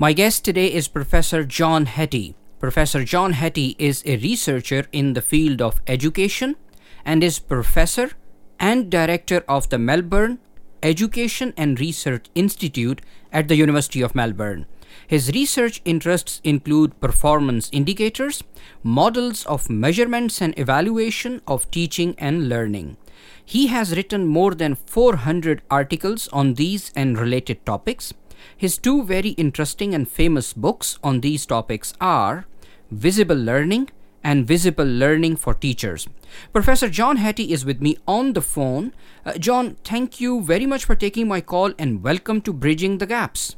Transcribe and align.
My 0.00 0.12
guest 0.12 0.44
today 0.44 0.72
is 0.72 0.86
Professor 0.86 1.42
John 1.42 1.86
Hattie. 1.86 2.36
Professor 2.60 3.02
John 3.02 3.32
Hattie 3.32 3.74
is 3.80 4.04
a 4.06 4.16
researcher 4.18 4.84
in 4.92 5.14
the 5.14 5.20
field 5.20 5.60
of 5.60 5.80
education 5.88 6.54
and 7.04 7.24
is 7.24 7.40
professor 7.40 8.12
and 8.60 8.92
director 8.92 9.42
of 9.48 9.68
the 9.70 9.78
Melbourne 9.80 10.38
Education 10.84 11.52
and 11.56 11.80
Research 11.80 12.26
Institute 12.36 13.02
at 13.32 13.48
the 13.48 13.56
University 13.56 14.00
of 14.00 14.14
Melbourne. 14.14 14.66
His 15.08 15.32
research 15.32 15.82
interests 15.84 16.40
include 16.44 17.00
performance 17.00 17.68
indicators, 17.72 18.44
models 18.84 19.44
of 19.46 19.68
measurements 19.68 20.40
and 20.40 20.56
evaluation 20.56 21.42
of 21.48 21.68
teaching 21.72 22.14
and 22.18 22.48
learning. 22.48 22.98
He 23.44 23.66
has 23.66 23.96
written 23.96 24.26
more 24.26 24.54
than 24.54 24.76
400 24.76 25.62
articles 25.68 26.28
on 26.28 26.54
these 26.54 26.92
and 26.94 27.18
related 27.18 27.66
topics. 27.66 28.14
His 28.56 28.78
two 28.78 29.04
very 29.04 29.30
interesting 29.30 29.94
and 29.94 30.08
famous 30.08 30.52
books 30.52 30.98
on 31.02 31.20
these 31.20 31.46
topics 31.46 31.94
are 32.00 32.46
Visible 32.90 33.36
Learning 33.36 33.88
and 34.24 34.46
Visible 34.46 34.84
Learning 34.84 35.36
for 35.36 35.54
Teachers. 35.54 36.08
Professor 36.52 36.88
John 36.88 37.16
Hattie 37.16 37.52
is 37.52 37.64
with 37.64 37.80
me 37.80 37.96
on 38.06 38.32
the 38.32 38.42
phone. 38.42 38.92
Uh, 39.24 39.34
John, 39.34 39.76
thank 39.84 40.20
you 40.20 40.42
very 40.42 40.66
much 40.66 40.84
for 40.84 40.94
taking 40.94 41.28
my 41.28 41.40
call 41.40 41.72
and 41.78 42.02
welcome 42.02 42.40
to 42.42 42.52
Bridging 42.52 42.98
the 42.98 43.06
Gaps. 43.06 43.56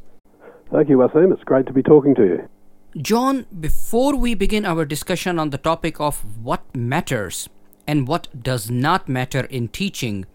Thank 0.71 0.89
you, 0.89 0.99
Wasim. 0.99 1.33
It's 1.33 1.43
great 1.45 1.67
to 1.67 1.73
be 1.73 1.83
talking 1.83 2.15
to 2.15 2.23
you. 2.23 2.49
John, 2.97 3.47
before 3.61 4.17
we 4.17 4.35
begin 4.35 4.65
our 4.65 4.85
discussion 4.85 5.39
on 5.39 5.51
the 5.51 5.59
topic 5.59 6.01
of 6.01 6.25
what 6.45 6.63
matters 6.75 7.49
and 7.87 8.07
what 8.07 8.29
does 8.43 8.71
not 8.71 9.09
matter 9.09 9.41
in 9.41 9.69
teaching, 9.69 10.27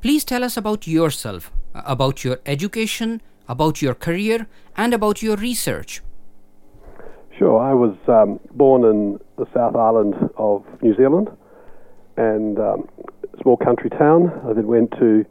please 0.00 0.24
tell 0.24 0.44
us 0.44 0.56
about 0.56 0.86
yourself, 0.86 1.50
uh, 1.74 1.82
about 1.84 2.24
your 2.24 2.38
education, 2.46 3.20
about 3.48 3.82
your 3.82 3.94
career, 3.94 4.46
and 4.76 4.94
about 4.94 5.22
your 5.22 5.36
research. 5.36 6.02
Sure. 7.38 7.60
I 7.60 7.74
was 7.74 7.96
um, 8.08 8.40
born 8.54 8.84
in 8.84 9.18
the 9.36 9.46
South 9.52 9.76
Island 9.76 10.14
of 10.38 10.64
New 10.82 10.96
Zealand 10.96 11.28
and 12.16 12.58
um, 12.58 12.88
a 13.32 13.42
small 13.42 13.58
country 13.58 13.90
town. 13.90 14.32
I 14.48 14.54
then 14.54 14.66
went 14.66 14.90
to 14.92 15.24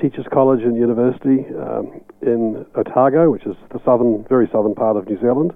Teachers 0.00 0.26
College 0.32 0.62
and 0.62 0.76
University 0.76 1.46
um, 1.54 2.00
in 2.20 2.66
Otago, 2.74 3.30
which 3.30 3.46
is 3.46 3.54
the 3.70 3.80
southern, 3.84 4.24
very 4.28 4.48
southern 4.50 4.74
part 4.74 4.96
of 4.96 5.06
New 5.08 5.20
Zealand. 5.20 5.52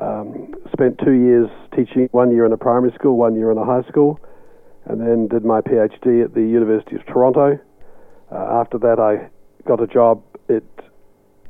Um, 0.00 0.54
spent 0.72 0.98
two 1.04 1.12
years 1.12 1.50
teaching, 1.76 2.08
one 2.12 2.30
year 2.30 2.46
in 2.46 2.52
a 2.52 2.56
primary 2.56 2.92
school, 2.94 3.18
one 3.18 3.34
year 3.34 3.50
in 3.50 3.58
a 3.58 3.64
high 3.64 3.82
school, 3.88 4.20
and 4.86 5.00
then 5.00 5.28
did 5.28 5.44
my 5.44 5.60
PhD 5.60 6.24
at 6.24 6.34
the 6.34 6.40
University 6.40 6.96
of 6.96 7.04
Toronto. 7.04 7.58
Uh, 8.32 8.34
after 8.34 8.78
that, 8.78 8.98
I 8.98 9.28
got 9.66 9.82
a 9.82 9.86
job 9.86 10.22
at 10.48 10.62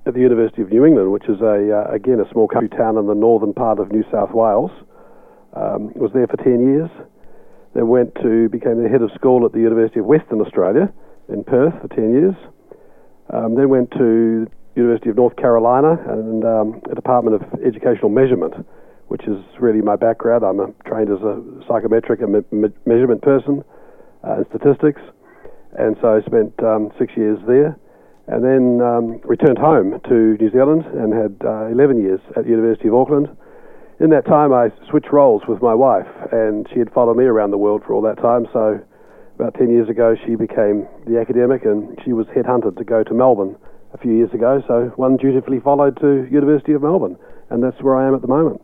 at 0.09 0.15
the 0.15 0.21
University 0.21 0.63
of 0.63 0.71
New 0.71 0.87
England, 0.87 1.13
which 1.13 1.29
is 1.29 1.41
a 1.43 1.85
uh, 1.85 1.93
again 1.93 2.19
a 2.19 2.29
small 2.33 2.49
country 2.49 2.71
town 2.71 2.97
in 2.97 3.07
the 3.07 3.15
northern 3.15 3.53
part 3.53 3.79
of 3.79 3.93
New 3.93 4.03
South 4.11 4.33
Wales. 4.33 4.71
Um, 5.53 5.93
was 5.95 6.11
there 6.15 6.27
for 6.27 6.39
ten 6.39 6.65
years. 6.65 6.89
Then 7.75 7.89
went 7.89 8.15
to 8.25 8.49
became 8.49 8.83
the 8.83 8.89
head 8.89 9.03
of 9.03 9.13
school 9.15 9.45
at 9.45 9.53
the 9.53 9.61
University 9.61 10.01
of 10.01 10.07
Western 10.07 10.41
Australia 10.41 10.91
in 11.29 11.45
Perth 11.45 11.75
for 11.83 11.89
ten 11.89 12.17
years. 12.17 12.35
Um, 13.29 13.55
then 13.55 13.69
went 13.69 13.91
to 13.93 14.49
University 14.75 15.11
of 15.11 15.17
North 15.17 15.37
Carolina 15.37 16.01
and 16.09 16.43
um, 16.45 16.81
a 16.91 16.95
Department 16.95 17.37
of 17.37 17.61
Educational 17.61 18.09
Measurement, 18.09 18.55
which 19.09 19.29
is 19.29 19.45
really 19.61 19.83
my 19.83 19.97
background. 19.97 20.43
I'm 20.43 20.61
a, 20.61 20.73
trained 20.89 21.13
as 21.13 21.21
a 21.21 21.37
psychometric 21.69 22.23
and 22.23 22.33
me- 22.33 22.49
me- 22.51 22.79
measurement 22.87 23.21
person 23.21 23.63
uh, 24.25 24.41
in 24.41 24.47
statistics, 24.49 25.03
and 25.77 25.97
so 26.01 26.17
I 26.17 26.25
spent 26.25 26.57
um, 26.65 26.91
six 26.99 27.13
years 27.15 27.39
there 27.47 27.77
and 28.29 28.45
then 28.45 28.81
um, 28.85 29.21
returned 29.25 29.59
home 29.59 30.01
to 30.05 30.37
New 30.37 30.51
Zealand 30.51 30.85
and 30.85 31.13
had 31.13 31.35
uh, 31.45 31.73
11 31.73 32.01
years 32.01 32.21
at 32.37 32.45
the 32.45 32.51
University 32.51 32.89
of 32.89 32.95
Auckland. 32.95 33.29
In 34.01 34.11
that 34.11 34.27
time, 34.27 34.53
I 34.53 34.69
switched 34.91 35.11
roles 35.11 35.43
with 35.49 35.63
my 35.63 35.75
wife, 35.75 36.07
and 36.31 36.69
she 36.73 36.79
had 36.79 36.93
followed 36.93 37.17
me 37.17 37.25
around 37.25 37.51
the 37.51 37.59
world 37.59 37.83
for 37.87 37.95
all 37.95 38.03
that 38.03 38.19
time. 38.19 38.47
So, 38.53 38.81
about 39.35 39.55
10 39.55 39.71
years 39.71 39.89
ago, 39.89 40.15
she 40.27 40.35
became 40.35 40.87
the 41.07 41.19
academic, 41.19 41.65
and 41.65 41.99
she 42.05 42.13
was 42.13 42.27
headhunted 42.29 42.77
to 42.77 42.85
go 42.85 43.03
to 43.03 43.15
Melbourne 43.15 43.57
a 43.95 43.99
few 43.99 44.13
years 44.13 44.33
ago. 44.35 44.63
So, 44.69 44.93
one 44.97 45.17
dutifully 45.17 45.59
followed 45.59 45.99
to 46.01 46.29
University 46.31 46.75
of 46.75 46.83
Melbourne, 46.83 47.17
and 47.51 47.63
that's 47.63 47.83
where 47.83 47.97
I 47.97 48.07
am 48.07 48.15
at 48.15 48.21
the 48.21 48.29
moment. 48.29 48.61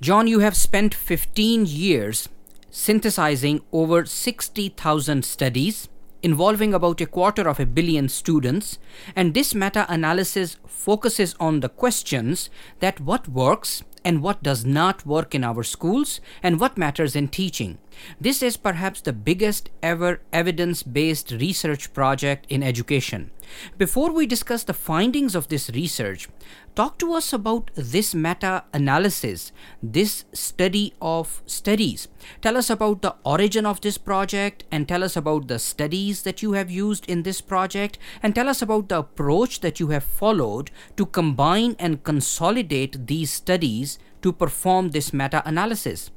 John, 0.00 0.26
you 0.26 0.38
have 0.38 0.56
spent 0.56 0.94
15 0.94 1.66
years 1.66 2.28
synthesizing 2.70 3.62
over 3.72 4.06
60,000 4.06 5.24
studies 5.24 5.88
involving 6.22 6.74
about 6.74 7.00
a 7.00 7.06
quarter 7.06 7.48
of 7.48 7.60
a 7.60 7.66
billion 7.66 8.08
students, 8.08 8.78
and 9.16 9.34
this 9.34 9.54
meta 9.54 9.86
analysis 9.88 10.56
focuses 10.66 11.34
on 11.40 11.60
the 11.60 11.68
questions 11.68 12.50
that 12.80 13.00
what 13.00 13.28
works 13.28 13.82
and 14.04 14.22
what 14.22 14.42
does 14.42 14.64
not 14.64 15.04
work 15.04 15.34
in 15.34 15.44
our 15.44 15.62
schools 15.62 16.20
and 16.42 16.58
what 16.58 16.78
matters 16.78 17.14
in 17.14 17.28
teaching. 17.28 17.78
This 18.20 18.42
is 18.42 18.56
perhaps 18.56 19.00
the 19.00 19.12
biggest 19.12 19.68
ever 19.82 20.22
evidence 20.32 20.82
based 20.82 21.32
research 21.32 21.92
project 21.92 22.46
in 22.48 22.62
education. 22.62 23.30
Before 23.76 24.12
we 24.12 24.26
discuss 24.26 24.64
the 24.64 24.72
findings 24.72 25.34
of 25.34 25.48
this 25.48 25.70
research, 25.70 26.28
talk 26.74 26.98
to 26.98 27.12
us 27.14 27.32
about 27.32 27.70
this 27.74 28.14
meta 28.14 28.64
analysis, 28.72 29.52
this 29.82 30.24
study 30.32 30.94
of 31.00 31.42
studies. 31.46 32.08
Tell 32.40 32.56
us 32.56 32.70
about 32.70 33.02
the 33.02 33.14
origin 33.24 33.66
of 33.66 33.80
this 33.80 33.98
project 33.98 34.64
and 34.70 34.88
tell 34.88 35.02
us 35.02 35.16
about 35.16 35.48
the 35.48 35.58
studies 35.58 36.22
that 36.22 36.42
you 36.42 36.52
have 36.52 36.70
used 36.70 37.08
in 37.08 37.22
this 37.22 37.40
project 37.40 37.98
and 38.22 38.34
tell 38.34 38.48
us 38.48 38.62
about 38.62 38.88
the 38.88 38.98
approach 38.98 39.60
that 39.60 39.80
you 39.80 39.88
have 39.88 40.04
followed 40.04 40.70
to 40.96 41.06
combine 41.06 41.76
and 41.78 42.04
consolidate 42.04 43.06
these 43.06 43.32
studies 43.32 43.98
to 44.22 44.32
perform 44.32 44.90
this 44.90 45.12
meta 45.12 45.42
analysis. 45.46 46.10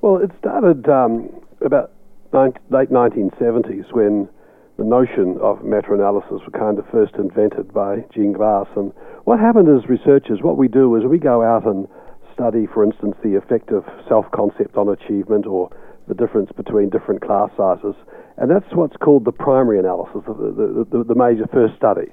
Well, 0.00 0.18
it 0.18 0.30
started 0.38 0.88
um, 0.88 1.30
about 1.64 1.90
late 2.32 2.90
1970s 2.90 3.92
when 3.92 4.28
the 4.76 4.84
notion 4.84 5.38
of 5.40 5.62
meta-analysis 5.62 6.42
was 6.42 6.52
kind 6.52 6.78
of 6.78 6.86
first 6.90 7.14
invented 7.14 7.72
by 7.72 8.04
Gene 8.12 8.32
Glass. 8.32 8.66
And 8.74 8.92
what 9.24 9.38
happened 9.38 9.68
as 9.70 9.88
researchers, 9.88 10.42
what 10.42 10.56
we 10.56 10.66
do 10.66 10.96
is 10.96 11.04
we 11.04 11.18
go 11.18 11.42
out 11.42 11.64
and 11.64 11.86
study, 12.32 12.66
for 12.66 12.82
instance, 12.82 13.14
the 13.22 13.36
effect 13.36 13.70
of 13.70 13.84
self-concept 14.08 14.76
on 14.76 14.88
achievement 14.88 15.46
or 15.46 15.70
the 16.08 16.14
difference 16.14 16.50
between 16.56 16.90
different 16.90 17.22
class 17.22 17.50
sizes. 17.56 17.94
And 18.36 18.50
that's 18.50 18.66
what's 18.74 18.96
called 18.96 19.24
the 19.24 19.32
primary 19.32 19.78
analysis, 19.78 20.22
the, 20.26 20.34
the, 20.34 20.86
the, 20.90 21.04
the 21.04 21.14
major 21.14 21.46
first 21.52 21.76
study. 21.76 22.10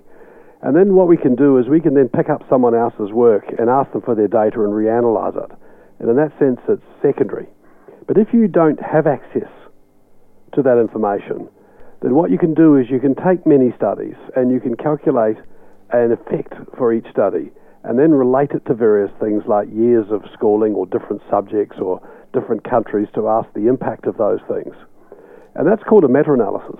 And 0.62 0.76
then 0.76 0.94
what 0.94 1.08
we 1.08 1.18
can 1.18 1.34
do 1.34 1.58
is 1.58 1.68
we 1.68 1.82
can 1.82 1.96
then 1.96 2.10
pick 2.10 2.30
up 2.30 2.46
someone 2.48 2.76
else's 2.76 3.12
work 3.12 3.46
and 3.58 3.70
ask 3.70 3.92
them 3.92 4.04
for 4.04 4.14
their 4.14 4.28
data 4.28 4.62
and 4.62 4.72
reanalyze 4.72 5.34
it. 5.34 5.52
And 6.00 6.10
in 6.10 6.16
that 6.18 6.38
sense, 6.38 6.62
it's 6.70 6.86
secondary. 7.02 7.48
But 8.06 8.18
if 8.18 8.30
you 8.34 8.48
don't 8.48 8.80
have 8.80 9.08
access 9.08 9.50
to 10.54 10.62
that 10.62 10.78
information, 10.78 11.50
then 12.02 12.16
what 12.16 12.32
you 12.32 12.38
can 12.38 12.54
do 12.54 12.78
is 12.78 12.90
you 12.90 13.00
can 13.00 13.16
take 13.16 13.46
many 13.46 13.72
studies 13.78 14.16
and 14.36 14.52
you 14.52 14.60
can 14.60 14.76
calculate 14.76 15.38
an 15.92 16.12
effect 16.12 16.54
for 16.78 16.94
each 16.94 17.06
study 17.12 17.52
and 17.84 17.98
then 17.98 18.12
relate 18.12 18.52
it 18.52 18.66
to 18.66 18.74
various 18.74 19.12
things 19.20 19.44
like 19.48 19.68
years 19.72 20.06
of 20.12 20.22
schooling 20.34 20.74
or 20.74 20.86
different 20.88 21.22
subjects 21.30 21.78
or 21.80 22.02
different 22.34 22.64
countries 22.64 23.08
to 23.14 23.28
ask 23.28 23.52
the 23.54 23.68
impact 23.68 24.06
of 24.06 24.18
those 24.18 24.40
things. 24.48 24.74
And 25.56 25.68
that's 25.68 25.84
called 25.84 26.04
a 26.04 26.08
meta 26.08 26.34
analysis. 26.34 26.80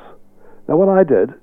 Now, 0.68 0.78
what 0.78 0.90
I 0.90 1.04
did 1.04 1.34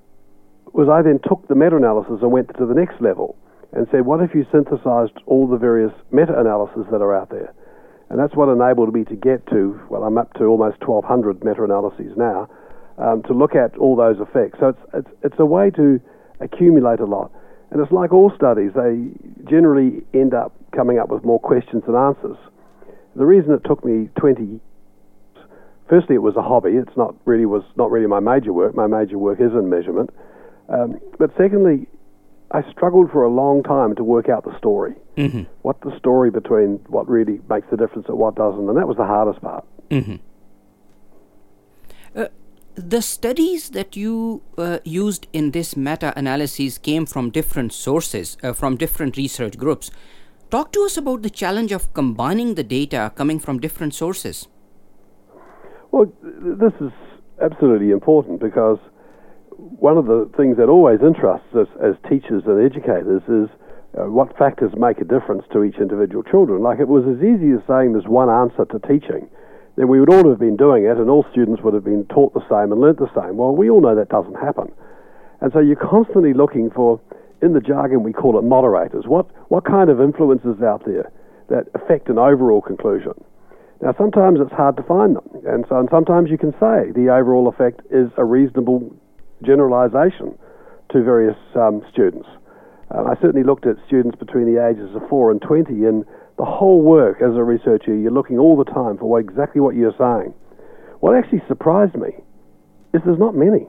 was 0.72 0.88
I 0.88 1.02
then 1.02 1.20
took 1.26 1.46
the 1.48 1.54
meta 1.54 1.76
analysis 1.76 2.18
and 2.22 2.32
went 2.32 2.48
to 2.56 2.66
the 2.66 2.74
next 2.74 3.00
level 3.00 3.36
and 3.72 3.86
said, 3.90 4.06
what 4.06 4.22
if 4.22 4.34
you 4.34 4.46
synthesized 4.50 5.18
all 5.26 5.46
the 5.46 5.58
various 5.58 5.92
meta 6.10 6.38
analyses 6.38 6.86
that 6.90 7.02
are 7.02 7.14
out 7.14 7.30
there? 7.30 7.52
And 8.10 8.18
that's 8.18 8.34
what 8.34 8.48
enabled 8.48 8.94
me 8.94 9.04
to 9.04 9.16
get 9.16 9.46
to, 9.48 9.78
well, 9.90 10.04
I'm 10.04 10.16
up 10.16 10.32
to 10.34 10.44
almost 10.44 10.80
1,200 10.80 11.44
meta 11.44 11.62
analyses 11.62 12.16
now 12.16 12.48
um, 12.98 13.22
to 13.24 13.32
look 13.32 13.54
at 13.54 13.76
all 13.78 13.96
those 13.96 14.16
effects. 14.20 14.58
So 14.60 14.68
it's, 14.68 14.80
it's, 14.94 15.08
it's 15.24 15.38
a 15.38 15.46
way 15.46 15.70
to 15.70 16.00
accumulate 16.40 17.00
a 17.00 17.06
lot. 17.06 17.32
And 17.70 17.80
it's 17.80 17.92
like 17.92 18.12
all 18.12 18.32
studies, 18.34 18.72
they 18.74 19.08
generally 19.48 20.02
end 20.14 20.34
up 20.34 20.52
coming 20.74 20.98
up 20.98 21.08
with 21.08 21.24
more 21.24 21.40
questions 21.40 21.82
than 21.86 21.94
answers. 21.94 22.36
The 23.14 23.26
reason 23.26 23.52
it 23.52 23.62
took 23.66 23.84
me 23.84 24.08
20 24.18 24.44
years, 24.44 24.60
firstly, 25.88 26.14
it 26.14 26.22
was 26.22 26.36
a 26.36 26.42
hobby. 26.42 26.72
It's 26.72 26.96
not 26.96 27.14
really 27.24 27.46
was 27.46 27.64
not 27.76 27.90
really 27.90 28.06
my 28.06 28.20
major 28.20 28.52
work. 28.52 28.74
My 28.74 28.86
major 28.86 29.18
work 29.18 29.40
is 29.40 29.52
in 29.52 29.68
measurement. 29.68 30.10
Um, 30.68 30.98
but 31.18 31.30
secondly, 31.36 31.88
I 32.50 32.62
struggled 32.70 33.10
for 33.10 33.22
a 33.22 33.28
long 33.28 33.62
time 33.62 33.94
to 33.96 34.04
work 34.04 34.28
out 34.28 34.44
the 34.44 34.56
story. 34.56 34.94
Mm-hmm. 35.16 35.42
What 35.62 35.80
the 35.82 35.96
story 35.98 36.30
between 36.30 36.80
what 36.88 37.08
really 37.08 37.40
makes 37.50 37.66
the 37.70 37.76
difference 37.76 38.08
and 38.08 38.16
what 38.16 38.36
doesn't, 38.36 38.68
and 38.68 38.76
that 38.78 38.88
was 38.88 38.96
the 38.96 39.04
hardest 39.04 39.42
part. 39.42 39.64
Mm-hmm. 39.90 40.16
The 42.78 43.02
studies 43.02 43.70
that 43.70 43.96
you 43.96 44.40
uh, 44.56 44.78
used 44.84 45.26
in 45.32 45.50
this 45.50 45.76
meta 45.76 46.12
analysis 46.16 46.78
came 46.78 47.06
from 47.06 47.30
different 47.30 47.72
sources, 47.72 48.36
uh, 48.44 48.52
from 48.52 48.76
different 48.76 49.16
research 49.16 49.58
groups. 49.58 49.90
Talk 50.52 50.70
to 50.74 50.84
us 50.84 50.96
about 50.96 51.22
the 51.22 51.30
challenge 51.30 51.72
of 51.72 51.92
combining 51.92 52.54
the 52.54 52.62
data 52.62 53.10
coming 53.16 53.40
from 53.40 53.58
different 53.58 53.94
sources. 53.94 54.46
Well, 55.90 56.12
this 56.22 56.72
is 56.80 56.92
absolutely 57.42 57.90
important 57.90 58.38
because 58.38 58.78
one 59.56 59.98
of 59.98 60.06
the 60.06 60.30
things 60.36 60.56
that 60.58 60.68
always 60.68 61.00
interests 61.02 61.52
us 61.56 61.66
as 61.82 61.96
teachers 62.08 62.44
and 62.46 62.64
educators 62.64 63.22
is 63.26 63.48
uh, 63.98 64.04
what 64.04 64.38
factors 64.38 64.70
make 64.76 64.98
a 65.00 65.04
difference 65.04 65.42
to 65.52 65.64
each 65.64 65.78
individual 65.80 66.22
children. 66.22 66.62
Like 66.62 66.78
it 66.78 66.86
was 66.86 67.02
as 67.10 67.18
easy 67.18 67.50
as 67.50 67.60
saying 67.66 67.94
there's 67.94 68.06
one 68.06 68.30
answer 68.30 68.64
to 68.66 68.78
teaching, 68.86 69.28
then 69.78 69.86
we 69.86 70.00
would 70.00 70.10
all 70.10 70.28
have 70.28 70.40
been 70.40 70.56
doing 70.56 70.84
it 70.84 70.98
and 70.98 71.08
all 71.08 71.24
students 71.30 71.62
would 71.62 71.72
have 71.72 71.84
been 71.84 72.04
taught 72.06 72.34
the 72.34 72.42
same 72.50 72.72
and 72.72 72.80
learnt 72.80 72.98
the 72.98 73.10
same. 73.14 73.36
Well, 73.36 73.54
we 73.54 73.70
all 73.70 73.80
know 73.80 73.94
that 73.94 74.08
doesn't 74.08 74.34
happen. 74.34 74.72
And 75.40 75.52
so 75.52 75.60
you're 75.60 75.78
constantly 75.78 76.34
looking 76.34 76.68
for, 76.74 77.00
in 77.40 77.52
the 77.52 77.60
jargon 77.60 78.02
we 78.02 78.12
call 78.12 78.38
it 78.38 78.42
moderators. 78.42 79.06
What, 79.06 79.30
what 79.50 79.64
kind 79.64 79.88
of 79.88 80.00
influences 80.00 80.60
out 80.66 80.84
there 80.84 81.12
that 81.48 81.70
affect 81.78 82.08
an 82.08 82.18
overall 82.18 82.60
conclusion? 82.60 83.14
Now, 83.80 83.94
sometimes 83.96 84.40
it's 84.42 84.50
hard 84.50 84.76
to 84.78 84.82
find 84.82 85.14
them, 85.14 85.30
and 85.46 85.64
so 85.68 85.78
and 85.78 85.88
sometimes 85.88 86.30
you 86.30 86.38
can 86.38 86.50
say 86.58 86.90
the 86.90 87.14
overall 87.14 87.46
effect 87.46 87.80
is 87.92 88.10
a 88.16 88.24
reasonable 88.24 88.90
generalization 89.46 90.36
to 90.90 91.04
various 91.04 91.38
um, 91.54 91.86
students. 91.92 92.26
I 92.90 93.14
certainly 93.22 93.44
looked 93.44 93.66
at 93.66 93.76
students 93.86 94.18
between 94.18 94.52
the 94.52 94.66
ages 94.66 94.90
of 94.96 95.08
4 95.08 95.30
and 95.30 95.40
20, 95.40 95.84
and 95.84 96.04
the 96.38 96.44
whole 96.44 96.80
work 96.80 97.18
as 97.20 97.34
a 97.34 97.42
researcher, 97.42 97.94
you're 97.94 98.12
looking 98.12 98.38
all 98.38 98.56
the 98.56 98.70
time 98.70 98.96
for 98.96 99.18
exactly 99.18 99.60
what 99.60 99.74
you're 99.74 99.94
saying. 99.98 100.32
What 101.00 101.16
actually 101.16 101.42
surprised 101.48 101.94
me 101.94 102.10
is 102.94 103.02
there's 103.04 103.18
not 103.18 103.34
many. 103.34 103.66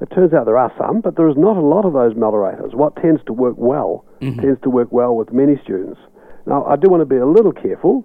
It 0.00 0.06
turns 0.14 0.34
out 0.34 0.44
there 0.44 0.58
are 0.58 0.72
some, 0.78 1.00
but 1.00 1.16
there 1.16 1.28
is 1.28 1.36
not 1.36 1.56
a 1.56 1.60
lot 1.60 1.84
of 1.84 1.92
those 1.92 2.14
moderators. 2.14 2.74
What 2.74 2.96
tends 2.96 3.22
to 3.26 3.32
work 3.32 3.54
well 3.56 4.04
mm-hmm. 4.20 4.40
tends 4.40 4.60
to 4.62 4.70
work 4.70 4.92
well 4.92 5.16
with 5.16 5.32
many 5.32 5.58
students. 5.62 6.00
Now, 6.46 6.64
I 6.66 6.76
do 6.76 6.90
want 6.90 7.00
to 7.00 7.06
be 7.06 7.16
a 7.16 7.26
little 7.26 7.52
careful. 7.52 8.04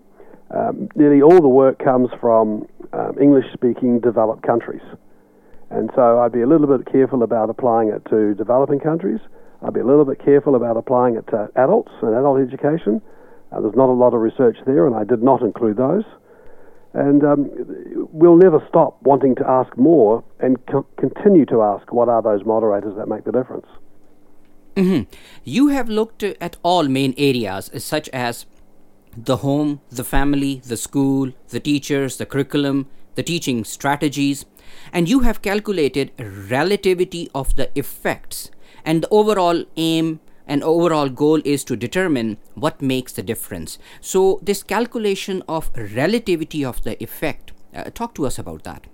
Um, 0.51 0.87
nearly 0.95 1.21
all 1.21 1.41
the 1.41 1.49
work 1.49 1.79
comes 1.83 2.09
from 2.21 2.67
um, 2.93 3.17
English 3.21 3.45
speaking 3.53 3.99
developed 3.99 4.43
countries. 4.43 4.81
And 5.69 5.91
so 5.95 6.19
I'd 6.19 6.31
be 6.31 6.41
a 6.41 6.47
little 6.47 6.67
bit 6.67 6.91
careful 6.91 7.23
about 7.23 7.49
applying 7.49 7.89
it 7.89 8.03
to 8.09 8.33
developing 8.35 8.79
countries. 8.79 9.19
I'd 9.61 9.73
be 9.73 9.81
a 9.81 9.85
little 9.85 10.05
bit 10.05 10.23
careful 10.23 10.55
about 10.55 10.77
applying 10.77 11.15
it 11.15 11.27
to 11.27 11.49
adults 11.55 11.91
and 12.01 12.15
adult 12.15 12.39
education. 12.39 13.01
Uh, 13.51 13.61
there's 13.61 13.75
not 13.75 13.89
a 13.89 13.93
lot 13.93 14.13
of 14.13 14.21
research 14.21 14.57
there, 14.65 14.85
and 14.85 14.95
I 14.95 15.03
did 15.03 15.23
not 15.23 15.41
include 15.41 15.77
those. 15.77 16.03
And 16.93 17.23
um, 17.23 17.49
we'll 18.11 18.37
never 18.37 18.63
stop 18.67 19.01
wanting 19.03 19.35
to 19.35 19.47
ask 19.47 19.77
more 19.77 20.23
and 20.39 20.57
co- 20.67 20.87
continue 20.97 21.45
to 21.47 21.61
ask 21.61 21.91
what 21.93 22.09
are 22.09 22.21
those 22.21 22.43
moderators 22.45 22.95
that 22.97 23.07
make 23.07 23.25
the 23.25 23.31
difference. 23.31 23.67
Mm-hmm. 24.75 25.11
You 25.43 25.67
have 25.67 25.89
looked 25.89 26.23
at 26.23 26.57
all 26.63 26.87
main 26.87 27.13
areas, 27.17 27.69
such 27.77 28.09
as 28.09 28.45
the 29.15 29.37
home, 29.37 29.81
the 29.89 30.03
family, 30.03 30.61
the 30.65 30.77
school, 30.77 31.31
the 31.49 31.59
teachers, 31.59 32.17
the 32.17 32.25
curriculum, 32.25 32.87
the 33.15 33.23
teaching 33.23 33.63
strategies, 33.63 34.45
and 34.93 35.09
you 35.09 35.21
have 35.21 35.41
calculated 35.41 36.11
relativity 36.17 37.29
of 37.35 37.55
the 37.55 37.69
effects 37.77 38.49
and 38.85 39.03
the 39.03 39.09
overall 39.09 39.65
aim 39.75 40.19
and 40.49 40.63
overall 40.63 41.09
goal 41.09 41.39
is 41.45 41.63
to 41.63 41.77
determine 41.77 42.37
what 42.55 42.81
makes 42.81 43.13
the 43.13 43.21
difference. 43.23 43.77
So 44.01 44.39
this 44.41 44.63
calculation 44.63 45.43
of 45.47 45.69
relativity 45.75 46.65
of 46.65 46.83
the 46.83 47.01
effect 47.01 47.53
uh, 47.73 47.83
talk 47.93 48.15
to 48.15 48.25
us 48.25 48.39
about 48.39 48.63
that. 48.63 48.87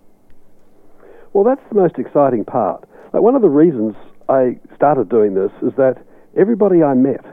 Well 1.33 1.45
that's 1.45 1.67
the 1.69 1.75
most 1.75 1.97
exciting 1.97 2.43
part. 2.43 2.87
Like 3.13 3.23
one 3.23 3.35
of 3.35 3.41
the 3.41 3.49
reasons 3.49 3.95
i 4.27 4.57
started 4.75 5.07
doing 5.07 5.35
this 5.35 5.51
is 5.61 5.71
that 5.77 6.03
everybody 6.35 6.81
i 6.81 6.95
met 6.95 7.23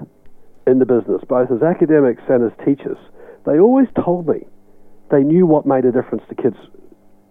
in 0.66 0.78
the 0.78 0.84
business 0.84 1.22
both 1.26 1.50
as 1.50 1.62
academics 1.62 2.22
and 2.28 2.44
as 2.44 2.52
teachers 2.66 2.98
they 3.46 3.58
always 3.58 3.88
told 4.04 4.28
me 4.28 4.46
they 5.10 5.22
knew 5.22 5.46
what 5.46 5.66
made 5.66 5.86
a 5.86 5.92
difference 5.92 6.22
to 6.28 6.34
kids 6.34 6.56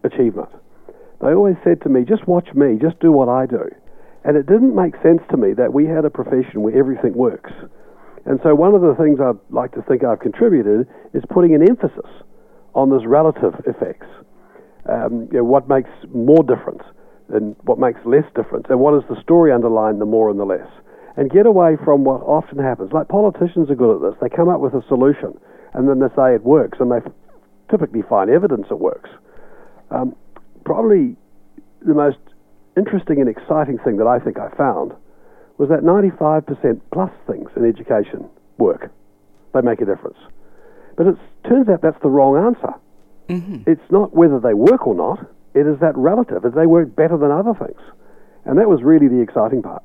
achievement. 0.04 0.50
They 1.22 1.28
always 1.28 1.56
said 1.64 1.82
to 1.82 1.90
me 1.90 2.04
just 2.04 2.28
watch 2.28 2.50
me 2.56 2.78
just 2.82 3.00
do 3.00 3.12
what 3.12 3.30
i 3.30 3.46
do 3.46 3.70
and 4.24 4.38
it 4.38 4.46
didn't 4.46 4.76
make 4.76 4.94
sense 5.02 5.22
to 5.32 5.38
me 5.38 5.54
that 5.54 5.74
we 5.74 5.86
had 5.86 6.06
a 6.06 6.10
profession 6.10 6.62
where 6.62 6.78
everything 6.78 7.14
works. 7.14 7.52
And 8.26 8.40
so 8.44 8.54
one 8.54 8.76
of 8.76 8.82
the 8.82 8.96
things 8.96 9.20
I'd 9.20 9.40
like 9.50 9.72
to 9.74 9.82
think 9.82 10.04
I've 10.04 10.20
contributed 10.20 10.88
is 11.14 11.24
putting 11.30 11.56
an 11.56 11.68
emphasis 11.68 12.10
on 12.76 12.90
this 12.90 13.02
relative 13.06 13.56
effects. 13.66 14.08
Um, 14.88 15.28
you 15.32 15.40
know, 15.40 15.44
what 15.44 15.68
makes 15.68 15.90
more 16.14 16.44
difference 16.44 16.84
and 17.30 17.56
what 17.64 17.80
makes 17.80 18.00
less 18.06 18.26
difference, 18.36 18.66
and 18.70 18.80
what 18.80 18.94
is 18.94 19.04
the 19.10 19.20
story 19.22 19.54
underlying 19.54 20.00
the 20.00 20.06
more 20.06 20.30
and 20.30 20.40
the 20.40 20.46
less. 20.46 20.68
And 21.16 21.32
get 21.32 21.46
away 21.46 21.78
from 21.84 22.04
what 22.04 22.22
often 22.22 22.60
happens. 22.60 22.92
Like 22.92 23.08
politicians 23.08 23.70
are 23.70 23.76
good 23.76 23.96
at 23.96 24.02
this. 24.02 24.20
They 24.22 24.30
come 24.30 24.50
up 24.50 24.60
with 24.60 24.74
a 24.74 24.84
solution 24.88 25.40
and 25.74 25.88
then 25.88 26.00
they 26.00 26.14
say 26.16 26.36
it 26.36 26.44
works, 26.44 26.80
and 26.80 26.92
they 26.92 27.00
typically 27.70 28.02
find 28.02 28.30
evidence 28.30 28.68
it 28.70 28.80
works. 28.80 29.10
Um, 29.90 30.16
probably 30.66 31.16
the 31.86 31.94
most 31.94 32.18
interesting 32.78 33.20
and 33.20 33.30
exciting 33.30 33.78
thing 33.80 33.98
that 33.98 34.08
I 34.08 34.20
think 34.20 34.38
I 34.40 34.50
found 34.56 34.94
was 35.58 35.70
that 35.70 35.82
95% 35.82 36.82
plus 36.92 37.12
things 37.28 37.50
in 37.56 37.66
education 37.66 38.28
work. 38.58 38.92
They 39.54 39.62
make 39.62 39.82
a 39.82 39.86
difference. 39.86 40.18
But 40.96 41.08
it 41.08 41.16
turns 41.48 41.70
out 41.70 41.82
that's 41.82 42.02
the 42.02 42.10
wrong 42.10 42.38
answer. 42.38 42.74
Mm-hmm. 43.30 43.70
It's 43.70 43.92
not 43.92 44.16
whether 44.16 44.40
they 44.40 44.54
work 44.54 44.88
or 44.88 44.96
not, 44.96 45.26
it 45.54 45.68
is 45.68 45.80
that 45.80 45.96
relative, 45.98 46.46
as 46.46 46.54
they 46.54 46.66
work 46.66 46.96
better 46.96 47.18
than 47.18 47.32
other 47.32 47.54
things. 47.54 47.80
And 48.46 48.58
that 48.58 48.70
was 48.70 48.82
really 48.82 49.08
the 49.08 49.22
exciting 49.22 49.62
part. 49.62 49.84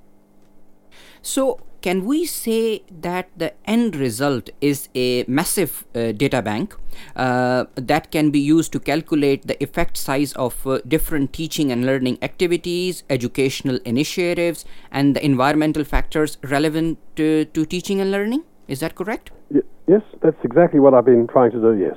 So, 1.23 1.61
can 1.87 2.05
we 2.05 2.25
say 2.27 2.83
that 2.91 3.29
the 3.37 3.53
end 3.65 3.95
result 3.95 4.51
is 4.61 4.89
a 4.97 5.25
massive 5.29 5.85
uh, 5.95 6.11
data 6.23 6.43
bank 6.43 6.75
uh, 7.15 7.65
that 7.77 8.11
can 8.11 8.31
be 8.31 8.41
used 8.41 8.73
to 8.73 8.81
calculate 8.81 9.47
the 9.47 9.57
effect 9.63 9.97
size 9.97 10.33
of 10.33 10.67
uh, 10.67 10.81
different 10.89 11.33
teaching 11.33 11.71
and 11.71 11.87
learning 11.87 12.19
activities, 12.23 13.05
educational 13.09 13.79
initiatives, 13.85 14.65
and 14.91 15.15
the 15.15 15.25
environmental 15.25 15.85
factors 15.85 16.39
relevant 16.43 16.99
to, 17.15 17.45
to 17.45 17.65
teaching 17.65 18.01
and 18.01 18.11
learning? 18.11 18.43
Is 18.67 18.81
that 18.81 18.97
correct? 18.97 19.31
Y- 19.53 19.61
yes, 19.87 20.03
that's 20.23 20.43
exactly 20.43 20.81
what 20.81 20.93
I've 20.93 21.05
been 21.05 21.29
trying 21.29 21.53
to 21.53 21.61
do, 21.61 21.73
yes. 21.79 21.97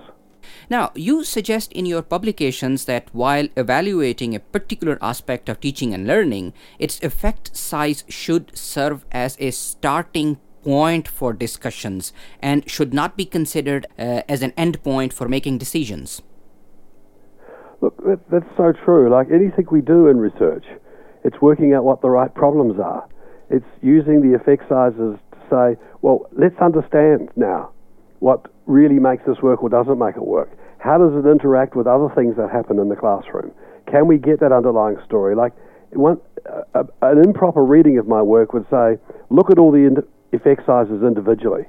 Now, 0.70 0.92
you 0.96 1.24
suggest 1.24 1.72
in 1.74 1.86
your 1.86 2.02
publications 2.02 2.86
that 2.86 3.10
while 3.14 3.48
evaluating 3.56 4.36
a 4.36 4.40
particular 4.40 4.98
aspect 5.02 5.50
of 5.50 5.60
teaching 5.60 5.94
and 5.94 6.08
learning, 6.08 6.54
its 6.78 7.00
effect 7.02 7.56
size 7.56 8.04
should 8.08 8.58
serve 8.58 9.06
as 9.12 9.38
a 9.40 9.52
starting 9.52 10.38
point 10.64 11.08
for 11.08 11.34
discussions 11.34 12.12
and 12.42 12.70
should 12.70 12.94
not 12.94 13.16
be 13.16 13.26
considered 13.26 13.88
uh, 13.98 14.22
as 14.28 14.42
an 14.42 14.52
endpoint 14.52 15.14
for 15.14 15.28
making 15.28 15.58
decisions. 15.58 16.22
Look, 17.82 17.96
that, 18.06 18.20
that's 18.30 18.58
so 18.58 18.74
true. 18.84 19.10
Like 19.10 19.28
anything 19.32 19.66
we 19.72 19.82
do 19.82 20.08
in 20.08 20.18
research, 20.18 20.66
it's 21.24 21.42
working 21.42 21.74
out 21.74 21.84
what 21.84 22.02
the 22.02 22.10
right 22.10 22.34
problems 22.34 22.80
are. 22.80 23.08
It's 23.50 23.66
using 23.82 24.22
the 24.22 24.36
effect 24.36 24.64
sizes 24.70 25.18
to 25.32 25.38
say, 25.50 25.82
well, 26.02 26.30
let's 26.38 26.60
understand 26.62 27.30
now 27.36 27.72
what 28.20 28.52
really 28.66 29.00
makes 29.00 29.24
this 29.26 29.38
work 29.42 29.64
or 29.64 29.70
doesn't 29.70 29.98
make 29.98 30.16
it 30.16 30.26
work. 30.26 30.52
How 30.78 30.98
does 30.98 31.14
it 31.14 31.28
interact 31.28 31.76
with 31.76 31.88
other 31.88 32.08
things 32.16 32.38
that 32.38 32.50
happen 32.50 32.80
in 32.80 32.90
the 32.90 32.96
classroom? 32.96 33.52
Can 33.92 34.08
we 34.08 34.18
get 34.18 34.40
that 34.40 34.52
underlying 34.52 34.98
story? 35.06 35.36
Like, 35.36 35.54
one, 35.92 36.22
uh, 36.76 36.84
an 37.02 37.24
improper 37.24 37.64
reading 37.64 37.98
of 37.98 38.08
my 38.08 38.22
work 38.22 38.54
would 38.54 38.66
say, 38.70 38.98
look 39.30 39.50
at 39.50 39.58
all 39.58 39.72
the 39.72 40.04
effect 40.32 40.66
sizes 40.66 41.02
individually. 41.04 41.64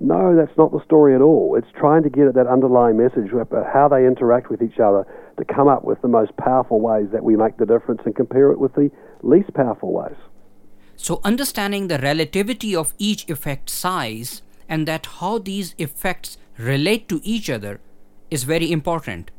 No, 0.00 0.36
that's 0.36 0.56
not 0.56 0.72
the 0.72 0.82
story 0.84 1.14
at 1.14 1.20
all. 1.20 1.56
It's 1.56 1.70
trying 1.78 2.02
to 2.02 2.10
get 2.10 2.26
at 2.26 2.34
that 2.34 2.46
underlying 2.46 2.96
message 2.96 3.32
about 3.32 3.66
how 3.72 3.88
they 3.88 4.06
interact 4.06 4.50
with 4.50 4.62
each 4.62 4.78
other 4.78 5.06
to 5.38 5.44
come 5.44 5.68
up 5.68 5.84
with 5.84 6.00
the 6.02 6.08
most 6.08 6.36
powerful 6.36 6.80
ways 6.80 7.08
that 7.12 7.24
we 7.24 7.36
make 7.36 7.56
the 7.56 7.66
difference 7.66 8.02
and 8.04 8.14
compare 8.14 8.50
it 8.50 8.58
with 8.58 8.74
the 8.74 8.90
least 9.22 9.52
powerful 9.54 9.92
ways. 9.92 10.16
So, 10.96 11.20
understanding 11.24 11.88
the 11.88 11.98
relativity 11.98 12.74
of 12.74 12.94
each 12.98 13.28
effect 13.28 13.68
size 13.68 14.42
and 14.68 14.86
that 14.88 15.06
how 15.06 15.38
these 15.38 15.74
effects 15.78 16.38
relate 16.58 17.08
to 17.08 17.20
each 17.24 17.50
other 17.50 17.80
is 18.30 18.44
very 18.44 18.70
important. 18.70 19.30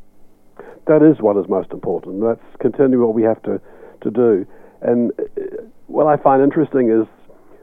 That 0.88 1.01
is 1.01 1.20
what 1.20 1.38
is 1.38 1.50
most 1.50 1.72
important. 1.72 2.22
That's 2.22 2.62
continually 2.62 2.98
what 2.98 3.13
we 3.13 3.24
have 3.24 3.41
to, 3.44 3.60
to 4.01 4.12
do. 4.12 4.46
And 4.82 5.12
uh, 5.20 5.41
what 5.88 6.08
I 6.08 6.22
find 6.22 6.44
interesting 6.44 6.89
is, 6.89 7.08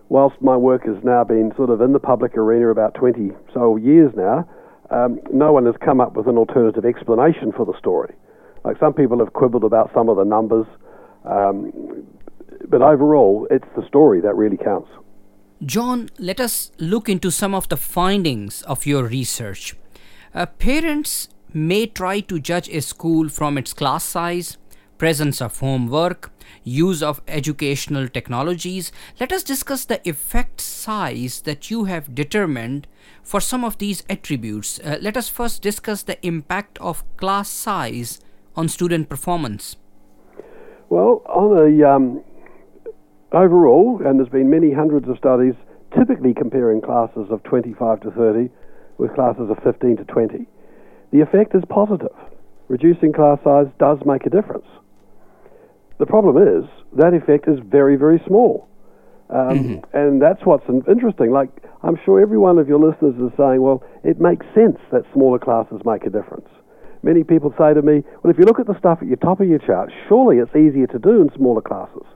whilst 0.09 0.41
my 0.43 0.57
work 0.57 0.85
has 0.85 0.97
now 1.05 1.25
been 1.25 1.53
sort 1.57 1.71
of 1.71 1.81
in 1.81 1.93
the 1.93 2.01
public 2.01 2.37
arena 2.37 2.69
about 2.69 2.95
20 2.95 3.31
so 3.55 3.77
years 3.77 4.13
now, 4.17 4.49
um, 4.91 5.21
no 5.33 5.53
one 5.53 5.65
has 5.67 5.75
come 5.83 6.01
up 6.01 6.15
with 6.15 6.27
an 6.27 6.37
alternative 6.37 6.85
explanation 6.85 7.53
for 7.53 7.65
the 7.65 7.77
story. 7.79 8.15
Like 8.65 8.79
some 8.79 8.93
people 8.93 9.19
have 9.21 9.33
quibbled 9.33 9.65
about 9.65 9.91
some 9.95 10.09
of 10.09 10.17
the 10.17 10.25
numbers, 10.25 10.67
um, 11.25 11.73
but 12.69 12.83
overall, 12.83 13.47
it's 13.51 13.67
the 13.77 13.87
story 13.87 14.21
that 14.21 14.35
really 14.35 14.57
counts. 14.57 14.89
John, 15.65 16.11
let 16.19 16.41
us 16.41 16.73
look 16.79 17.09
into 17.09 17.31
some 17.31 17.55
of 17.55 17.69
the 17.69 17.77
findings 17.77 18.63
of 18.63 18.85
your 18.85 19.05
research. 19.05 19.77
Uh, 20.35 20.47
parents 20.47 21.29
may 21.53 21.87
try 21.87 22.19
to 22.19 22.41
judge 22.41 22.69
a 22.69 22.81
school 22.81 23.29
from 23.29 23.57
its 23.57 23.73
class 23.73 24.03
size, 24.03 24.57
presence 24.99 25.41
of 25.41 25.61
homework, 25.61 26.33
use 26.65 27.01
of 27.01 27.23
educational 27.29 28.09
technologies. 28.09 28.91
Let 29.21 29.33
us 29.33 29.45
discuss 29.45 29.85
the 29.85 30.01
effect 30.09 30.61
size 30.61 31.43
that 31.43 31.71
you 31.71 31.85
have 31.85 32.13
determined 32.13 32.89
for 33.23 33.41
some 33.41 33.65
of 33.65 33.79
these 33.79 34.03
attributes. 34.11 34.81
Uh, 34.81 34.99
let 35.01 35.17
us 35.17 35.29
first 35.29 35.63
discuss 35.63 36.03
the 36.03 36.19
impact 36.27 36.77
of 36.79 37.05
class 37.17 37.49
size 37.49 38.21
on 38.57 38.69
student 38.69 39.09
performance. 39.09 39.77
Well, 40.89 41.23
on 41.27 41.57
a 41.57 41.89
um, 41.89 42.25
overall, 43.35 44.01
and 44.05 44.19
there's 44.19 44.29
been 44.29 44.51
many 44.51 44.73
hundreds 44.73 45.09
of 45.09 45.17
studies, 45.19 45.55
typically 45.97 46.35
comparing 46.35 46.81
classes 46.81 47.27
of 47.31 47.43
25 47.45 48.01
to 48.01 48.11
30 48.11 48.49
with 48.99 49.15
classes 49.15 49.51
of 49.51 49.59
15 49.63 49.97
to 49.97 50.05
20, 50.05 50.47
the 51.13 51.21
effect 51.21 51.55
is 51.55 51.63
positive. 51.69 52.15
Reducing 52.69 53.13
class 53.13 53.39
size 53.45 53.67
does 53.79 53.99
make 54.07 54.25
a 54.25 54.31
difference. 54.31 54.67
The 55.99 56.07
problem 56.07 56.37
is 56.37 56.65
that 56.97 57.15
effect 57.15 57.49
is 57.49 57.59
very, 57.65 57.97
very 57.97 58.23
small. 58.27 58.69
Um, 59.29 59.83
mm-hmm. 59.83 59.97
And 59.97 60.21
that's 60.21 60.45
what's 60.45 60.65
interesting. 60.89 61.33
Like, 61.33 61.49
I'm 61.83 61.99
sure 62.05 62.21
every 62.21 62.39
one 62.39 62.59
of 62.59 62.69
your 62.69 62.79
listeners 62.79 63.15
is 63.17 63.33
saying, 63.37 63.61
well, 63.61 63.83
it 64.05 64.21
makes 64.21 64.45
sense 64.55 64.79
that 64.91 65.05
smaller 65.13 65.39
classes 65.39 65.81
make 65.85 66.05
a 66.05 66.11
difference. 66.11 66.49
Many 67.03 67.25
people 67.25 67.53
say 67.59 67.75
to 67.75 67.83
me, 67.83 68.05
well, 68.23 68.31
if 68.31 68.39
you 68.39 68.45
look 68.45 68.61
at 68.61 68.67
the 68.67 68.79
stuff 68.79 68.99
at 69.03 69.09
the 69.09 69.17
top 69.17 69.41
of 69.41 69.49
your 69.49 69.59
chart, 69.59 69.91
surely 70.09 70.39
it's 70.39 70.55
easier 70.55 70.87
to 70.89 70.99
do 70.99 71.23
in 71.23 71.31
smaller 71.35 71.61
classes. 71.63 72.07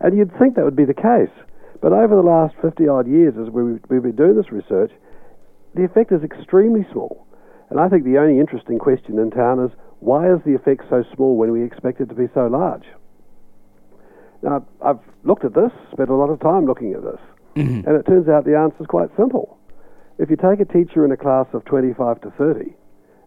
And 0.00 0.16
you'd 0.16 0.36
think 0.38 0.54
that 0.54 0.64
would 0.64 0.76
be 0.76 0.84
the 0.84 0.94
case. 0.94 1.32
But 1.80 1.92
over 1.92 2.14
the 2.14 2.22
last 2.22 2.54
50 2.62 2.88
odd 2.88 3.06
years, 3.06 3.34
as 3.40 3.50
we've 3.50 3.82
been 3.88 4.16
doing 4.16 4.36
this 4.36 4.50
research, 4.50 4.92
the 5.74 5.84
effect 5.84 6.12
is 6.12 6.22
extremely 6.22 6.86
small. 6.92 7.26
And 7.70 7.78
I 7.78 7.88
think 7.88 8.04
the 8.04 8.18
only 8.18 8.40
interesting 8.40 8.78
question 8.78 9.18
in 9.18 9.30
town 9.30 9.62
is 9.64 9.70
why 10.00 10.32
is 10.32 10.40
the 10.44 10.54
effect 10.54 10.84
so 10.88 11.04
small 11.14 11.36
when 11.36 11.52
we 11.52 11.62
expect 11.62 12.00
it 12.00 12.08
to 12.08 12.14
be 12.14 12.28
so 12.34 12.46
large? 12.46 12.84
Now, 14.42 14.64
I've 14.80 15.00
looked 15.24 15.44
at 15.44 15.54
this, 15.54 15.72
spent 15.92 16.10
a 16.10 16.14
lot 16.14 16.30
of 16.30 16.40
time 16.40 16.64
looking 16.64 16.94
at 16.94 17.02
this, 17.02 17.20
mm-hmm. 17.56 17.88
and 17.88 17.96
it 17.96 18.06
turns 18.06 18.28
out 18.28 18.44
the 18.44 18.56
answer 18.56 18.76
is 18.80 18.86
quite 18.86 19.10
simple. 19.16 19.58
If 20.18 20.30
you 20.30 20.36
take 20.36 20.60
a 20.60 20.64
teacher 20.64 21.04
in 21.04 21.12
a 21.12 21.16
class 21.16 21.46
of 21.52 21.64
25 21.64 22.20
to 22.22 22.30
30 22.30 22.74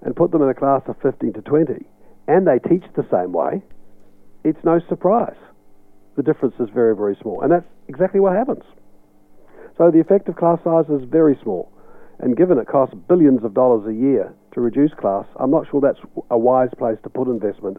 and 0.04 0.16
put 0.16 0.32
them 0.32 0.42
in 0.42 0.50
a 0.50 0.54
class 0.54 0.82
of 0.88 0.96
15 1.02 1.34
to 1.34 1.42
20, 1.42 1.86
and 2.28 2.48
they 2.48 2.60
teach 2.60 2.84
the 2.96 3.06
same 3.12 3.34
way, 3.34 3.62
it's 4.44 4.64
no 4.64 4.80
surprise. 4.88 5.36
The 6.22 6.34
difference 6.34 6.54
is 6.60 6.70
very, 6.70 6.96
very 6.96 7.18
small. 7.20 7.42
And 7.42 7.52
that's 7.52 7.66
exactly 7.88 8.20
what 8.20 8.36
happens. 8.36 8.62
So 9.76 9.90
the 9.90 10.00
effect 10.00 10.30
of 10.30 10.36
class 10.36 10.60
size 10.64 10.86
is 10.88 11.02
very 11.10 11.36
small. 11.42 11.72
And 12.20 12.38
given 12.38 12.60
it 12.60 12.68
costs 12.68 12.94
billions 13.08 13.44
of 13.44 13.56
dollars 13.56 13.88
a 13.88 13.94
year 14.08 14.32
to 14.54 14.62
reduce 14.62 14.94
class, 14.94 15.26
I'm 15.38 15.50
not 15.50 15.66
sure 15.72 15.82
that's 15.82 15.98
a 16.30 16.38
wise 16.38 16.70
place 16.78 17.00
to 17.02 17.10
put 17.10 17.28
investment 17.28 17.78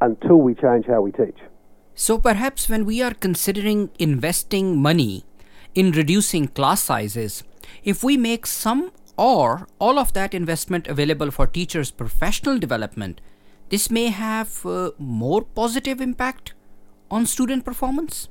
until 0.00 0.36
we 0.36 0.54
change 0.54 0.86
how 0.86 1.02
we 1.02 1.12
teach. 1.12 1.36
So 1.94 2.16
perhaps 2.16 2.70
when 2.70 2.86
we 2.86 3.02
are 3.02 3.12
considering 3.12 3.90
investing 3.98 4.80
money 4.80 5.26
in 5.74 5.90
reducing 5.90 6.48
class 6.48 6.82
sizes, 6.82 7.44
if 7.82 8.02
we 8.02 8.16
make 8.16 8.46
some 8.46 8.92
or 9.18 9.68
all 9.78 9.98
of 9.98 10.14
that 10.14 10.32
investment 10.32 10.88
available 10.88 11.30
for 11.30 11.46
teachers' 11.46 11.90
professional 11.90 12.58
development, 12.58 13.20
this 13.68 13.90
may 13.90 14.06
have 14.06 14.64
uh, 14.64 14.92
more 14.98 15.42
positive 15.42 16.00
impact 16.00 16.54
on 17.10 17.26
student 17.26 17.64
performance. 17.64 18.28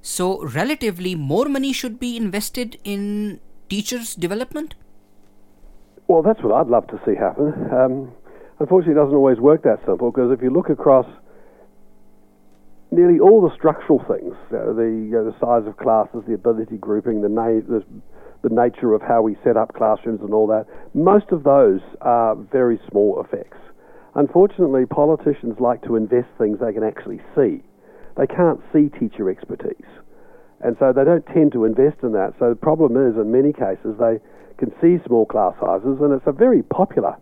So, 0.00 0.44
relatively, 0.44 1.14
more 1.14 1.46
money 1.46 1.72
should 1.72 2.00
be 2.00 2.16
invested 2.16 2.78
in 2.82 3.40
teachers' 3.68 4.14
development? 4.14 4.74
Well, 6.08 6.22
that's 6.22 6.42
what 6.42 6.52
I'd 6.54 6.66
love 6.66 6.86
to 6.88 7.00
see 7.06 7.14
happen. 7.14 7.52
Um, 7.72 8.12
unfortunately, 8.58 9.00
it 9.00 9.02
doesn't 9.04 9.14
always 9.14 9.38
work 9.38 9.62
that 9.62 9.78
simple 9.86 10.10
because 10.10 10.32
if 10.32 10.42
you 10.42 10.50
look 10.50 10.68
across 10.70 11.06
nearly 12.90 13.20
all 13.20 13.40
the 13.40 13.54
structural 13.54 14.00
things, 14.00 14.34
uh, 14.52 14.72
the, 14.72 14.82
you 14.82 15.12
know, 15.12 15.24
the 15.24 15.38
size 15.38 15.66
of 15.68 15.76
classes, 15.76 16.22
the 16.26 16.34
ability 16.34 16.76
grouping, 16.76 17.22
the, 17.22 17.28
na- 17.28 17.62
the 17.66 17.84
the 18.42 18.50
nature 18.50 18.92
of 18.92 19.02
how 19.02 19.22
we 19.22 19.36
set 19.44 19.56
up 19.56 19.72
classrooms 19.74 20.20
and 20.20 20.34
all 20.34 20.46
that, 20.48 20.66
most 20.94 21.26
of 21.30 21.44
those 21.44 21.80
are 22.00 22.34
very 22.34 22.78
small 22.90 23.22
effects. 23.24 23.56
Unfortunately, 24.14 24.84
politicians 24.84 25.54
like 25.58 25.82
to 25.82 25.96
invest 25.96 26.28
things 26.38 26.58
they 26.60 26.72
can 26.72 26.82
actually 26.82 27.20
see. 27.34 27.62
They 28.16 28.26
can't 28.26 28.60
see 28.72 28.88
teacher 28.98 29.30
expertise. 29.30 29.88
And 30.60 30.76
so 30.78 30.92
they 30.92 31.04
don't 31.04 31.26
tend 31.26 31.52
to 31.52 31.64
invest 31.64 31.98
in 32.02 32.12
that. 32.12 32.34
So 32.38 32.50
the 32.50 32.56
problem 32.56 32.96
is, 32.96 33.16
in 33.16 33.32
many 33.32 33.52
cases, 33.52 33.96
they 33.98 34.20
can 34.58 34.72
see 34.80 35.02
small 35.06 35.26
class 35.26 35.54
sizes, 35.60 35.98
and 36.00 36.12
it's 36.12 36.26
a 36.26 36.32
very 36.32 36.62
popular 36.62 37.16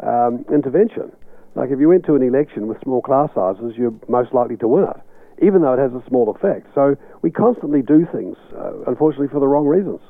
um, 0.00 0.44
intervention. 0.52 1.12
Like 1.54 1.70
if 1.70 1.80
you 1.80 1.88
went 1.88 2.06
to 2.06 2.14
an 2.14 2.22
election 2.22 2.66
with 2.66 2.80
small 2.82 3.02
class 3.02 3.30
sizes, 3.34 3.74
you're 3.76 3.94
most 4.08 4.32
likely 4.32 4.56
to 4.58 4.68
win 4.68 4.84
it, 4.84 5.44
even 5.44 5.62
though 5.62 5.74
it 5.74 5.78
has 5.78 5.92
a 5.92 6.02
small 6.08 6.30
effect. 6.30 6.66
So 6.74 6.96
we 7.20 7.30
constantly 7.30 7.82
do 7.82 8.06
things, 8.12 8.36
uh, 8.56 8.72
unfortunately, 8.86 9.28
for 9.28 9.40
the 9.40 9.48
wrong 9.48 9.66
reasons. 9.66 10.00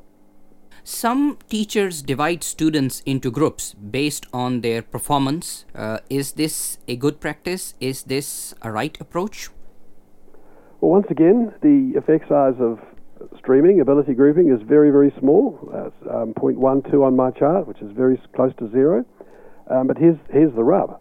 Some 0.84 1.38
teachers 1.48 2.00
divide 2.02 2.44
students 2.44 3.02
into 3.04 3.30
groups 3.30 3.74
based 3.74 4.26
on 4.32 4.60
their 4.60 4.82
performance. 4.82 5.64
Uh, 5.74 5.98
is 6.08 6.32
this 6.32 6.78
a 6.86 6.96
good 6.96 7.20
practice? 7.20 7.74
Is 7.80 8.04
this 8.04 8.54
a 8.62 8.70
right 8.70 8.96
approach? 9.00 9.50
Well, 10.80 10.92
once 10.92 11.06
again, 11.10 11.52
the 11.62 11.98
effect 11.98 12.28
size 12.28 12.54
of 12.60 12.78
streaming, 13.38 13.80
ability 13.80 14.14
grouping, 14.14 14.50
is 14.50 14.60
very, 14.62 14.90
very 14.90 15.12
small. 15.18 15.58
That's 15.72 16.14
um, 16.14 16.34
0.12 16.34 17.04
on 17.04 17.16
my 17.16 17.30
chart, 17.32 17.66
which 17.66 17.80
is 17.80 17.90
very 17.92 18.20
close 18.34 18.52
to 18.58 18.70
zero. 18.70 19.04
Um, 19.70 19.86
but 19.86 19.98
here's, 19.98 20.16
here's 20.30 20.54
the 20.54 20.64
rub. 20.64 21.00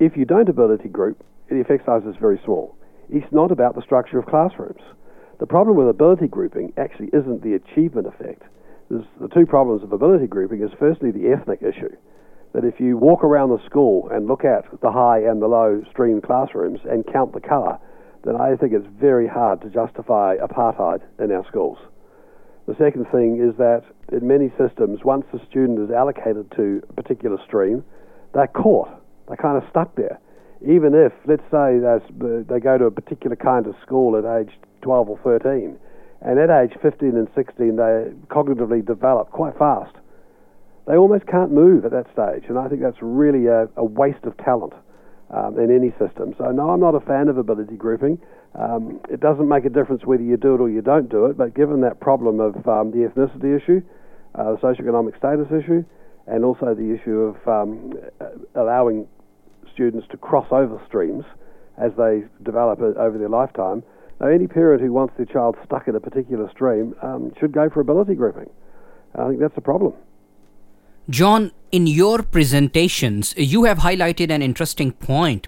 If 0.00 0.16
you 0.16 0.24
don't 0.24 0.48
ability 0.48 0.88
group, 0.88 1.24
the 1.48 1.60
effect 1.60 1.86
size 1.86 2.02
is 2.04 2.16
very 2.20 2.40
small. 2.44 2.76
It's 3.08 3.32
not 3.32 3.52
about 3.52 3.76
the 3.76 3.82
structure 3.82 4.18
of 4.18 4.26
classrooms. 4.26 4.82
The 5.38 5.46
problem 5.46 5.76
with 5.76 5.88
ability 5.88 6.26
grouping 6.26 6.72
actually 6.76 7.08
isn't 7.12 7.42
the 7.42 7.54
achievement 7.54 8.08
effect 8.08 8.42
there's 8.88 9.04
the 9.20 9.28
two 9.28 9.46
problems 9.46 9.82
of 9.82 9.92
ability 9.92 10.26
grouping 10.26 10.62
is 10.62 10.70
firstly 10.78 11.10
the 11.10 11.28
ethnic 11.28 11.62
issue. 11.62 11.94
That 12.54 12.64
if 12.64 12.80
you 12.80 12.96
walk 12.96 13.24
around 13.24 13.50
the 13.50 13.64
school 13.66 14.08
and 14.10 14.26
look 14.26 14.44
at 14.44 14.64
the 14.80 14.92
high 14.92 15.18
and 15.18 15.42
the 15.42 15.48
low 15.48 15.82
stream 15.90 16.20
classrooms 16.20 16.80
and 16.88 17.04
count 17.12 17.32
the 17.32 17.40
colour, 17.40 17.78
then 18.26 18.34
I 18.34 18.56
think 18.56 18.72
it's 18.72 18.86
very 19.00 19.28
hard 19.28 19.62
to 19.62 19.70
justify 19.70 20.36
apartheid 20.36 21.00
in 21.20 21.30
our 21.30 21.46
schools. 21.46 21.78
The 22.66 22.74
second 22.74 23.06
thing 23.12 23.38
is 23.40 23.56
that 23.58 23.84
in 24.10 24.26
many 24.26 24.50
systems, 24.58 25.04
once 25.04 25.24
a 25.32 25.38
student 25.46 25.78
is 25.78 25.90
allocated 25.94 26.50
to 26.56 26.82
a 26.88 26.92
particular 26.92 27.38
stream, 27.46 27.84
they're 28.34 28.48
caught. 28.48 28.88
They're 29.28 29.36
kind 29.36 29.62
of 29.62 29.68
stuck 29.70 29.94
there. 29.94 30.18
Even 30.66 30.92
if, 30.92 31.12
let's 31.26 31.46
say, 31.52 31.78
they 31.78 32.58
go 32.58 32.76
to 32.76 32.86
a 32.86 32.90
particular 32.90 33.36
kind 33.36 33.68
of 33.68 33.76
school 33.82 34.16
at 34.16 34.24
age 34.40 34.58
12 34.82 35.08
or 35.08 35.18
13, 35.22 35.78
and 36.22 36.38
at 36.40 36.50
age 36.50 36.76
15 36.82 37.10
and 37.10 37.28
16, 37.36 37.76
they 37.76 38.10
cognitively 38.26 38.84
develop 38.84 39.30
quite 39.30 39.56
fast. 39.56 39.94
They 40.88 40.96
almost 40.96 41.26
can't 41.26 41.52
move 41.52 41.84
at 41.84 41.92
that 41.92 42.06
stage, 42.12 42.48
and 42.48 42.58
I 42.58 42.68
think 42.68 42.80
that's 42.80 43.00
really 43.00 43.46
a, 43.46 43.68
a 43.76 43.84
waste 43.84 44.24
of 44.24 44.36
talent 44.38 44.72
um, 45.30 45.58
in 45.58 45.74
any 45.74 45.90
system. 45.98 46.34
So, 46.38 46.50
no, 46.50 46.70
I'm 46.70 46.80
not 46.80 46.94
a 46.94 47.00
fan 47.00 47.28
of 47.28 47.38
ability 47.38 47.76
grouping. 47.76 48.18
Um, 48.54 49.00
it 49.10 49.20
doesn't 49.20 49.48
make 49.48 49.64
a 49.64 49.70
difference 49.70 50.04
whether 50.04 50.22
you 50.22 50.36
do 50.36 50.54
it 50.54 50.60
or 50.60 50.70
you 50.70 50.82
don't 50.82 51.10
do 51.10 51.26
it, 51.26 51.36
but 51.36 51.54
given 51.54 51.80
that 51.82 52.00
problem 52.00 52.40
of 52.40 52.56
um, 52.68 52.90
the 52.90 53.08
ethnicity 53.08 53.56
issue, 53.56 53.82
uh, 54.34 54.52
the 54.52 54.58
socioeconomic 54.58 55.16
status 55.18 55.46
issue, 55.48 55.84
and 56.26 56.44
also 56.44 56.74
the 56.74 56.94
issue 56.94 57.34
of 57.34 57.48
um, 57.48 57.92
allowing 58.54 59.06
students 59.72 60.06
to 60.10 60.16
cross 60.16 60.46
over 60.50 60.80
streams 60.86 61.24
as 61.76 61.92
they 61.98 62.24
develop 62.42 62.80
over 62.80 63.18
their 63.18 63.28
lifetime, 63.28 63.82
now, 64.20 64.28
any 64.28 64.46
parent 64.46 64.80
who 64.80 64.92
wants 64.92 65.14
their 65.16 65.26
child 65.26 65.56
stuck 65.64 65.88
in 65.88 65.94
a 65.94 66.00
particular 66.00 66.50
stream 66.50 66.94
um, 67.02 67.32
should 67.38 67.52
go 67.52 67.68
for 67.68 67.80
ability 67.80 68.14
grouping. 68.14 68.48
I 69.14 69.28
think 69.28 69.40
that's 69.40 69.56
a 69.56 69.60
problem. 69.62 69.94
John, 71.08 71.52
in 71.70 71.86
your 71.86 72.22
presentations, 72.22 73.32
you 73.36 73.62
have 73.62 73.78
highlighted 73.78 74.30
an 74.30 74.42
interesting 74.42 74.90
point 74.90 75.46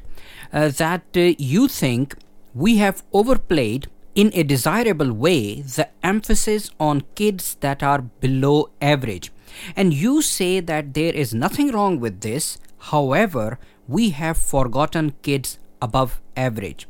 uh, 0.52 0.68
that 0.68 1.02
uh, 1.16 1.34
you 1.36 1.66
think 1.66 2.14
we 2.54 2.76
have 2.76 3.02
overplayed 3.12 3.88
in 4.14 4.30
a 4.34 4.44
desirable 4.44 5.12
way 5.12 5.62
the 5.62 5.88
emphasis 6.02 6.70
on 6.78 7.02
kids 7.16 7.56
that 7.60 7.82
are 7.82 8.02
below 8.02 8.70
average. 8.80 9.32
And 9.74 9.92
you 9.92 10.22
say 10.22 10.60
that 10.60 10.94
there 10.94 11.12
is 11.12 11.34
nothing 11.34 11.72
wrong 11.72 11.98
with 11.98 12.20
this, 12.20 12.58
however, 12.78 13.58
we 13.88 14.10
have 14.10 14.38
forgotten 14.38 15.14
kids 15.22 15.58
above 15.82 16.20
average. 16.36 16.86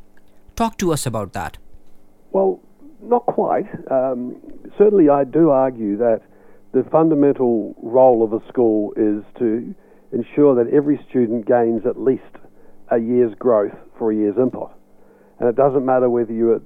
Talk 0.56 0.76
to 0.78 0.92
us 0.92 1.06
about 1.06 1.32
that. 1.32 1.56
Well, 2.32 2.60
not 3.00 3.24
quite. 3.24 3.66
Um, 3.90 4.36
certainly, 4.76 5.08
I 5.08 5.24
do 5.24 5.48
argue 5.50 5.96
that 5.96 6.20
the 6.82 6.90
fundamental 6.90 7.74
role 7.82 8.22
of 8.22 8.32
a 8.32 8.46
school 8.48 8.92
is 8.96 9.24
to 9.38 9.74
ensure 10.12 10.54
that 10.54 10.72
every 10.72 10.98
student 11.08 11.46
gains 11.46 11.82
at 11.86 12.00
least 12.00 12.22
a 12.90 12.98
year's 12.98 13.34
growth 13.38 13.74
for 13.98 14.12
a 14.12 14.14
year's 14.14 14.36
input. 14.38 14.70
And 15.40 15.48
it 15.48 15.56
doesn't 15.56 15.84
matter 15.84 16.08
whether 16.08 16.32
you're 16.32 16.60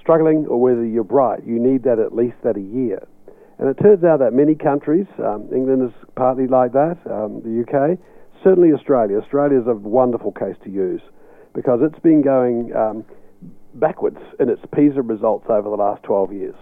struggling 0.00 0.46
or 0.46 0.60
whether 0.60 0.84
you're 0.84 1.04
bright, 1.04 1.44
you 1.46 1.58
need 1.58 1.84
that 1.84 1.98
at 1.98 2.14
least 2.14 2.36
that 2.44 2.56
a 2.56 2.60
year. 2.60 3.06
And 3.58 3.68
it 3.68 3.74
turns 3.82 4.04
out 4.04 4.20
that 4.20 4.32
many 4.32 4.54
countries, 4.54 5.06
um, 5.22 5.48
England 5.54 5.90
is 5.90 6.08
partly 6.16 6.46
like 6.46 6.72
that, 6.72 6.96
um, 7.10 7.42
the 7.44 7.60
UK, 7.60 7.98
certainly 8.42 8.72
Australia. 8.72 9.18
Australia 9.18 9.60
is 9.60 9.66
a 9.66 9.74
wonderful 9.74 10.32
case 10.32 10.56
to 10.64 10.70
use 10.70 11.02
because 11.54 11.80
it's 11.82 11.98
been 12.00 12.22
going 12.22 12.74
um, 12.74 13.04
backwards 13.74 14.18
in 14.38 14.48
its 14.48 14.62
PISA 14.74 15.02
results 15.02 15.46
over 15.50 15.68
the 15.68 15.76
last 15.76 16.02
12 16.04 16.32
years. 16.32 16.54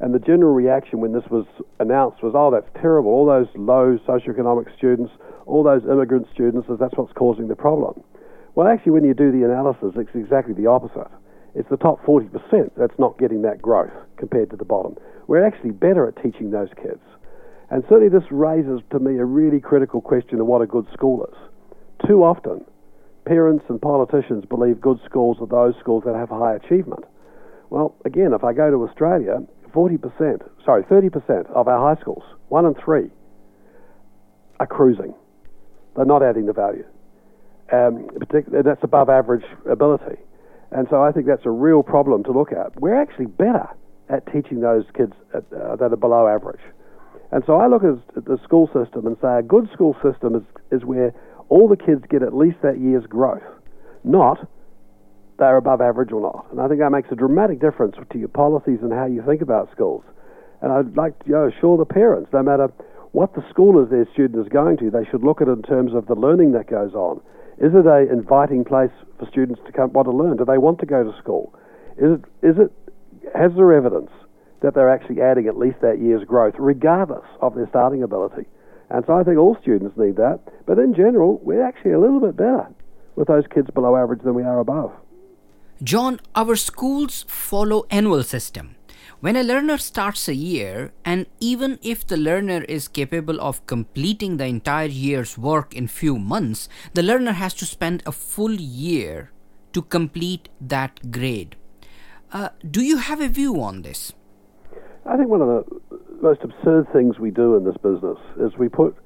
And 0.00 0.14
the 0.14 0.20
general 0.20 0.54
reaction 0.54 1.00
when 1.00 1.12
this 1.12 1.26
was 1.30 1.44
announced 1.80 2.22
was, 2.22 2.32
oh, 2.36 2.50
that's 2.50 2.70
terrible. 2.80 3.10
All 3.10 3.26
those 3.26 3.48
low 3.56 3.98
socioeconomic 4.06 4.74
students, 4.76 5.12
all 5.46 5.64
those 5.64 5.82
immigrant 5.84 6.26
students, 6.32 6.68
that's 6.78 6.94
what's 6.96 7.12
causing 7.14 7.48
the 7.48 7.56
problem. 7.56 8.02
Well, 8.54 8.68
actually, 8.68 8.92
when 8.92 9.04
you 9.04 9.14
do 9.14 9.32
the 9.32 9.44
analysis, 9.44 9.94
it's 9.96 10.14
exactly 10.14 10.54
the 10.54 10.66
opposite. 10.66 11.10
It's 11.54 11.68
the 11.68 11.76
top 11.76 12.04
40% 12.04 12.30
that's 12.76 12.98
not 12.98 13.18
getting 13.18 13.42
that 13.42 13.60
growth 13.60 13.92
compared 14.16 14.50
to 14.50 14.56
the 14.56 14.64
bottom. 14.64 14.96
We're 15.26 15.44
actually 15.44 15.72
better 15.72 16.06
at 16.06 16.22
teaching 16.22 16.50
those 16.50 16.68
kids. 16.80 17.02
And 17.70 17.82
certainly 17.88 18.08
this 18.08 18.30
raises 18.30 18.80
to 18.90 18.98
me 18.98 19.18
a 19.18 19.24
really 19.24 19.60
critical 19.60 20.00
question 20.00 20.40
of 20.40 20.46
what 20.46 20.62
a 20.62 20.66
good 20.66 20.86
school 20.92 21.26
is. 21.26 21.36
Too 22.06 22.22
often, 22.22 22.64
parents 23.24 23.64
and 23.68 23.82
politicians 23.82 24.44
believe 24.48 24.80
good 24.80 25.00
schools 25.04 25.38
are 25.40 25.46
those 25.46 25.74
schools 25.80 26.04
that 26.06 26.14
have 26.14 26.30
high 26.30 26.54
achievement. 26.54 27.04
Well, 27.70 27.94
again, 28.04 28.32
if 28.32 28.44
I 28.44 28.52
go 28.54 28.70
to 28.70 28.88
Australia, 28.88 29.40
40%, 29.78 30.42
sorry, 30.64 30.82
30% 30.82 31.48
of 31.52 31.68
our 31.68 31.94
high 31.94 32.00
schools, 32.00 32.24
one 32.48 32.66
in 32.66 32.74
three, 32.74 33.10
are 34.58 34.66
cruising. 34.66 35.14
They're 35.94 36.04
not 36.04 36.20
adding 36.20 36.46
the 36.46 36.52
value. 36.52 36.84
Um, 37.72 38.08
that's 38.50 38.82
above 38.82 39.08
average 39.08 39.44
ability. 39.70 40.16
And 40.72 40.88
so 40.90 41.00
I 41.00 41.12
think 41.12 41.26
that's 41.26 41.46
a 41.46 41.50
real 41.50 41.84
problem 41.84 42.24
to 42.24 42.32
look 42.32 42.50
at. 42.50 42.80
We're 42.80 43.00
actually 43.00 43.26
better 43.26 43.68
at 44.08 44.26
teaching 44.32 44.60
those 44.62 44.82
kids 44.96 45.12
at, 45.32 45.44
uh, 45.52 45.76
that 45.76 45.92
are 45.92 45.96
below 45.96 46.26
average. 46.26 46.60
And 47.30 47.44
so 47.46 47.56
I 47.56 47.68
look 47.68 47.82
at 47.84 48.24
the 48.24 48.38
school 48.42 48.66
system 48.74 49.06
and 49.06 49.16
say 49.22 49.38
a 49.38 49.42
good 49.42 49.70
school 49.72 49.94
system 50.02 50.34
is, 50.34 50.42
is 50.72 50.84
where 50.84 51.14
all 51.50 51.68
the 51.68 51.76
kids 51.76 52.02
get 52.10 52.22
at 52.22 52.34
least 52.34 52.56
that 52.62 52.80
year's 52.80 53.06
growth, 53.06 53.46
not 54.02 54.48
they're 55.38 55.56
above 55.56 55.80
average 55.80 56.12
or 56.12 56.20
not. 56.20 56.46
And 56.50 56.60
I 56.60 56.68
think 56.68 56.80
that 56.80 56.90
makes 56.90 57.08
a 57.10 57.16
dramatic 57.16 57.60
difference 57.60 57.96
to 58.10 58.18
your 58.18 58.28
policies 58.28 58.80
and 58.82 58.92
how 58.92 59.06
you 59.06 59.22
think 59.22 59.40
about 59.40 59.70
schools. 59.72 60.04
And 60.60 60.72
I'd 60.72 60.96
like 60.96 61.18
to 61.20 61.26
you 61.26 61.32
know, 61.32 61.46
assure 61.46 61.78
the 61.78 61.86
parents, 61.86 62.30
no 62.32 62.42
matter 62.42 62.68
what 63.12 63.34
the 63.34 63.44
school 63.48 63.82
is 63.82 63.90
their 63.90 64.06
student 64.12 64.44
is 64.44 64.50
going 64.52 64.76
to, 64.78 64.90
they 64.90 65.04
should 65.10 65.22
look 65.22 65.40
at 65.40 65.48
it 65.48 65.52
in 65.52 65.62
terms 65.62 65.94
of 65.94 66.06
the 66.06 66.14
learning 66.14 66.52
that 66.52 66.68
goes 66.68 66.94
on. 66.94 67.20
Is 67.58 67.72
it 67.74 67.86
an 67.86 68.08
inviting 68.10 68.64
place 68.64 68.90
for 69.18 69.26
students 69.26 69.60
to 69.66 69.72
come 69.72 69.92
want 69.92 70.06
to 70.06 70.12
learn? 70.12 70.36
Do 70.36 70.44
they 70.44 70.58
want 70.58 70.78
to 70.80 70.86
go 70.86 71.04
to 71.04 71.16
school? 71.18 71.54
Is 71.96 72.18
it, 72.18 72.46
is 72.46 72.56
it 72.58 72.72
has 73.34 73.52
there 73.56 73.72
evidence 73.72 74.10
that 74.62 74.74
they're 74.74 74.90
actually 74.90 75.20
adding 75.22 75.46
at 75.46 75.56
least 75.56 75.80
that 75.80 76.00
year's 76.00 76.24
growth, 76.24 76.54
regardless 76.58 77.26
of 77.40 77.54
their 77.54 77.68
starting 77.68 78.02
ability? 78.02 78.46
And 78.90 79.04
so 79.06 79.14
I 79.14 79.22
think 79.22 79.38
all 79.38 79.56
students 79.60 79.96
need 79.96 80.16
that. 80.16 80.40
But 80.66 80.78
in 80.78 80.94
general, 80.94 81.40
we're 81.42 81.66
actually 81.66 81.92
a 81.92 82.00
little 82.00 82.20
bit 82.20 82.36
better 82.36 82.68
with 83.16 83.28
those 83.28 83.44
kids 83.52 83.68
below 83.74 83.96
average 83.96 84.22
than 84.22 84.34
we 84.34 84.42
are 84.42 84.60
above. 84.60 84.92
John, 85.82 86.18
our 86.34 86.56
schools 86.56 87.24
follow 87.28 87.86
annual 87.88 88.24
system. 88.24 88.74
When 89.20 89.36
a 89.36 89.44
learner 89.44 89.78
starts 89.78 90.28
a 90.28 90.34
year, 90.34 90.92
and 91.04 91.26
even 91.38 91.78
if 91.82 92.04
the 92.04 92.16
learner 92.16 92.64
is 92.64 92.88
capable 92.88 93.40
of 93.40 93.64
completing 93.66 94.36
the 94.36 94.46
entire 94.46 94.88
year's 94.88 95.38
work 95.38 95.76
in 95.76 95.86
few 95.86 96.18
months, 96.18 96.68
the 96.94 97.02
learner 97.04 97.30
has 97.30 97.54
to 97.54 97.64
spend 97.64 98.02
a 98.06 98.12
full 98.12 98.54
year 98.54 99.30
to 99.72 99.82
complete 99.82 100.48
that 100.60 101.12
grade. 101.12 101.54
Uh, 102.32 102.48
do 102.68 102.82
you 102.82 102.96
have 102.96 103.20
a 103.20 103.28
view 103.28 103.62
on 103.62 103.82
this? 103.82 104.12
I 105.06 105.16
think 105.16 105.28
one 105.28 105.42
of 105.42 105.48
the 105.48 105.98
most 106.20 106.40
absurd 106.42 106.92
things 106.92 107.20
we 107.20 107.30
do 107.30 107.56
in 107.56 107.64
this 107.64 107.76
business 107.76 108.18
is 108.40 108.58
we 108.58 108.68
put 108.68 108.96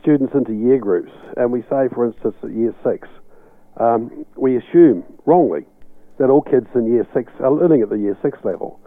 students 0.00 0.34
into 0.34 0.52
year 0.52 0.78
groups, 0.78 1.12
and 1.36 1.52
we 1.52 1.62
say, 1.62 1.86
for 1.94 2.04
instance, 2.06 2.34
at 2.42 2.50
year 2.50 2.74
six, 2.82 3.06
um, 3.78 4.26
we 4.36 4.56
assume 4.56 5.04
wrongly 5.26 5.64
that 6.22 6.30
all 6.30 6.40
kids 6.40 6.68
in 6.76 6.86
year 6.86 7.04
six 7.12 7.32
are 7.40 7.50
learning 7.50 7.82
at 7.82 7.90
the 7.90 7.98
year 7.98 8.16
six 8.22 8.38
level. 8.44 8.78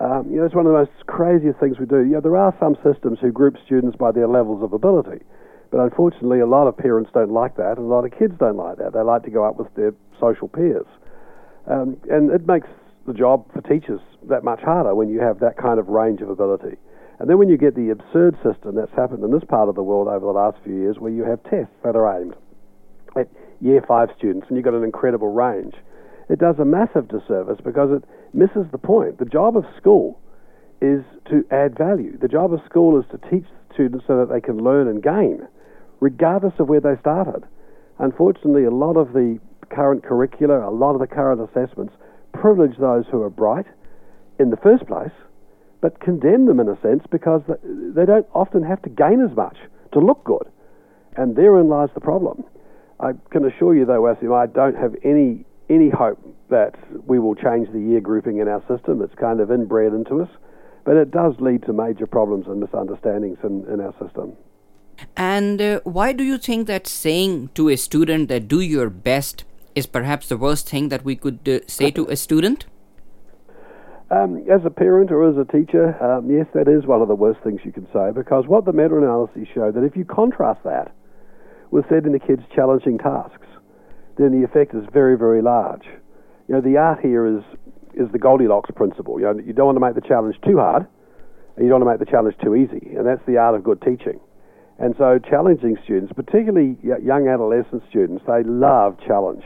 Um, 0.00 0.26
you 0.28 0.38
know, 0.38 0.44
it's 0.44 0.56
one 0.56 0.66
of 0.66 0.72
the 0.72 0.78
most 0.78 1.06
craziest 1.06 1.60
things 1.60 1.78
we 1.78 1.86
do. 1.86 1.98
You 1.98 2.18
know, 2.18 2.20
there 2.20 2.36
are 2.36 2.52
some 2.58 2.74
systems 2.82 3.18
who 3.20 3.30
group 3.30 3.54
students 3.64 3.96
by 3.96 4.10
their 4.10 4.26
levels 4.26 4.64
of 4.64 4.72
ability, 4.72 5.22
but 5.70 5.78
unfortunately, 5.78 6.40
a 6.40 6.46
lot 6.46 6.66
of 6.66 6.76
parents 6.76 7.08
don't 7.14 7.30
like 7.30 7.56
that, 7.58 7.78
and 7.78 7.86
a 7.86 7.94
lot 7.94 8.04
of 8.04 8.10
kids 8.10 8.34
don't 8.40 8.56
like 8.56 8.78
that. 8.78 8.92
They 8.92 9.02
like 9.02 9.22
to 9.22 9.30
go 9.30 9.44
up 9.44 9.56
with 9.56 9.72
their 9.76 9.94
social 10.18 10.48
peers, 10.48 10.86
um, 11.68 11.96
and 12.10 12.32
it 12.32 12.48
makes 12.48 12.66
the 13.06 13.14
job 13.14 13.46
for 13.52 13.60
teachers 13.60 14.00
that 14.28 14.42
much 14.42 14.60
harder 14.60 14.92
when 14.92 15.08
you 15.08 15.20
have 15.20 15.38
that 15.38 15.56
kind 15.56 15.78
of 15.78 15.88
range 15.88 16.20
of 16.22 16.28
ability. 16.28 16.76
And 17.20 17.30
then 17.30 17.38
when 17.38 17.48
you 17.48 17.56
get 17.56 17.76
the 17.76 17.90
absurd 17.90 18.34
system 18.42 18.74
that's 18.74 18.92
happened 18.96 19.22
in 19.22 19.30
this 19.30 19.44
part 19.46 19.68
of 19.68 19.76
the 19.76 19.82
world 19.82 20.08
over 20.08 20.26
the 20.26 20.32
last 20.32 20.58
few 20.64 20.74
years, 20.74 20.98
where 20.98 21.12
you 21.12 21.22
have 21.22 21.40
tests 21.44 21.76
that 21.84 21.94
are 21.94 22.20
aimed 22.20 22.34
at 23.14 23.28
year 23.60 23.84
five 23.86 24.08
students, 24.18 24.46
and 24.48 24.56
you've 24.56 24.64
got 24.64 24.74
an 24.74 24.82
incredible 24.82 25.32
range 25.32 25.74
it 26.30 26.38
does 26.38 26.56
a 26.60 26.64
massive 26.64 27.08
disservice 27.08 27.58
because 27.64 27.90
it 27.90 28.04
misses 28.32 28.70
the 28.70 28.78
point. 28.78 29.18
The 29.18 29.24
job 29.24 29.56
of 29.56 29.64
school 29.76 30.20
is 30.80 31.02
to 31.28 31.44
add 31.50 31.76
value. 31.76 32.16
The 32.16 32.28
job 32.28 32.52
of 32.52 32.60
school 32.64 32.98
is 32.98 33.04
to 33.10 33.18
teach 33.28 33.44
students 33.74 34.04
so 34.06 34.16
that 34.18 34.32
they 34.32 34.40
can 34.40 34.62
learn 34.62 34.86
and 34.86 35.02
gain, 35.02 35.46
regardless 35.98 36.54
of 36.60 36.68
where 36.68 36.80
they 36.80 36.96
started. 37.00 37.42
Unfortunately, 37.98 38.64
a 38.64 38.70
lot 38.70 38.96
of 38.96 39.12
the 39.12 39.40
current 39.70 40.04
curricula, 40.04 40.68
a 40.68 40.70
lot 40.70 40.94
of 40.94 41.00
the 41.00 41.06
current 41.06 41.40
assessments 41.40 41.94
privilege 42.32 42.76
those 42.78 43.04
who 43.10 43.20
are 43.22 43.30
bright 43.30 43.66
in 44.38 44.50
the 44.50 44.56
first 44.56 44.86
place, 44.86 45.12
but 45.80 45.98
condemn 46.00 46.46
them 46.46 46.60
in 46.60 46.68
a 46.68 46.80
sense 46.80 47.02
because 47.10 47.42
they 47.64 48.06
don't 48.06 48.26
often 48.34 48.62
have 48.62 48.80
to 48.82 48.88
gain 48.88 49.20
as 49.20 49.36
much 49.36 49.56
to 49.92 49.98
look 49.98 50.22
good. 50.24 50.46
And 51.16 51.34
therein 51.34 51.68
lies 51.68 51.88
the 51.94 52.00
problem. 52.00 52.44
I 53.00 53.12
can 53.30 53.44
assure 53.44 53.74
you, 53.74 53.84
though, 53.84 54.00
Wasim, 54.00 54.32
I 54.32 54.46
don't 54.46 54.76
have 54.76 54.94
any 55.04 55.44
any 55.70 55.88
hope 55.88 56.18
that 56.50 56.74
we 57.06 57.18
will 57.18 57.34
change 57.34 57.68
the 57.72 57.80
year 57.80 58.00
grouping 58.00 58.38
in 58.38 58.48
our 58.48 58.60
system. 58.68 59.00
It's 59.00 59.14
kind 59.14 59.40
of 59.40 59.50
inbred 59.50 59.94
into 59.94 60.22
us, 60.22 60.28
but 60.84 60.96
it 60.96 61.10
does 61.10 61.34
lead 61.38 61.62
to 61.62 61.72
major 61.72 62.06
problems 62.06 62.46
and 62.48 62.60
misunderstandings 62.60 63.38
in, 63.44 63.64
in 63.72 63.80
our 63.80 63.94
system. 64.02 64.36
And 65.16 65.62
uh, 65.62 65.80
why 65.84 66.12
do 66.12 66.24
you 66.24 66.36
think 66.36 66.66
that 66.66 66.86
saying 66.86 67.50
to 67.54 67.68
a 67.68 67.76
student 67.76 68.28
that 68.28 68.48
do 68.48 68.60
your 68.60 68.90
best 68.90 69.44
is 69.74 69.86
perhaps 69.86 70.28
the 70.28 70.36
worst 70.36 70.68
thing 70.68 70.88
that 70.88 71.04
we 71.04 71.16
could 71.16 71.48
uh, 71.48 71.60
say 71.66 71.90
to 71.92 72.06
a 72.08 72.16
student? 72.16 72.66
Um, 74.10 74.44
as 74.50 74.60
a 74.64 74.70
parent 74.70 75.12
or 75.12 75.28
as 75.30 75.36
a 75.36 75.50
teacher, 75.50 75.94
um, 76.02 76.28
yes, 76.28 76.46
that 76.52 76.66
is 76.66 76.84
one 76.84 77.00
of 77.00 77.06
the 77.06 77.14
worst 77.14 77.40
things 77.44 77.60
you 77.64 77.70
can 77.70 77.86
say 77.92 78.10
because 78.12 78.44
what 78.48 78.64
the 78.64 78.72
meta 78.72 78.96
analyses 78.96 79.46
show 79.54 79.70
that 79.70 79.84
if 79.84 79.96
you 79.96 80.04
contrast 80.04 80.64
that 80.64 80.92
with 81.70 81.84
setting 81.88 82.10
the 82.10 82.18
kids 82.18 82.42
challenging 82.52 82.98
tasks, 82.98 83.46
then 84.20 84.38
the 84.38 84.44
effect 84.44 84.74
is 84.74 84.84
very, 84.92 85.16
very 85.16 85.40
large. 85.40 85.84
You 86.48 86.54
know, 86.56 86.60
the 86.60 86.76
art 86.76 87.00
here 87.00 87.26
is 87.26 87.42
is 87.94 88.10
the 88.12 88.18
Goldilocks 88.18 88.70
principle. 88.74 89.18
You 89.18 89.26
know, 89.26 89.40
you 89.44 89.52
don't 89.52 89.66
want 89.66 89.76
to 89.76 89.80
make 89.80 89.94
the 89.94 90.06
challenge 90.06 90.36
too 90.46 90.58
hard, 90.58 90.86
and 91.56 91.64
you 91.64 91.70
don't 91.70 91.84
want 91.84 91.98
to 91.98 91.98
make 91.98 92.06
the 92.06 92.10
challenge 92.10 92.36
too 92.42 92.54
easy, 92.54 92.94
and 92.96 93.06
that's 93.06 93.24
the 93.26 93.36
art 93.36 93.54
of 93.54 93.64
good 93.64 93.80
teaching. 93.82 94.20
And 94.78 94.94
so, 94.96 95.18
challenging 95.18 95.76
students, 95.84 96.12
particularly 96.12 96.78
young 96.82 97.28
adolescent 97.28 97.82
students, 97.88 98.24
they 98.26 98.42
love 98.44 98.96
challenge. 99.06 99.44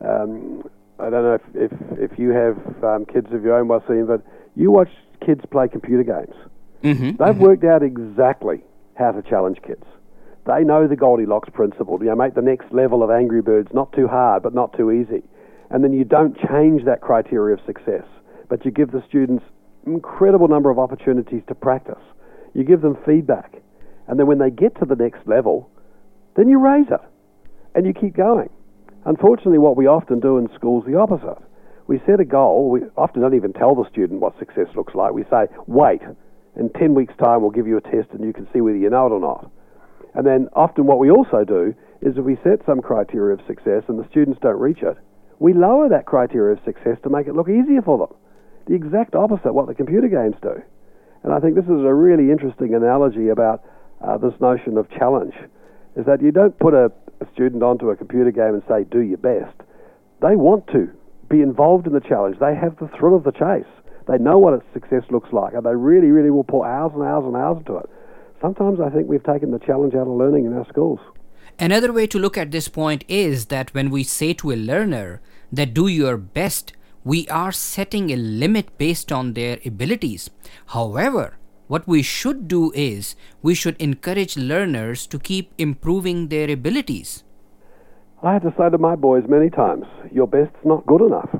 Um, 0.00 0.62
I 0.98 1.10
don't 1.10 1.22
know 1.24 1.34
if, 1.34 1.72
if, 1.72 2.12
if 2.12 2.18
you 2.18 2.30
have 2.30 2.84
um, 2.84 3.04
kids 3.04 3.26
of 3.32 3.42
your 3.42 3.58
own, 3.58 3.68
Wasim, 3.68 4.06
but 4.06 4.22
you 4.54 4.70
watch 4.70 4.88
kids 5.24 5.42
play 5.50 5.68
computer 5.68 6.04
games. 6.04 6.36
Mm-hmm, 6.82 7.04
They've 7.04 7.34
mm-hmm. 7.34 7.40
worked 7.40 7.64
out 7.64 7.82
exactly 7.82 8.62
how 8.96 9.12
to 9.12 9.22
challenge 9.22 9.58
kids. 9.66 9.84
They 10.46 10.62
know 10.62 10.86
the 10.86 10.96
Goldilocks 10.96 11.48
principle. 11.52 11.98
You 12.00 12.10
know, 12.10 12.16
make 12.16 12.34
the 12.34 12.42
next 12.42 12.72
level 12.72 13.02
of 13.02 13.10
Angry 13.10 13.40
Birds 13.40 13.68
not 13.72 13.92
too 13.92 14.08
hard, 14.08 14.42
but 14.42 14.54
not 14.54 14.76
too 14.76 14.90
easy. 14.90 15.22
And 15.70 15.82
then 15.82 15.92
you 15.92 16.04
don't 16.04 16.36
change 16.36 16.84
that 16.84 17.00
criteria 17.00 17.56
of 17.56 17.64
success, 17.64 18.04
but 18.48 18.64
you 18.64 18.70
give 18.70 18.92
the 18.92 19.02
students 19.08 19.44
incredible 19.86 20.48
number 20.48 20.70
of 20.70 20.78
opportunities 20.78 21.42
to 21.48 21.54
practice. 21.54 22.02
You 22.54 22.64
give 22.64 22.82
them 22.82 22.96
feedback. 23.06 23.56
And 24.06 24.18
then 24.18 24.26
when 24.26 24.38
they 24.38 24.50
get 24.50 24.78
to 24.78 24.84
the 24.84 24.94
next 24.96 25.26
level, 25.26 25.70
then 26.36 26.48
you 26.48 26.58
raise 26.58 26.86
it 26.90 27.00
and 27.74 27.86
you 27.86 27.92
keep 27.92 28.14
going. 28.14 28.50
Unfortunately, 29.06 29.58
what 29.58 29.76
we 29.76 29.86
often 29.86 30.20
do 30.20 30.38
in 30.38 30.48
schools 30.54 30.84
is 30.84 30.92
the 30.92 30.98
opposite. 30.98 31.42
We 31.86 32.00
set 32.06 32.20
a 32.20 32.24
goal, 32.24 32.70
we 32.70 32.82
often 32.96 33.20
don't 33.22 33.34
even 33.34 33.52
tell 33.52 33.74
the 33.74 33.88
student 33.90 34.20
what 34.20 34.38
success 34.38 34.68
looks 34.74 34.94
like. 34.94 35.12
We 35.12 35.24
say, 35.24 35.46
wait, 35.66 36.00
in 36.56 36.70
10 36.70 36.94
weeks' 36.94 37.14
time, 37.22 37.42
we'll 37.42 37.50
give 37.50 37.66
you 37.66 37.76
a 37.76 37.80
test 37.80 38.08
and 38.12 38.24
you 38.24 38.32
can 38.32 38.48
see 38.52 38.60
whether 38.60 38.78
you 38.78 38.88
know 38.88 39.06
it 39.06 39.10
or 39.10 39.20
not. 39.20 39.50
And 40.14 40.26
then 40.26 40.48
often 40.54 40.86
what 40.86 40.98
we 40.98 41.10
also 41.10 41.44
do 41.44 41.74
is 42.00 42.16
if 42.16 42.24
we 42.24 42.36
set 42.44 42.64
some 42.66 42.80
criteria 42.80 43.34
of 43.34 43.46
success 43.46 43.82
and 43.88 43.98
the 43.98 44.08
students 44.08 44.38
don't 44.40 44.60
reach 44.60 44.82
it, 44.82 44.96
we 45.40 45.52
lower 45.52 45.88
that 45.88 46.06
criteria 46.06 46.56
of 46.56 46.64
success 46.64 46.98
to 47.02 47.10
make 47.10 47.26
it 47.26 47.34
look 47.34 47.48
easier 47.48 47.82
for 47.82 47.98
them. 47.98 48.16
The 48.66 48.74
exact 48.74 49.14
opposite 49.14 49.52
what 49.52 49.66
the 49.66 49.74
computer 49.74 50.08
games 50.08 50.36
do. 50.40 50.62
And 51.22 51.32
I 51.32 51.40
think 51.40 51.56
this 51.56 51.64
is 51.64 51.84
a 51.84 51.92
really 51.92 52.30
interesting 52.30 52.74
analogy 52.74 53.28
about 53.28 53.64
uh, 54.00 54.18
this 54.18 54.38
notion 54.40 54.78
of 54.78 54.88
challenge, 54.90 55.34
is 55.96 56.06
that 56.06 56.22
you 56.22 56.30
don't 56.30 56.56
put 56.58 56.74
a, 56.74 56.92
a 57.20 57.26
student 57.32 57.62
onto 57.62 57.90
a 57.90 57.96
computer 57.96 58.30
game 58.30 58.54
and 58.54 58.62
say, 58.68 58.84
do 58.84 59.00
your 59.00 59.18
best. 59.18 59.56
They 60.20 60.36
want 60.36 60.66
to 60.68 60.90
be 61.28 61.40
involved 61.40 61.86
in 61.86 61.92
the 61.92 62.00
challenge. 62.00 62.38
They 62.38 62.54
have 62.54 62.76
the 62.78 62.88
thrill 62.96 63.16
of 63.16 63.24
the 63.24 63.32
chase. 63.32 63.70
They 64.06 64.18
know 64.18 64.38
what 64.38 64.62
success 64.72 65.02
looks 65.10 65.32
like, 65.32 65.54
and 65.54 65.64
they 65.64 65.74
really, 65.74 66.08
really 66.08 66.30
will 66.30 66.44
put 66.44 66.64
hours 66.64 66.92
and 66.94 67.02
hours 67.02 67.24
and 67.24 67.36
hours 67.36 67.58
into 67.58 67.78
it 67.78 67.88
sometimes 68.44 68.78
I 68.78 68.90
think 68.90 69.08
we've 69.08 69.24
taken 69.24 69.52
the 69.52 69.58
challenge 69.58 69.94
out 69.94 70.06
of 70.06 70.16
learning 70.22 70.44
in 70.44 70.52
our 70.52 70.66
schools. 70.68 71.00
Another 71.58 71.92
way 71.92 72.06
to 72.08 72.18
look 72.18 72.36
at 72.36 72.50
this 72.50 72.68
point 72.68 73.02
is 73.08 73.46
that 73.46 73.72
when 73.72 73.88
we 73.88 74.04
say 74.04 74.34
to 74.34 74.52
a 74.52 74.62
learner 74.70 75.22
that 75.50 75.72
do 75.72 75.86
your 75.86 76.18
best, 76.18 76.74
we 77.04 77.26
are 77.28 77.52
setting 77.52 78.10
a 78.10 78.16
limit 78.16 78.76
based 78.76 79.10
on 79.10 79.32
their 79.32 79.58
abilities. 79.64 80.28
However, 80.66 81.38
what 81.68 81.88
we 81.88 82.02
should 82.02 82.46
do 82.46 82.70
is 82.74 83.16
we 83.40 83.54
should 83.54 83.80
encourage 83.80 84.36
learners 84.36 85.06
to 85.06 85.18
keep 85.18 85.52
improving 85.56 86.28
their 86.28 86.50
abilities. 86.50 87.24
I 88.22 88.34
had 88.34 88.42
to 88.42 88.54
say 88.58 88.68
to 88.68 88.76
my 88.76 88.94
boys 88.94 89.24
many 89.26 89.48
times, 89.48 89.86
your 90.12 90.26
best's 90.26 90.64
not 90.64 90.84
good 90.84 91.00
enough. 91.00 91.30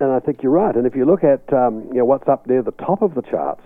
And 0.00 0.12
I 0.12 0.20
think 0.20 0.42
you're 0.42 0.52
right. 0.52 0.76
And 0.76 0.86
if 0.86 0.94
you 0.94 1.06
look 1.06 1.24
at 1.24 1.50
um, 1.50 1.84
you 1.92 2.00
know 2.00 2.04
what's 2.04 2.28
up 2.28 2.46
near 2.46 2.62
the 2.62 2.72
top 2.72 3.00
of 3.00 3.14
the 3.14 3.22
charts 3.22 3.62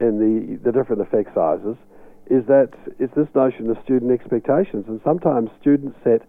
in 0.00 0.18
the 0.18 0.56
the 0.64 0.72
different 0.72 1.02
effect 1.02 1.34
sizes, 1.34 1.76
is 2.30 2.46
that 2.46 2.70
it's 2.98 3.14
this 3.14 3.28
notion 3.34 3.68
of 3.70 3.76
student 3.84 4.12
expectations. 4.12 4.86
And 4.88 5.00
sometimes 5.04 5.50
students 5.60 5.98
set 6.04 6.22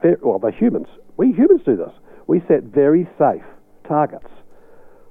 very, 0.00 0.16
well, 0.22 0.38
they're 0.38 0.50
humans. 0.50 0.86
We 1.16 1.32
humans 1.32 1.62
do 1.64 1.76
this. 1.76 1.92
We 2.26 2.40
set 2.46 2.62
very 2.62 3.08
safe 3.18 3.42
targets. 3.86 4.28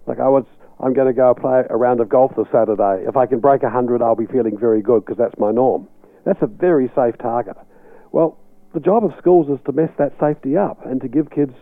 Like 0.07 0.19
I 0.19 0.29
was, 0.29 0.45
I'm 0.79 0.93
going 0.93 1.07
to 1.07 1.13
go 1.13 1.33
play 1.33 1.63
a 1.69 1.75
round 1.75 1.99
of 1.99 2.07
golf 2.07 2.31
this 2.37 2.47
Saturday. 2.51 3.03
If 3.07 3.17
I 3.17 3.25
can 3.25 3.39
break 3.39 3.63
100, 3.63 4.01
I'll 4.01 4.15
be 4.15 4.25
feeling 4.25 4.57
very 4.57 4.81
good 4.81 5.05
because 5.05 5.17
that's 5.17 5.37
my 5.37 5.51
norm. 5.51 5.87
That's 6.25 6.41
a 6.41 6.47
very 6.47 6.89
safe 6.95 7.17
target. 7.17 7.57
Well, 8.11 8.37
the 8.73 8.79
job 8.79 9.03
of 9.03 9.11
schools 9.17 9.49
is 9.49 9.59
to 9.65 9.71
mess 9.71 9.89
that 9.97 10.13
safety 10.19 10.55
up 10.55 10.85
and 10.85 11.01
to 11.01 11.07
give 11.07 11.29
kids, 11.29 11.53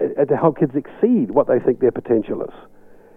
uh, 0.00 0.24
to 0.24 0.36
help 0.36 0.58
kids 0.58 0.72
exceed 0.74 1.30
what 1.30 1.46
they 1.46 1.58
think 1.58 1.80
their 1.80 1.92
potential 1.92 2.42
is. 2.42 2.54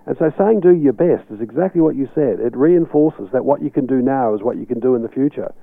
And 0.08 0.16
so 0.20 0.32
saying 0.38 0.60
do 0.60 0.74
your 0.74 0.94
best 0.94 1.30
is 1.32 1.42
exactly 1.42 1.82
what 1.82 1.96
you 1.96 2.08
said. 2.14 2.40
It 2.40 2.56
reinforces 2.56 3.30
that 3.34 3.44
what 3.44 3.64
you 3.64 3.72
can 3.72 3.88
do 3.88 4.02
now 4.02 4.36
is 4.36 4.44
what 4.44 4.58
you 4.58 4.66
can 4.66 4.80
do 4.80 4.96
in 4.96 5.02
the 5.02 5.10
future. 5.10 5.54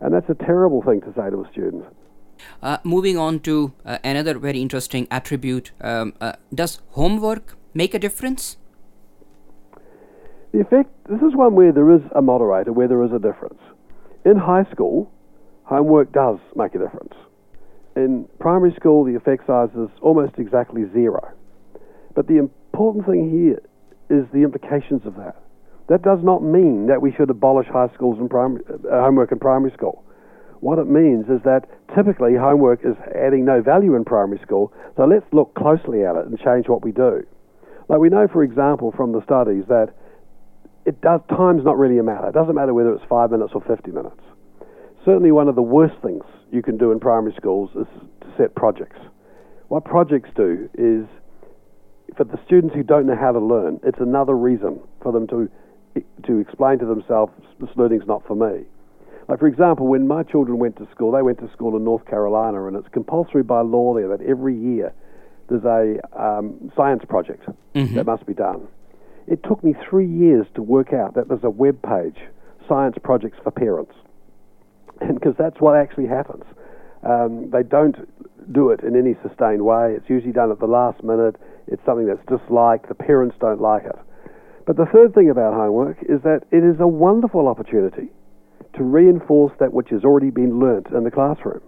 And 0.00 0.12
that's 0.12 0.28
a 0.28 0.34
terrible 0.34 0.82
thing 0.82 1.00
to 1.02 1.12
say 1.14 1.30
to 1.30 1.44
a 1.44 1.50
student. 1.52 1.84
Uh, 2.60 2.78
moving 2.82 3.16
on 3.16 3.38
to 3.40 3.72
uh, 3.84 3.98
another 4.02 4.36
very 4.38 4.60
interesting 4.60 5.06
attribute 5.10 5.70
um, 5.80 6.12
uh, 6.20 6.32
does 6.52 6.80
homework 6.90 7.56
make 7.72 7.94
a 7.94 7.98
difference? 7.98 8.56
The 10.52 10.60
effect, 10.60 10.90
this 11.08 11.20
is 11.20 11.34
one 11.34 11.54
where 11.54 11.72
there 11.72 11.90
is 11.90 12.02
a 12.14 12.22
moderator, 12.22 12.72
where 12.72 12.88
there 12.88 13.02
is 13.04 13.12
a 13.12 13.18
difference. 13.18 13.60
In 14.24 14.36
high 14.36 14.64
school, 14.72 15.10
homework 15.64 16.12
does 16.12 16.38
make 16.56 16.74
a 16.74 16.78
difference. 16.78 17.14
In 17.96 18.28
primary 18.40 18.74
school, 18.74 19.04
the 19.04 19.14
effect 19.14 19.46
size 19.46 19.70
is 19.76 19.88
almost 20.02 20.34
exactly 20.38 20.82
zero. 20.92 21.32
But 22.14 22.26
the 22.26 22.38
important 22.38 23.06
thing 23.06 23.30
here 23.30 23.60
is 24.10 24.26
the 24.32 24.42
implications 24.42 25.02
of 25.06 25.16
that. 25.16 25.36
That 25.88 26.02
does 26.02 26.20
not 26.22 26.42
mean 26.42 26.86
that 26.86 27.02
we 27.02 27.12
should 27.12 27.30
abolish 27.30 27.66
high 27.68 27.88
schools 27.94 28.18
and 28.18 28.30
primary, 28.30 28.62
uh, 28.68 29.02
homework 29.02 29.32
in 29.32 29.38
primary 29.38 29.70
school. 29.72 30.04
What 30.60 30.78
it 30.78 30.88
means 30.88 31.26
is 31.28 31.42
that 31.44 31.68
typically 31.94 32.34
homework 32.36 32.80
is 32.84 32.96
adding 33.14 33.44
no 33.44 33.60
value 33.60 33.94
in 33.94 34.04
primary 34.04 34.40
school, 34.40 34.72
so 34.96 35.04
let's 35.04 35.26
look 35.32 35.54
closely 35.54 36.04
at 36.04 36.16
it 36.16 36.26
and 36.26 36.38
change 36.38 36.68
what 36.68 36.82
we 36.82 36.90
do. 36.90 37.22
Like 37.88 38.00
we 38.00 38.08
know, 38.08 38.26
for 38.32 38.42
example, 38.42 38.92
from 38.96 39.12
the 39.12 39.22
studies 39.24 39.64
that 39.68 39.92
it 40.86 41.00
does 41.00 41.20
time's 41.28 41.64
not 41.64 41.76
really 41.76 41.98
a 41.98 42.02
matter. 42.02 42.28
It 42.28 42.34
doesn't 42.34 42.54
matter 42.54 42.72
whether 42.72 42.94
it's 42.94 43.04
five 43.08 43.30
minutes 43.30 43.52
or 43.54 43.60
50 43.60 43.90
minutes. 43.90 44.20
Certainly, 45.04 45.32
one 45.32 45.48
of 45.48 45.54
the 45.54 45.62
worst 45.62 45.94
things 46.02 46.24
you 46.50 46.62
can 46.62 46.78
do 46.78 46.92
in 46.92 47.00
primary 47.00 47.34
schools 47.36 47.70
is 47.76 47.86
to 48.22 48.26
set 48.38 48.54
projects. 48.54 48.98
What 49.68 49.84
projects 49.84 50.30
do 50.34 50.68
is 50.74 51.04
for 52.16 52.24
the 52.24 52.38
students 52.46 52.74
who 52.74 52.82
don't 52.82 53.06
know 53.06 53.16
how 53.16 53.32
to 53.32 53.40
learn, 53.40 53.80
it's 53.82 54.00
another 54.00 54.34
reason 54.34 54.80
for 55.02 55.12
them 55.12 55.26
to 55.28 55.50
to 56.24 56.38
explain 56.40 56.78
to 56.80 56.86
themselves 56.86 57.32
this 57.60 57.70
learning's 57.76 58.06
not 58.06 58.26
for 58.26 58.34
me. 58.34 58.64
Like 59.28 59.38
for 59.38 59.46
example, 59.46 59.86
when 59.86 60.08
my 60.08 60.22
children 60.24 60.58
went 60.58 60.76
to 60.78 60.88
school, 60.90 61.12
they 61.12 61.22
went 61.22 61.38
to 61.38 61.50
school 61.52 61.76
in 61.76 61.84
North 61.84 62.04
Carolina, 62.06 62.66
and 62.66 62.76
it's 62.76 62.88
compulsory 62.88 63.42
by 63.42 63.60
law 63.60 63.94
there 63.94 64.08
that 64.08 64.20
every 64.22 64.56
year 64.56 64.92
there's 65.48 65.64
a 65.64 66.00
um, 66.20 66.72
science 66.76 67.04
project 67.08 67.46
mm-hmm. 67.74 67.94
that 67.94 68.06
must 68.06 68.26
be 68.26 68.34
done. 68.34 68.66
It 69.26 69.42
took 69.44 69.62
me 69.64 69.74
three 69.88 70.06
years 70.06 70.46
to 70.54 70.62
work 70.62 70.92
out 70.92 71.14
that 71.14 71.28
there's 71.28 71.44
a 71.44 71.50
web 71.50 71.80
page, 71.82 72.18
science 72.68 72.96
projects 73.02 73.38
for 73.42 73.50
parents, 73.50 73.94
and 75.00 75.14
because 75.14 75.34
that's 75.38 75.60
what 75.60 75.76
actually 75.76 76.06
happens. 76.06 76.44
Um, 77.02 77.50
they 77.50 77.62
don't 77.62 77.96
do 78.52 78.70
it 78.70 78.80
in 78.80 78.96
any 78.96 79.14
sustained 79.26 79.64
way. 79.64 79.94
It's 79.96 80.08
usually 80.08 80.32
done 80.32 80.50
at 80.50 80.58
the 80.58 80.66
last 80.66 81.02
minute. 81.02 81.36
It's 81.66 81.84
something 81.84 82.06
that's 82.06 82.24
disliked. 82.26 82.88
The 82.88 82.94
parents 82.94 83.36
don't 83.40 83.60
like 83.60 83.84
it. 83.84 83.96
But 84.66 84.76
the 84.76 84.86
third 84.86 85.14
thing 85.14 85.30
about 85.30 85.54
homework 85.54 85.98
is 86.02 86.22
that 86.22 86.42
it 86.50 86.64
is 86.64 86.80
a 86.80 86.88
wonderful 86.88 87.48
opportunity 87.48 88.08
to 88.76 88.82
reinforce 88.82 89.52
that 89.60 89.72
which 89.72 89.88
has 89.90 90.04
already 90.04 90.30
been 90.30 90.58
learnt 90.58 90.88
in 90.88 91.04
the 91.04 91.10
classroom, 91.10 91.60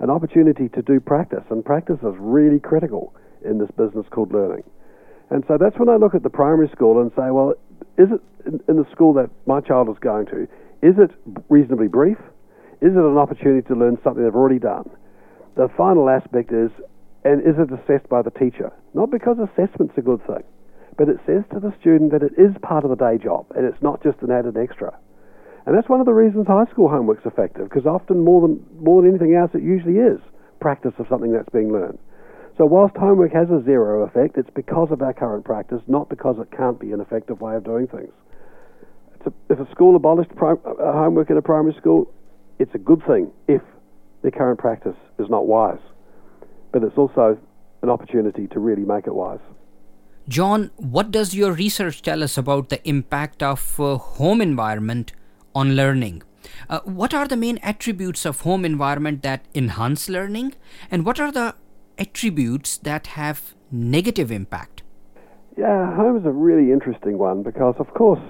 an 0.00 0.10
opportunity 0.10 0.68
to 0.68 0.82
do 0.82 1.00
practice, 1.00 1.44
and 1.50 1.64
practice 1.64 1.98
is 2.02 2.14
really 2.18 2.60
critical 2.60 3.14
in 3.44 3.58
this 3.58 3.70
business 3.76 4.06
called 4.10 4.32
learning. 4.32 4.62
And 5.30 5.44
so 5.48 5.56
that's 5.58 5.78
when 5.78 5.88
I 5.88 5.96
look 5.96 6.14
at 6.14 6.22
the 6.22 6.30
primary 6.30 6.68
school 6.68 7.00
and 7.00 7.10
say, 7.16 7.30
well, 7.30 7.54
is 7.96 8.08
it 8.12 8.20
in 8.68 8.76
the 8.76 8.86
school 8.92 9.12
that 9.14 9.30
my 9.46 9.60
child 9.60 9.88
is 9.88 9.96
going 10.00 10.26
to, 10.26 10.42
is 10.82 10.94
it 10.98 11.10
reasonably 11.48 11.88
brief? 11.88 12.18
Is 12.80 12.92
it 12.92 12.98
an 12.98 13.16
opportunity 13.16 13.66
to 13.68 13.74
learn 13.74 13.96
something 14.04 14.22
they've 14.22 14.34
already 14.34 14.58
done? 14.58 14.90
The 15.56 15.68
final 15.76 16.10
aspect 16.10 16.52
is, 16.52 16.70
and 17.24 17.40
is 17.40 17.54
it 17.58 17.72
assessed 17.72 18.08
by 18.08 18.22
the 18.22 18.30
teacher? 18.30 18.72
Not 18.94 19.10
because 19.10 19.38
assessment's 19.38 19.96
a 19.96 20.02
good 20.02 20.24
thing, 20.26 20.42
but 20.96 21.08
it 21.08 21.18
says 21.26 21.44
to 21.52 21.60
the 21.60 21.72
student 21.80 22.12
that 22.12 22.22
it 22.22 22.32
is 22.36 22.54
part 22.62 22.84
of 22.84 22.90
the 22.90 22.96
day 22.96 23.18
job 23.22 23.46
and 23.56 23.64
it's 23.64 23.82
not 23.82 24.02
just 24.02 24.22
an 24.22 24.30
added 24.30 24.56
extra. 24.56 24.96
And 25.64 25.76
that's 25.76 25.88
one 25.88 26.00
of 26.00 26.06
the 26.06 26.14
reasons 26.14 26.46
high 26.46 26.66
school 26.72 26.88
homework's 26.88 27.24
effective, 27.24 27.68
because 27.68 27.86
often 27.86 28.24
more 28.24 28.42
than, 28.42 28.66
more 28.80 29.00
than 29.00 29.10
anything 29.10 29.34
else, 29.34 29.52
it 29.54 29.62
usually 29.62 29.98
is 29.98 30.18
practice 30.60 30.92
of 30.98 31.06
something 31.08 31.32
that's 31.32 31.48
being 31.50 31.72
learned. 31.72 31.98
So 32.58 32.66
whilst 32.66 32.96
homework 32.96 33.32
has 33.32 33.48
a 33.50 33.62
zero 33.64 34.02
effect, 34.02 34.36
it's 34.36 34.50
because 34.50 34.88
of 34.90 35.00
our 35.02 35.12
current 35.12 35.44
practice, 35.44 35.80
not 35.86 36.08
because 36.08 36.36
it 36.38 36.50
can't 36.56 36.78
be 36.78 36.92
an 36.92 37.00
effective 37.00 37.40
way 37.40 37.54
of 37.54 37.64
doing 37.64 37.86
things. 37.86 38.12
A, 39.24 39.32
if 39.50 39.60
a 39.60 39.70
school 39.70 39.94
abolished 39.94 40.34
prim, 40.34 40.58
uh, 40.66 40.92
homework 40.92 41.30
in 41.30 41.36
a 41.36 41.42
primary 41.42 41.74
school, 41.78 42.12
it's 42.58 42.74
a 42.74 42.78
good 42.78 43.00
thing 43.06 43.30
if 43.46 43.62
the 44.22 44.32
current 44.32 44.58
practice 44.58 44.96
is 45.18 45.30
not 45.30 45.46
wise. 45.46 45.78
But 46.72 46.82
it's 46.82 46.98
also 46.98 47.38
an 47.82 47.90
opportunity 47.90 48.46
to 48.48 48.58
really 48.58 48.84
make 48.84 49.06
it 49.06 49.14
wise. 49.14 49.40
John, 50.28 50.70
what 50.76 51.10
does 51.10 51.34
your 51.34 51.52
research 51.52 52.02
tell 52.02 52.22
us 52.22 52.38
about 52.38 52.68
the 52.68 52.86
impact 52.88 53.42
of 53.42 53.80
uh, 53.80 53.98
home 53.98 54.40
environment 54.40 55.12
on 55.54 55.74
learning? 55.74 56.22
Uh, 56.68 56.80
what 56.84 57.12
are 57.12 57.26
the 57.26 57.36
main 57.36 57.58
attributes 57.58 58.24
of 58.24 58.40
home 58.42 58.64
environment 58.64 59.22
that 59.22 59.44
enhance 59.54 60.08
learning, 60.08 60.54
and 60.90 61.04
what 61.04 61.20
are 61.20 61.32
the 61.32 61.54
attributes 61.98 62.78
that 62.78 63.08
have 63.08 63.54
negative 63.70 64.30
impact? 64.30 64.82
Yeah, 65.56 65.94
home 65.94 66.16
is 66.16 66.24
a 66.24 66.30
really 66.30 66.72
interesting 66.72 67.18
one 67.18 67.42
because, 67.42 67.74
of 67.78 67.92
course, 67.94 68.22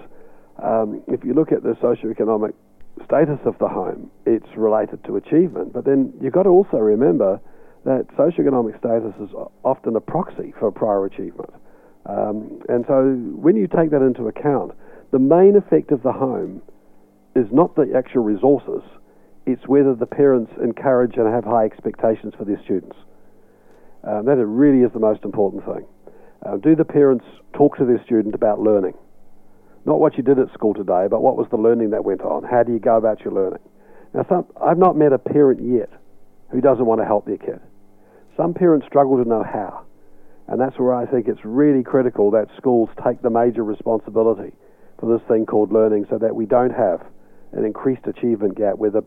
um, 0.63 1.03
if 1.09 1.25
you 1.25 1.35
look 1.35 1.53
at 1.53 1.63
the 1.63 1.75
socioeconomic 1.75 2.53
status 3.05 3.39
of 3.45 3.59
the 3.59 3.69
home, 3.69 4.11
it's 4.27 4.49
related 4.57 5.05
to 5.05 5.17
achievement. 5.17 5.73
But 5.73 5.85
then 5.85 6.13
you've 6.21 6.33
got 6.33 6.45
to 6.45 6.51
also 6.51 6.79
remember 6.79 7.41
that 7.85 8.07
socioeconomic 8.17 8.79
status 8.79 9.15
is 9.21 9.35
often 9.65 9.97
a 9.97 10.01
proxy 10.01 10.55
for 10.59 10.71
prior 10.71 11.05
achievement. 11.05 11.51
Um, 12.07 12.61
and 12.69 12.85
so 12.87 13.15
when 13.37 13.57
you 13.57 13.67
take 13.67 13.91
that 13.91 14.03
into 14.03 14.27
account, 14.29 14.73
the 15.11 15.19
main 15.19 15.57
effect 15.57 15.91
of 15.93 16.03
the 16.03 16.13
home 16.13 16.63
is 17.35 17.47
not 17.51 17.75
the 17.75 17.93
actual 17.97 18.23
resources, 18.23 18.83
it's 19.47 19.67
whether 19.67 19.95
the 19.95 20.07
parents 20.07 20.53
encourage 20.63 21.17
and 21.17 21.27
have 21.33 21.45
high 21.45 21.65
expectations 21.65 22.35
for 22.37 22.45
their 22.45 22.61
students. 22.65 22.97
Um, 24.05 24.27
that 24.27 24.37
really 24.37 24.85
is 24.85 24.93
the 24.93 25.01
most 25.01 25.25
important 25.25 25.65
thing. 25.65 25.87
Uh, 26.45 26.57
do 26.57 26.75
the 26.75 26.85
parents 26.85 27.25
talk 27.53 27.77
to 27.79 27.85
their 27.85 28.03
student 28.05 28.35
about 28.35 28.61
learning? 28.61 28.95
Not 29.85 30.01
what 30.01 30.17
you 30.17 30.23
did 30.23 30.39
at 30.39 30.53
school 30.53 30.75
today, 30.75 31.07
but 31.11 31.23
what 31.23 31.37
was 31.37 31.47
the 31.51 31.57
learning 31.57 31.91
that 31.91 32.05
went 32.05 32.23
on? 32.23 32.45
How 32.45 32.63
do 32.63 32.73
you 32.73 32.79
go 32.79 32.97
about 32.97 33.21
your 33.21 33.33
learning? 33.33 33.61
Now, 34.15 34.25
some, 34.29 34.47
I've 34.61 34.79
not 34.79 34.97
met 34.97 35.13
a 35.13 35.19
parent 35.19 35.61
yet 35.63 35.91
who 36.51 36.61
doesn't 36.61 36.85
want 36.85 37.01
to 37.01 37.05
help 37.05 37.27
their 37.27 37.39
kid. 37.39 37.61
Some 38.37 38.55
parents 38.55 38.87
struggle 38.87 39.23
to 39.23 39.29
know 39.29 39.43
how. 39.43 39.85
And 40.49 40.61
that's 40.61 40.79
where 40.79 40.95
I 40.95 41.07
think 41.07 41.29
it's 41.29 41.45
really 41.45 41.83
critical 41.83 42.31
that 42.33 42.49
schools 42.57 42.91
take 43.05 43.23
the 43.23 43.31
major 43.31 43.65
responsibility 43.65 44.53
for 44.99 45.11
this 45.17 45.27
thing 45.29 45.47
called 45.47 45.73
learning 45.73 46.07
so 46.11 46.19
that 46.19 46.35
we 46.35 46.47
don't 46.47 46.75
have 46.75 47.05
an 47.53 47.65
increased 47.65 48.07
achievement 48.07 48.57
gap 48.57 48.77
where 48.77 48.91
the, 48.91 49.05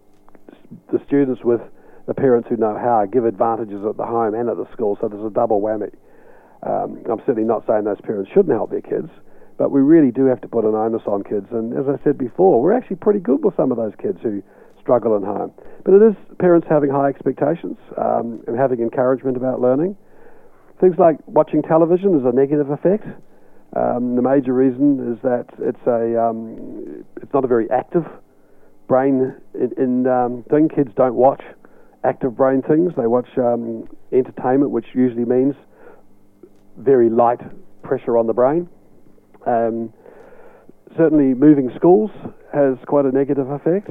the 0.91 0.99
students 1.05 1.43
with 1.43 1.61
the 2.07 2.13
parents 2.13 2.47
who 2.49 2.57
know 2.57 2.77
how 2.77 3.05
give 3.05 3.25
advantages 3.25 3.83
at 3.87 3.97
the 3.97 4.05
home 4.05 4.33
and 4.33 4.49
at 4.49 4.57
the 4.57 4.67
school, 4.71 4.97
so 5.01 5.07
there's 5.07 5.25
a 5.25 5.29
double 5.29 5.61
whammy. 5.61 5.91
Um, 6.63 7.01
I'm 7.09 7.19
certainly 7.19 7.43
not 7.43 7.65
saying 7.67 7.83
those 7.83 8.01
parents 8.01 8.29
shouldn't 8.33 8.53
help 8.53 8.69
their 8.69 8.81
kids, 8.81 9.09
but 9.57 9.71
we 9.71 9.81
really 9.81 10.11
do 10.11 10.25
have 10.25 10.41
to 10.41 10.47
put 10.47 10.65
an 10.65 10.75
onus 10.75 11.03
on 11.05 11.23
kids. 11.23 11.47
And 11.51 11.73
as 11.73 11.85
I 11.87 12.01
said 12.03 12.17
before, 12.17 12.61
we're 12.61 12.73
actually 12.73 12.97
pretty 12.97 13.19
good 13.19 13.43
with 13.43 13.55
some 13.55 13.71
of 13.71 13.77
those 13.77 13.93
kids 14.01 14.19
who 14.21 14.43
struggle 14.85 15.17
at 15.17 15.23
home. 15.23 15.51
But 15.83 15.95
it 15.95 16.01
is 16.05 16.15
parents 16.37 16.67
having 16.69 16.91
high 16.91 17.09
expectations 17.09 17.77
um, 17.97 18.43
and 18.45 18.57
having 18.57 18.79
encouragement 18.79 19.35
about 19.35 19.59
learning. 19.59 19.97
Things 20.79 20.95
like 20.99 21.17
watching 21.25 21.63
television 21.63 22.19
is 22.19 22.25
a 22.25 22.31
negative 22.31 22.69
effect. 22.69 23.05
Um, 23.75 24.15
the 24.15 24.21
major 24.21 24.53
reason 24.53 25.11
is 25.11 25.21
that 25.23 25.47
it's 25.59 25.81
a 25.87 26.21
um, 26.21 27.03
it's 27.17 27.33
not 27.33 27.43
a 27.43 27.47
very 27.47 27.69
active 27.71 28.05
brain 28.87 29.35
in, 29.55 29.71
in 29.77 30.07
um, 30.07 30.45
thing. 30.49 30.69
Kids 30.69 30.91
don't 30.95 31.15
watch 31.15 31.41
active 32.03 32.37
brain 32.37 32.61
things. 32.61 32.93
They 32.95 33.07
watch 33.07 33.27
um, 33.37 33.89
entertainment, 34.11 34.71
which 34.71 34.85
usually 34.93 35.25
means 35.25 35.55
very 36.77 37.09
light 37.09 37.41
pressure 37.83 38.17
on 38.17 38.27
the 38.27 38.33
brain. 38.33 38.69
Um, 39.47 39.91
certainly, 40.95 41.33
moving 41.33 41.71
schools 41.75 42.11
has 42.53 42.77
quite 42.85 43.05
a 43.05 43.11
negative 43.11 43.49
effect. 43.49 43.89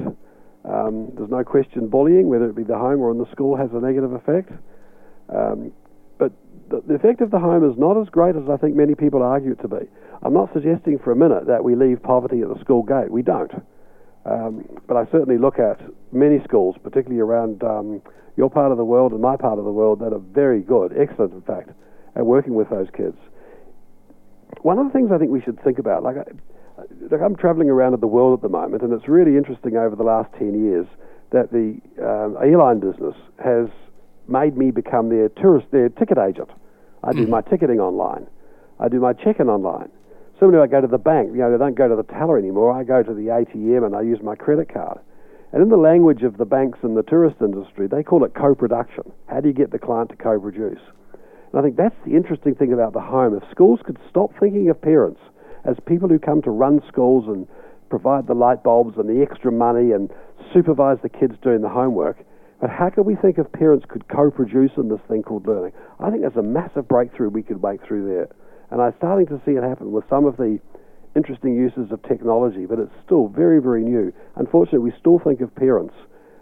Um, 0.67 1.11
there's 1.15 1.29
no 1.29 1.43
question 1.43 1.87
bullying, 1.87 2.27
whether 2.27 2.49
it 2.49 2.55
be 2.55 2.63
the 2.63 2.77
home 2.77 3.01
or 3.01 3.11
in 3.11 3.19
the 3.19 3.29
school, 3.31 3.55
has 3.55 3.69
a 3.73 3.79
negative 3.79 4.13
effect. 4.13 4.51
Um, 5.29 5.71
but 6.17 6.31
the, 6.69 6.81
the 6.87 6.95
effect 6.95 7.21
of 7.21 7.29
the 7.29 7.39
home 7.39 7.69
is 7.69 7.77
not 7.77 8.01
as 8.01 8.09
great 8.09 8.35
as 8.35 8.49
I 8.49 8.57
think 8.57 8.75
many 8.75 8.95
people 8.95 9.21
argue 9.21 9.51
it 9.51 9.61
to 9.61 9.67
be. 9.67 9.85
I'm 10.23 10.33
not 10.33 10.51
suggesting 10.53 10.97
for 10.97 11.11
a 11.11 11.15
minute 11.15 11.45
that 11.47 11.63
we 11.63 11.75
leave 11.75 12.01
poverty 12.01 12.41
at 12.41 12.49
the 12.49 12.59
school 12.61 12.81
gate. 12.81 13.11
We 13.11 13.21
don't. 13.21 13.51
Um, 14.25 14.65
but 14.87 14.97
I 14.97 15.05
certainly 15.11 15.37
look 15.37 15.59
at 15.59 15.79
many 16.11 16.43
schools, 16.43 16.75
particularly 16.81 17.21
around 17.21 17.63
um, 17.63 18.01
your 18.35 18.49
part 18.49 18.71
of 18.71 18.77
the 18.77 18.85
world 18.85 19.11
and 19.11 19.21
my 19.21 19.37
part 19.37 19.59
of 19.59 19.65
the 19.65 19.71
world, 19.71 19.99
that 19.99 20.13
are 20.13 20.19
very 20.19 20.61
good, 20.61 20.93
excellent, 20.97 21.33
in 21.33 21.41
fact, 21.41 21.69
at 22.15 22.25
working 22.25 22.55
with 22.55 22.69
those 22.71 22.87
kids. 22.95 23.17
One 24.61 24.79
of 24.79 24.87
the 24.87 24.93
things 24.93 25.11
I 25.11 25.19
think 25.19 25.29
we 25.29 25.41
should 25.41 25.61
think 25.63 25.77
about, 25.77 26.01
like, 26.01 26.15
Like 27.11 27.21
I'm 27.21 27.35
traveling 27.35 27.69
around 27.69 27.99
the 27.99 28.07
world 28.07 28.39
at 28.39 28.41
the 28.41 28.49
moment, 28.49 28.83
and 28.83 28.91
it's 28.93 29.07
really 29.07 29.37
interesting 29.37 29.77
over 29.77 29.95
the 29.95 30.03
last 30.03 30.31
10 30.37 30.61
years 30.63 30.87
that 31.31 31.51
the 31.51 31.79
um, 32.03 32.37
airline 32.43 32.79
business 32.79 33.15
has 33.43 33.67
made 34.27 34.57
me 34.57 34.71
become 34.71 35.09
their 35.09 35.29
tourist, 35.29 35.67
their 35.71 35.89
ticket 35.89 36.17
agent. 36.17 36.49
I 37.03 37.11
do 37.11 37.25
mm. 37.25 37.29
my 37.29 37.41
ticketing 37.41 37.79
online. 37.79 38.27
I 38.79 38.89
do 38.89 38.99
my 38.99 39.13
check-in 39.13 39.47
online. 39.47 39.89
Similarly, 40.39 40.67
I 40.67 40.71
go 40.71 40.81
to 40.81 40.87
the 40.87 40.97
bank. 40.97 41.29
You 41.31 41.39
know, 41.39 41.51
they 41.51 41.57
don't 41.57 41.75
go 41.75 41.87
to 41.87 41.95
the 41.95 42.03
teller 42.03 42.37
anymore. 42.37 42.71
I 42.71 42.83
go 42.83 43.03
to 43.03 43.13
the 43.13 43.27
ATM 43.27 43.85
and 43.85 43.95
I 43.95 44.01
use 44.01 44.19
my 44.21 44.35
credit 44.35 44.73
card. 44.73 44.99
And 45.53 45.61
in 45.61 45.69
the 45.69 45.77
language 45.77 46.23
of 46.23 46.37
the 46.37 46.45
banks 46.45 46.79
and 46.81 46.97
the 46.97 47.03
tourist 47.03 47.37
industry, 47.39 47.87
they 47.87 48.03
call 48.03 48.25
it 48.25 48.33
co-production. 48.33 49.03
How 49.27 49.39
do 49.39 49.47
you 49.47 49.53
get 49.53 49.71
the 49.71 49.79
client 49.79 50.09
to 50.09 50.17
co-produce? 50.17 50.81
And 51.13 51.59
I 51.59 51.61
think 51.61 51.77
that's 51.77 51.95
the 52.05 52.15
interesting 52.15 52.55
thing 52.55 52.73
about 52.73 52.91
the 52.91 52.99
home. 52.99 53.37
If 53.37 53.49
schools 53.51 53.79
could 53.85 53.97
stop 54.09 54.31
thinking 54.37 54.69
of 54.69 54.81
parents 54.81 55.21
as 55.65 55.75
people 55.85 56.07
who 56.07 56.19
come 56.19 56.41
to 56.43 56.51
run 56.51 56.81
schools 56.87 57.25
and 57.27 57.47
provide 57.89 58.27
the 58.27 58.33
light 58.33 58.63
bulbs 58.63 58.97
and 58.97 59.09
the 59.09 59.21
extra 59.21 59.51
money 59.51 59.91
and 59.91 60.09
supervise 60.53 60.97
the 61.01 61.09
kids 61.09 61.35
doing 61.41 61.61
the 61.61 61.69
homework, 61.69 62.17
but 62.61 62.69
how 62.69 62.89
can 62.89 63.03
we 63.03 63.15
think 63.15 63.37
if 63.37 63.51
parents 63.51 63.85
could 63.87 64.07
co-produce 64.07 64.71
in 64.77 64.89
this 64.89 65.01
thing 65.07 65.23
called 65.23 65.45
learning? 65.47 65.73
I 65.99 66.09
think 66.09 66.21
there's 66.21 66.35
a 66.35 66.41
massive 66.41 66.87
breakthrough 66.87 67.29
we 67.29 67.43
could 67.43 67.61
make 67.61 67.85
through 67.85 68.07
there. 68.07 68.29
And 68.71 68.81
I'm 68.81 68.93
starting 68.97 69.27
to 69.27 69.41
see 69.45 69.51
it 69.51 69.63
happen 69.63 69.91
with 69.91 70.05
some 70.09 70.25
of 70.25 70.37
the 70.37 70.59
interesting 71.15 71.55
uses 71.55 71.91
of 71.91 72.01
technology, 72.03 72.65
but 72.65 72.79
it's 72.79 72.93
still 73.05 73.27
very, 73.27 73.61
very 73.61 73.83
new. 73.83 74.13
Unfortunately, 74.35 74.79
we 74.79 74.93
still 74.99 75.19
think 75.19 75.41
of 75.41 75.53
parents 75.55 75.93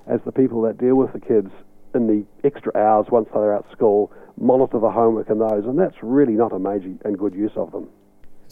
as 0.08 0.20
the 0.26 0.32
people 0.32 0.62
that 0.64 0.78
deal 0.78 0.96
with 0.96 1.14
the 1.14 1.20
kids 1.20 1.50
in 1.96 2.08
the 2.08 2.26
extra 2.48 2.72
hours 2.76 3.06
once 3.12 3.28
they're 3.34 3.56
at 3.56 3.70
school, 3.72 4.12
monitor 4.38 4.80
the 4.80 4.90
homework 4.90 5.30
and 5.30 5.42
those, 5.42 5.66
and 5.66 5.78
that's 5.78 5.96
really 6.02 6.34
not 6.34 6.52
a 6.52 6.60
major 6.60 6.94
and 7.06 7.18
good 7.18 7.34
use 7.34 7.52
of 7.56 7.72
them. 7.72 7.88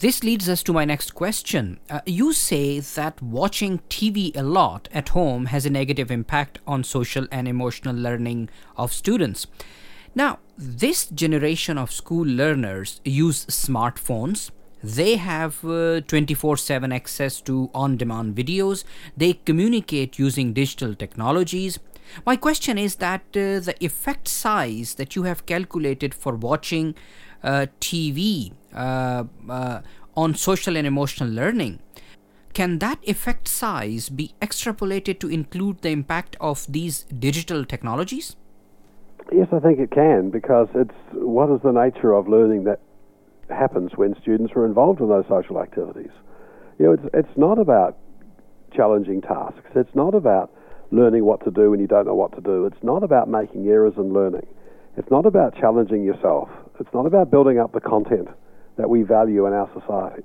This 0.02 0.24
leads 0.24 0.48
us 0.48 0.64
to 0.64 0.72
my 0.72 0.84
next 0.84 1.14
question. 1.14 1.78
Uh, 1.88 2.00
you 2.06 2.32
say 2.32 2.80
that 2.80 3.22
watching 3.22 3.78
TV 3.88 4.36
a 4.36 4.42
lot 4.42 4.88
at 4.92 5.10
home 5.10 5.46
has 5.46 5.64
a 5.64 5.70
negative 5.70 6.10
impact 6.10 6.58
on 6.66 6.82
social 6.82 7.28
and 7.30 7.46
emotional 7.46 7.94
learning 7.94 8.48
of 8.76 8.92
students. 8.92 9.46
Now, 10.12 10.40
this 10.58 11.06
generation 11.06 11.78
of 11.78 11.92
school 11.92 12.26
learners 12.26 13.00
use 13.04 13.46
smartphones. 13.46 14.50
They 14.82 15.18
have 15.18 15.60
24 15.60 16.52
uh, 16.52 16.56
7 16.56 16.90
access 16.90 17.40
to 17.42 17.70
on 17.72 17.96
demand 17.96 18.34
videos. 18.34 18.82
They 19.16 19.34
communicate 19.34 20.18
using 20.18 20.52
digital 20.52 20.96
technologies. 20.96 21.78
My 22.26 22.34
question 22.34 22.76
is 22.76 22.96
that 22.96 23.20
uh, 23.36 23.60
the 23.60 23.76
effect 23.78 24.26
size 24.26 24.96
that 24.96 25.14
you 25.14 25.22
have 25.22 25.46
calculated 25.46 26.12
for 26.12 26.34
watching 26.34 26.96
uh, 27.44 27.66
TV 27.80 28.50
uh, 28.50 28.54
uh, 28.54 28.61
Uh, 28.74 29.24
uh, 29.48 29.80
on 30.14 30.34
social 30.34 30.76
and 30.76 30.86
emotional 30.86 31.28
learning, 31.28 31.78
can 32.52 32.78
that 32.80 32.98
effect 33.04 33.48
size 33.48 34.10
be 34.10 34.34
extrapolated 34.42 35.18
to 35.20 35.28
include 35.28 35.80
the 35.80 35.88
impact 35.88 36.36
of 36.40 36.66
these 36.70 37.04
digital 37.04 37.64
technologies? 37.64 38.36
Yes, 39.32 39.48
I 39.52 39.60
think 39.60 39.78
it 39.78 39.90
can 39.90 40.30
because 40.30 40.68
it's 40.74 40.94
what 41.12 41.50
is 41.50 41.62
the 41.62 41.72
nature 41.72 42.12
of 42.12 42.28
learning 42.28 42.64
that 42.64 42.80
happens 43.48 43.92
when 43.96 44.14
students 44.20 44.52
are 44.54 44.66
involved 44.66 45.00
in 45.00 45.08
those 45.08 45.24
social 45.28 45.60
activities. 45.60 46.10
You 46.78 46.86
know, 46.86 46.92
it's 46.92 47.04
it's 47.14 47.36
not 47.38 47.58
about 47.58 47.96
challenging 48.74 49.22
tasks. 49.22 49.70
It's 49.74 49.94
not 49.94 50.14
about 50.14 50.52
learning 50.90 51.24
what 51.24 51.42
to 51.44 51.50
do 51.50 51.70
when 51.70 51.80
you 51.80 51.86
don't 51.86 52.06
know 52.06 52.14
what 52.14 52.34
to 52.34 52.42
do. 52.42 52.66
It's 52.66 52.82
not 52.82 53.02
about 53.02 53.28
making 53.28 53.66
errors 53.66 53.94
and 53.96 54.12
learning. 54.12 54.46
It's 54.98 55.10
not 55.10 55.24
about 55.24 55.56
challenging 55.56 56.04
yourself. 56.04 56.50
It's 56.78 56.92
not 56.92 57.06
about 57.06 57.30
building 57.30 57.58
up 57.58 57.72
the 57.72 57.80
content 57.80 58.28
that 58.76 58.88
we 58.88 59.02
value 59.02 59.46
in 59.46 59.52
our 59.52 59.70
society. 59.72 60.22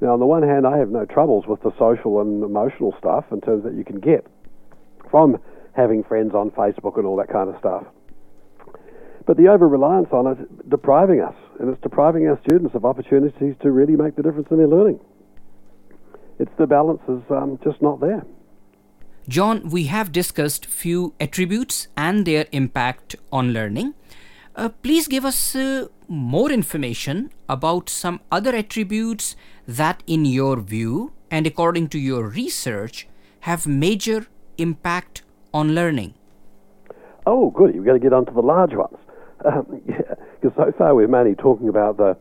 Now, 0.00 0.12
on 0.12 0.20
the 0.20 0.26
one 0.26 0.42
hand, 0.42 0.66
I 0.66 0.78
have 0.78 0.90
no 0.90 1.04
troubles 1.04 1.46
with 1.46 1.62
the 1.62 1.72
social 1.78 2.20
and 2.20 2.42
emotional 2.42 2.94
stuff 2.98 3.24
in 3.32 3.40
terms 3.40 3.64
that 3.64 3.74
you 3.74 3.84
can 3.84 3.98
get 3.98 4.26
from 5.10 5.38
having 5.74 6.04
friends 6.04 6.34
on 6.34 6.50
Facebook 6.50 6.96
and 6.98 7.06
all 7.06 7.16
that 7.16 7.28
kind 7.28 7.48
of 7.48 7.58
stuff. 7.58 7.84
But 9.26 9.36
the 9.36 9.48
over 9.48 9.68
reliance 9.68 10.08
on 10.12 10.26
it 10.26 10.70
depriving 10.70 11.20
us, 11.20 11.34
and 11.60 11.68
it's 11.68 11.82
depriving 11.82 12.26
our 12.28 12.40
students 12.46 12.74
of 12.74 12.84
opportunities 12.84 13.54
to 13.62 13.70
really 13.70 13.96
make 13.96 14.16
the 14.16 14.22
difference 14.22 14.48
in 14.50 14.58
their 14.58 14.68
learning. 14.68 15.00
It's 16.38 16.52
the 16.58 16.66
balance 16.66 17.02
is 17.08 17.22
um, 17.30 17.58
just 17.62 17.82
not 17.82 18.00
there. 18.00 18.24
John, 19.28 19.68
we 19.68 19.84
have 19.84 20.12
discussed 20.12 20.64
few 20.64 21.12
attributes 21.20 21.88
and 21.96 22.24
their 22.24 22.46
impact 22.52 23.16
on 23.30 23.52
learning. 23.52 23.92
Uh, 24.58 24.68
please 24.82 25.06
give 25.06 25.24
us 25.24 25.54
uh, 25.54 25.86
more 26.08 26.50
information 26.50 27.30
about 27.48 27.88
some 27.88 28.18
other 28.32 28.56
attributes 28.56 29.36
that, 29.68 30.02
in 30.08 30.24
your 30.24 30.58
view 30.58 31.12
and 31.30 31.46
according 31.46 31.86
to 31.86 31.96
your 31.96 32.26
research, 32.26 33.06
have 33.40 33.68
major 33.68 34.26
impact 34.56 35.22
on 35.54 35.76
learning. 35.76 36.12
Oh, 37.24 37.50
good. 37.50 37.72
You've 37.72 37.86
got 37.86 37.92
to 37.92 38.00
get 38.00 38.12
on 38.12 38.26
to 38.26 38.32
the 38.32 38.40
large 38.40 38.74
ones. 38.74 38.96
Um, 39.44 39.80
yeah, 39.88 40.14
because 40.40 40.56
so 40.56 40.72
far 40.76 40.92
we're 40.92 41.06
mainly 41.06 41.36
talking 41.36 41.68
about 41.68 41.96
the, 41.96 42.16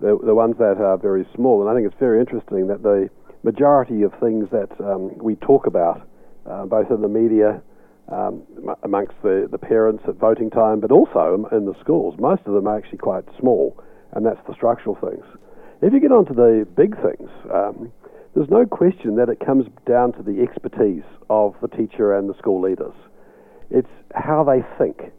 the, 0.00 0.18
the 0.24 0.34
ones 0.34 0.56
that 0.56 0.80
are 0.80 0.96
very 0.96 1.28
small, 1.34 1.60
and 1.60 1.68
I 1.68 1.74
think 1.74 1.86
it's 1.86 2.00
very 2.00 2.18
interesting 2.18 2.66
that 2.68 2.82
the 2.82 3.10
majority 3.42 4.00
of 4.04 4.14
things 4.20 4.48
that 4.52 4.70
um, 4.80 5.12
we 5.18 5.34
talk 5.34 5.66
about, 5.66 6.08
uh, 6.48 6.64
both 6.64 6.90
in 6.90 7.02
the 7.02 7.08
media, 7.08 7.60
um, 8.08 8.42
amongst 8.82 9.14
the, 9.22 9.48
the 9.50 9.58
parents 9.58 10.04
at 10.06 10.16
voting 10.16 10.50
time, 10.50 10.80
but 10.80 10.90
also 10.90 11.48
in 11.52 11.64
the 11.64 11.74
schools, 11.80 12.14
most 12.18 12.42
of 12.46 12.54
them 12.54 12.66
are 12.66 12.76
actually 12.76 12.98
quite 12.98 13.24
small, 13.38 13.80
and 14.12 14.24
that's 14.24 14.40
the 14.46 14.54
structural 14.54 14.96
things. 14.96 15.24
If 15.82 15.92
you 15.92 16.00
get 16.00 16.12
onto 16.12 16.34
the 16.34 16.66
big 16.76 16.96
things, 16.96 17.30
um, 17.52 17.92
there's 18.34 18.50
no 18.50 18.66
question 18.66 19.16
that 19.16 19.28
it 19.28 19.44
comes 19.44 19.66
down 19.86 20.12
to 20.14 20.22
the 20.22 20.42
expertise 20.42 21.04
of 21.30 21.54
the 21.62 21.68
teacher 21.68 22.16
and 22.16 22.28
the 22.28 22.36
school 22.38 22.60
leaders. 22.60 22.94
It's 23.70 23.88
how 24.14 24.44
they 24.44 24.62
think 24.78 25.12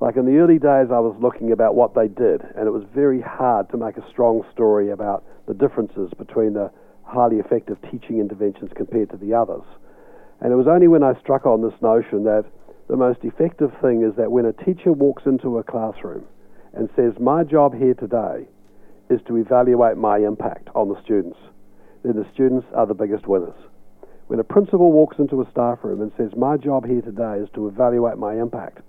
like 0.00 0.16
in 0.16 0.26
the 0.26 0.36
early 0.36 0.58
days, 0.58 0.92
I 0.92 1.00
was 1.00 1.16
looking 1.20 1.52
about 1.52 1.74
what 1.74 1.94
they 1.94 2.08
did, 2.08 2.42
and 2.54 2.66
it 2.68 2.70
was 2.70 2.84
very 2.94 3.22
hard 3.22 3.70
to 3.70 3.78
make 3.78 3.96
a 3.96 4.06
strong 4.10 4.44
story 4.52 4.90
about 4.90 5.24
the 5.48 5.54
differences 5.54 6.10
between 6.18 6.52
the 6.52 6.70
highly 7.04 7.36
effective 7.36 7.78
teaching 7.90 8.18
interventions 8.18 8.70
compared 8.76 9.08
to 9.10 9.16
the 9.16 9.32
others. 9.32 9.62
And 10.40 10.52
it 10.52 10.56
was 10.56 10.66
only 10.68 10.88
when 10.88 11.02
I 11.02 11.18
struck 11.20 11.46
on 11.46 11.62
this 11.62 11.80
notion 11.80 12.24
that 12.24 12.44
the 12.88 12.96
most 12.96 13.20
effective 13.22 13.72
thing 13.80 14.02
is 14.02 14.14
that 14.16 14.30
when 14.30 14.46
a 14.46 14.52
teacher 14.52 14.92
walks 14.92 15.24
into 15.26 15.58
a 15.58 15.64
classroom 15.64 16.24
and 16.74 16.88
says, 16.94 17.14
My 17.18 17.42
job 17.42 17.74
here 17.74 17.94
today 17.94 18.46
is 19.08 19.20
to 19.26 19.36
evaluate 19.36 19.96
my 19.96 20.18
impact 20.18 20.68
on 20.74 20.88
the 20.88 21.00
students, 21.02 21.38
then 22.04 22.16
the 22.16 22.26
students 22.32 22.66
are 22.74 22.86
the 22.86 22.94
biggest 22.94 23.26
winners. 23.26 23.56
When 24.26 24.40
a 24.40 24.44
principal 24.44 24.92
walks 24.92 25.18
into 25.18 25.40
a 25.40 25.50
staff 25.50 25.78
room 25.82 26.00
and 26.02 26.12
says, 26.16 26.36
My 26.36 26.56
job 26.56 26.86
here 26.86 27.02
today 27.02 27.38
is 27.42 27.48
to 27.54 27.68
evaluate 27.68 28.18
my 28.18 28.34
impact, 28.34 28.80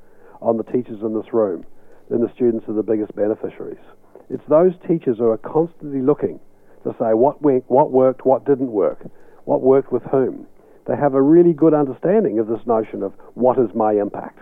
on 0.41 0.57
the 0.57 0.63
teachers 0.63 1.01
in 1.01 1.13
this 1.13 1.33
room, 1.33 1.65
then 2.09 2.21
the 2.21 2.31
students 2.33 2.67
are 2.67 2.73
the 2.73 2.83
biggest 2.83 3.15
beneficiaries. 3.15 3.81
It's 4.29 4.43
those 4.47 4.73
teachers 4.87 5.17
who 5.17 5.29
are 5.29 5.37
constantly 5.37 6.01
looking 6.01 6.39
to 6.83 6.95
say 6.99 7.13
what 7.13 7.41
went, 7.41 7.63
what 7.67 7.91
worked, 7.91 8.25
what 8.25 8.45
didn't 8.45 8.71
work, 8.71 9.05
what 9.45 9.61
worked 9.61 9.91
with 9.91 10.03
whom. 10.03 10.47
They 10.87 10.95
have 10.95 11.13
a 11.13 11.21
really 11.21 11.53
good 11.53 11.73
understanding 11.73 12.39
of 12.39 12.47
this 12.47 12.65
notion 12.65 13.03
of 13.03 13.13
what 13.33 13.59
is 13.59 13.69
my 13.75 13.93
impact. 13.93 14.39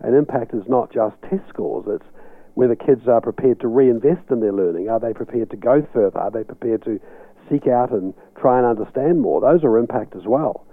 And 0.00 0.16
impact 0.16 0.54
is 0.54 0.62
not 0.68 0.92
just 0.92 1.16
test 1.22 1.42
scores, 1.48 1.84
it's 1.88 2.10
whether 2.54 2.74
kids 2.74 3.06
are 3.08 3.20
prepared 3.20 3.60
to 3.60 3.68
reinvest 3.68 4.30
in 4.30 4.40
their 4.40 4.52
learning. 4.52 4.88
Are 4.88 5.00
they 5.00 5.12
prepared 5.12 5.50
to 5.50 5.56
go 5.56 5.86
further? 5.92 6.18
Are 6.18 6.30
they 6.30 6.44
prepared 6.44 6.82
to 6.84 7.00
seek 7.48 7.66
out 7.66 7.92
and 7.92 8.14
try 8.40 8.58
and 8.58 8.66
understand 8.66 9.20
more? 9.20 9.40
Those 9.40 9.64
are 9.64 9.78
impact 9.78 10.16
as 10.16 10.24
well. 10.26 10.66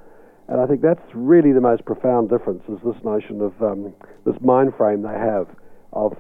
And 0.47 0.59
I 0.59 0.65
think 0.65 0.81
that's 0.81 1.01
really 1.13 1.51
the 1.51 1.61
most 1.61 1.85
profound 1.85 2.29
difference 2.29 2.63
is 2.67 2.79
this 2.83 3.01
notion 3.03 3.41
of 3.41 3.61
um, 3.61 3.93
this 4.25 4.35
mind 4.41 4.73
frame 4.75 5.03
they 5.03 5.09
have 5.09 5.47
of 5.93 6.17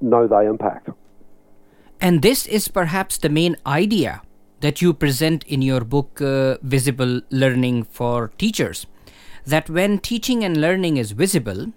know 0.00 0.26
thy 0.26 0.46
impact. 0.46 0.88
And 2.00 2.22
this 2.22 2.46
is 2.46 2.68
perhaps 2.68 3.18
the 3.18 3.28
main 3.28 3.56
idea 3.66 4.22
that 4.60 4.80
you 4.80 4.94
present 4.94 5.44
in 5.44 5.62
your 5.62 5.82
book, 5.82 6.20
uh, 6.20 6.56
Visible 6.62 7.20
Learning 7.30 7.84
for 7.84 8.28
Teachers. 8.38 8.86
That 9.44 9.70
when 9.70 9.98
teaching 9.98 10.44
and 10.44 10.60
learning 10.60 10.96
is 10.96 11.12
visible, 11.12 11.72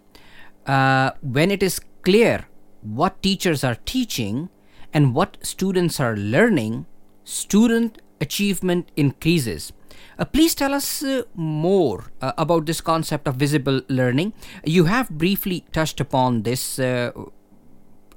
uh, 0.65 1.11
when 1.21 1.51
it 1.51 1.61
is 1.61 1.79
clear 2.01 2.45
what 2.81 3.21
teachers 3.21 3.63
are 3.63 3.75
teaching 3.85 4.49
and 4.93 5.13
what 5.13 5.37
students 5.41 5.99
are 5.99 6.15
learning, 6.15 6.85
student 7.23 8.01
achievement 8.21 8.91
increases. 8.95 9.71
Uh, 10.17 10.25
please 10.25 10.55
tell 10.55 10.73
us 10.73 11.03
uh, 11.03 11.23
more 11.35 12.11
uh, 12.21 12.31
about 12.37 12.65
this 12.65 12.81
concept 12.81 13.27
of 13.27 13.35
visible 13.35 13.81
learning. 13.87 14.33
You 14.65 14.85
have 14.85 15.09
briefly 15.09 15.65
touched 15.71 15.99
upon 15.99 16.43
this 16.43 16.79
uh, 16.79 17.11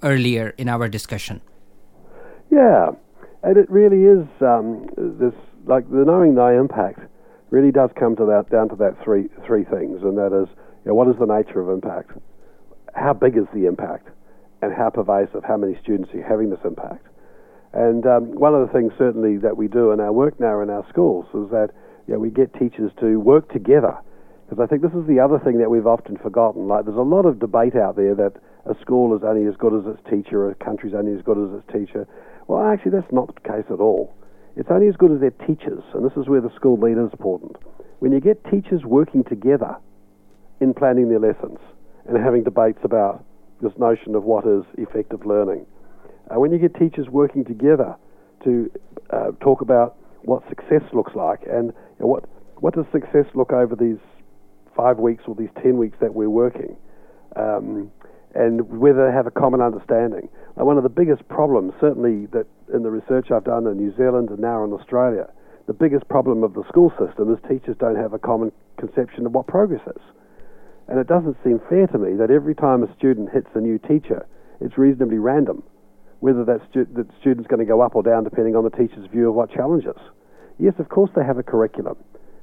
earlier 0.03 0.55
in 0.59 0.69
our 0.69 0.89
discussion. 0.89 1.41
Yeah, 2.51 2.91
and 3.43 3.57
it 3.57 3.71
really 3.71 4.05
is 4.05 4.27
um, 4.41 4.87
this 4.97 5.35
like 5.67 5.89
the 5.91 6.05
knowing 6.05 6.35
thy 6.35 6.55
impact 6.55 7.01
really 7.51 7.71
does 7.71 7.91
come 7.99 8.17
to 8.17 8.25
that 8.27 8.51
down 8.51 8.69
to 8.69 8.77
that 8.77 8.97
three 9.03 9.29
three 9.47 9.65
things, 9.65 10.03
and 10.03 10.17
that 10.19 10.33
is 10.33 10.49
you 10.85 10.91
know, 10.91 10.95
what 10.95 11.09
is 11.09 11.17
the 11.19 11.27
nature 11.27 11.61
of 11.61 11.69
impact, 11.69 12.13
how 12.95 13.13
big 13.13 13.37
is 13.37 13.47
the 13.55 13.67
impact, 13.67 14.09
and 14.63 14.73
how 14.73 14.91
pervasive, 14.91 15.45
how 15.45 15.57
many 15.57 15.79
students 15.83 16.11
are 16.15 16.23
having 16.23 16.51
this 16.51 16.61
impact. 16.65 17.07
And 17.73 18.07
um, 18.07 18.33
one 18.33 18.55
of 18.55 18.67
the 18.67 18.73
things 18.73 18.93
certainly 18.99 19.39
that 19.39 19.57
we 19.57 19.67
do 19.67 19.93
in 19.93 20.01
our 20.01 20.13
work 20.13 20.39
now 20.39 20.61
in 20.61 20.71
our 20.71 20.87
schools 20.89 21.27
is 21.35 21.51
that 21.51 21.71
you 22.07 22.15
know, 22.15 22.21
we 22.21 22.31
get 22.31 22.53
teachers 22.55 22.93
to 23.01 23.19
work 23.19 23.51
together. 23.53 23.97
Because 24.49 24.63
I 24.63 24.67
think 24.67 24.83
this 24.83 24.93
is 24.93 25.07
the 25.07 25.21
other 25.21 25.39
thing 25.39 25.59
that 25.59 25.71
we've 25.71 25.87
often 25.87 26.19
forgotten. 26.19 26.69
Like 26.69 26.85
there's 26.85 26.99
a 26.99 27.01
lot 27.01 27.25
of 27.25 27.39
debate 27.39 27.75
out 27.75 27.97
there 27.97 28.15
that 28.15 28.35
a 28.67 28.75
school 28.81 29.17
is 29.17 29.23
only 29.25 29.47
as 29.47 29.57
good 29.57 29.75
as 29.75 29.87
its 29.87 30.03
teacher, 30.09 30.49
a 30.51 30.55
country 30.55 30.91
is 30.91 30.95
only 30.95 31.15
as 31.15 31.23
good 31.23 31.39
as 31.39 31.59
its 31.59 31.67
teacher. 31.73 32.07
Well, 32.47 32.63
actually, 32.63 32.93
that's 32.93 33.13
not 33.13 33.35
the 33.35 33.41
case 33.41 33.67
at 33.71 33.81
all. 33.81 34.15
It's 34.57 34.71
only 34.71 34.89
as 34.89 34.97
good 34.97 35.13
as 35.13 35.21
their 35.21 35.31
teachers, 35.47 35.83
and 35.95 36.05
this 36.05 36.17
is 36.17 36.29
where 36.29 36.41
the 36.41 36.55
school 36.55 36.79
leader 36.79 37.07
is 37.07 37.13
important. 37.13 37.57
When 38.01 38.13
you 38.13 38.21
get 38.21 38.45
teachers 38.51 38.85
working 38.85 39.25
together 39.25 39.77
in 40.61 40.75
planning 40.75 41.09
their 41.09 41.21
lessons 41.21 41.59
and 42.07 42.17
having 42.23 42.45
debates 42.45 42.81
about 42.83 43.25
this 43.61 43.73
notion 43.79 44.15
of 44.15 44.25
what 44.25 44.47
is 44.47 44.65
effective 44.77 45.25
learning, 45.25 45.67
uh, 46.31 46.39
when 46.39 46.53
you 46.53 46.59
get 46.59 46.75
teachers 46.75 47.09
working 47.09 47.45
together 47.45 47.97
to 48.45 48.71
uh, 49.11 49.31
talk 49.41 49.61
about 49.61 49.97
what 50.23 50.47
success 50.49 50.83
looks 50.93 51.15
like 51.15 51.41
and 51.51 51.69
you 51.69 52.01
know, 52.01 52.07
what 52.07 52.25
what 52.57 52.75
does 52.75 52.85
success 52.93 53.27
look 53.35 53.53
over 53.53 53.75
these 53.75 53.99
five 54.77 54.99
weeks 54.99 55.25
or 55.27 55.35
these 55.35 55.51
ten 55.63 55.77
weeks 55.79 55.97
that 56.01 56.15
we're 56.15 56.31
working, 56.31 56.77
um, 57.35 57.91
and 58.35 58.79
whether 58.79 59.07
they 59.07 59.13
have 59.13 59.27
a 59.27 59.31
common 59.31 59.61
understanding. 59.61 60.29
Now, 60.57 60.65
one 60.65 60.77
of 60.77 60.83
the 60.83 60.89
biggest 60.89 61.27
problems, 61.29 61.73
certainly 61.81 62.27
that 62.33 62.47
in 62.73 62.83
the 62.83 62.91
research 62.91 63.31
I've 63.31 63.45
done 63.45 63.67
in 63.67 63.77
New 63.77 63.95
Zealand 63.97 64.31
and 64.31 64.39
now 64.39 64.65
in 64.65 64.73
Australia, 64.73 65.29
the 65.67 65.73
biggest 65.73 66.09
problem 66.09 66.43
of 66.43 66.55
the 66.55 66.65
school 66.69 66.91
system 66.99 67.33
is 67.33 67.39
teachers 67.49 67.77
don't 67.79 67.97
have 67.97 68.13
a 68.13 68.19
common 68.19 68.53
conception 68.79 69.27
of 69.27 69.33
what 69.33 69.47
progress 69.47 69.87
is. 69.87 70.03
And 70.89 70.99
it 70.99 71.07
doesn't 71.07 71.37
seem 71.45 71.61
fair 71.69 71.87
to 71.89 71.99
me 71.99 72.15
that 72.17 72.31
every 72.31 72.55
time 72.55 72.83
a 72.83 72.95
student 72.97 73.31
hits 73.33 73.49
a 73.55 73.61
new 73.61 73.79
teacher, 73.79 74.27
it's 74.61 74.79
reasonably 74.79 75.19
random 75.19 75.63
whether 76.23 76.45
that, 76.45 76.61
stu- 76.71 76.87
that 76.95 77.11
student's 77.21 77.49
going 77.49 77.59
to 77.59 77.67
go 77.67 77.81
up 77.81 77.97
or 77.97 78.03
down 78.03 78.23
depending 78.23 78.55
on 78.55 78.63
the 78.63 78.71
teacher's 78.71 79.07
view 79.11 79.29
of 79.29 79.35
what 79.35 79.51
challenge 79.51 79.85
is. 79.85 80.01
Yes, 80.57 80.75
of 80.79 80.89
course 80.89 81.11
they 81.17 81.25
have 81.25 81.39
a 81.39 81.43
curriculum, 81.43 81.97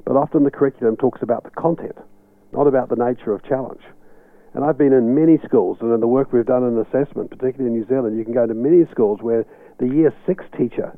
but 0.06 0.18
often 0.18 0.44
the 0.44 0.52
curriculum 0.52 0.98
talks 0.98 1.22
about 1.22 1.46
the 1.46 1.50
content, 1.52 1.96
not 2.52 2.68
about 2.68 2.90
the 2.90 2.98
nature 2.98 3.32
of 3.32 3.42
challenge. 3.44 3.80
And 4.54 4.64
I've 4.66 4.78
been 4.78 4.94
in 4.94 5.14
many 5.14 5.38
schools, 5.46 5.78
and 5.82 5.94
in 5.94 6.00
the 6.00 6.08
work 6.08 6.34
we've 6.34 6.46
done 6.46 6.64
in 6.64 6.78
assessment, 6.78 7.30
particularly 7.30 7.74
in 7.74 7.80
New 7.80 7.88
Zealand, 7.88 8.18
you 8.18 8.24
can 8.24 8.34
go 8.34 8.48
to 8.48 8.54
many 8.54 8.86
schools 8.92 9.20
where 9.22 9.46
the 9.78 9.88
year 9.88 10.14
six 10.26 10.44
teacher 10.58 10.98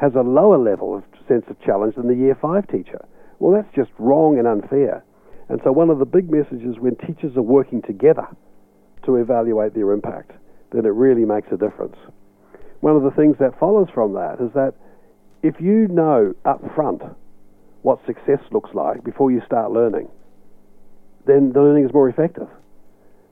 has 0.00 0.14
a 0.14 0.22
lower 0.22 0.58
level 0.58 0.96
of 0.96 1.04
sense 1.28 1.44
of 1.48 1.60
challenge 1.60 1.96
than 1.96 2.08
the 2.08 2.14
year 2.14 2.36
five 2.40 2.66
teacher. 2.68 3.04
Well, 3.38 3.52
that's 3.52 3.72
just 3.74 3.90
wrong 3.98 4.38
and 4.38 4.48
unfair. 4.48 5.04
And 5.48 5.60
so, 5.64 5.72
one 5.72 5.90
of 5.90 5.98
the 5.98 6.06
big 6.06 6.30
messages 6.30 6.78
when 6.78 6.96
teachers 6.96 7.36
are 7.36 7.42
working 7.42 7.82
together 7.82 8.26
to 9.04 9.16
evaluate 9.16 9.74
their 9.74 9.92
impact 9.92 10.32
then 10.72 10.86
it 10.86 10.94
really 10.94 11.24
makes 11.24 11.48
a 11.52 11.56
difference. 11.56 11.96
One 12.80 12.96
of 12.96 13.02
the 13.02 13.10
things 13.10 13.36
that 13.38 13.58
follows 13.58 13.88
from 13.94 14.14
that 14.14 14.40
is 14.40 14.52
that 14.54 14.74
if 15.42 15.60
you 15.60 15.86
know 15.88 16.34
up 16.44 16.60
front 16.74 17.02
what 17.82 17.98
success 18.06 18.40
looks 18.50 18.70
like 18.74 19.04
before 19.04 19.30
you 19.30 19.42
start 19.46 19.70
learning, 19.70 20.08
then 21.26 21.52
the 21.52 21.60
learning 21.60 21.84
is 21.84 21.92
more 21.92 22.08
effective. 22.08 22.48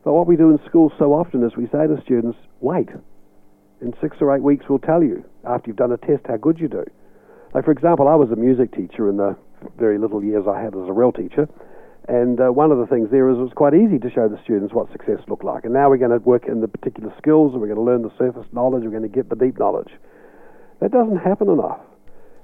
But 0.05 0.15
what 0.15 0.27
we 0.27 0.37
do 0.37 0.51
in 0.51 0.59
schools 0.67 0.93
so 0.99 1.13
often 1.13 1.45
is 1.45 1.57
we 1.57 1.67
say 1.67 1.87
to 1.87 2.01
students, 2.05 2.39
wait. 2.61 2.89
In 3.83 3.95
six 4.01 4.17
or 4.21 4.35
eight 4.35 4.43
weeks, 4.43 4.67
we'll 4.69 4.79
tell 4.79 5.03
you 5.03 5.25
after 5.45 5.69
you've 5.69 5.77
done 5.77 5.93
a 5.93 5.97
test 5.99 6.27
how 6.27 6.37
good 6.37 6.59
you 6.59 6.69
do. 6.69 6.85
Like, 7.55 7.65
for 7.65 7.73
example, 7.73 8.09
I 8.09 8.15
was 8.15 8.31
a 8.31 8.37
music 8.37 8.73
teacher 8.73 9.09
in 9.09 9.17
the 9.17 9.37
very 9.79 9.99
little 9.99 10.23
years 10.23 10.45
I 10.49 10.61
had 10.61 10.75
as 10.75 10.89
a 10.89 10.93
real 10.93 11.13
teacher, 11.13 11.49
and 12.09 12.41
uh, 12.41 12.49
one 12.49 12.73
of 12.73 12.79
the 12.79 12.87
things 12.87 13.11
there 13.11 13.29
is 13.29 13.37
it 13.37 13.43
was 13.43 13.53
quite 13.55 13.75
easy 13.75 13.99
to 13.99 14.11
show 14.11 14.29
the 14.29 14.41
students 14.43 14.73
what 14.73 14.91
success 14.93 15.21
looked 15.29 15.45
like. 15.45 15.65
And 15.65 15.75
now 15.75 15.91
we're 15.91 15.99
going 15.99 16.17
to 16.17 16.19
work 16.19 16.47
in 16.47 16.61
the 16.61 16.69
particular 16.69 17.13
skills, 17.19 17.53
and 17.53 17.61
we're 17.61 17.69
going 17.69 17.79
to 17.79 17.85
learn 17.85 18.03
the 18.03 18.17
surface 18.17 18.47
knowledge, 18.53 18.85
we're 18.85 18.91
going 18.91 19.03
to 19.03 19.09
get 19.09 19.29
the 19.29 19.37
deep 19.37 19.59
knowledge. 19.59 19.91
That 20.81 20.93
doesn't 20.93 21.19
happen 21.19 21.49
enough. 21.49 21.81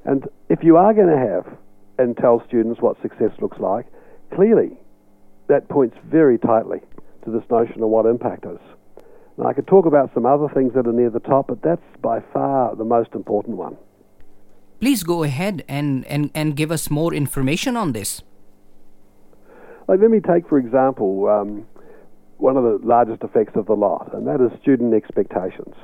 And 0.05 0.29
if 0.49 0.63
you 0.63 0.77
are 0.77 0.93
going 0.93 1.09
to 1.09 1.19
have 1.19 1.57
and 1.99 2.17
tell 2.17 2.45
students 2.47 2.81
what 2.81 3.01
success 3.01 3.33
looks 3.41 3.59
like, 3.59 3.87
clearly 4.35 4.77
that 5.49 5.69
points 5.69 5.97
very 6.05 6.39
tightly 6.39 6.81
to 7.27 7.31
this 7.31 7.45
notion 7.51 7.83
of 7.83 7.91
what 7.91 8.07
impact 8.07 8.47
is. 8.47 8.59
Now, 9.37 9.47
I 9.49 9.53
could 9.53 9.67
talk 9.67 9.85
about 9.85 10.11
some 10.15 10.25
other 10.25 10.49
things 10.55 10.73
that 10.75 10.87
are 10.87 10.93
near 10.93 11.11
the 11.11 11.21
top, 11.21 11.49
but 11.49 11.61
that's 11.61 11.83
by 12.01 12.21
far 12.33 12.75
the 12.75 12.85
most 12.85 13.11
important 13.15 13.59
one. 13.59 13.77
Please 14.81 15.03
go 15.03 15.23
ahead 15.23 15.65
and, 15.69 16.07
and, 16.07 16.31
and 16.35 16.57
give 16.57 16.71
us 16.71 16.91
more 16.91 17.13
information 17.13 17.77
on 17.77 17.93
this. 17.93 18.23
Like, 19.89 20.01
let 20.01 20.11
me 20.11 20.21
take, 20.21 20.49
for 20.49 20.59
example, 20.59 21.29
um, 21.29 21.67
one 22.39 22.57
of 22.57 22.65
the 22.65 22.79
largest 22.87 23.23
effects 23.23 23.53
of 23.57 23.67
the 23.67 23.75
lot, 23.75 24.13
and 24.15 24.27
that 24.27 24.41
is 24.41 24.59
student 24.61 24.95
expectations. 24.95 25.75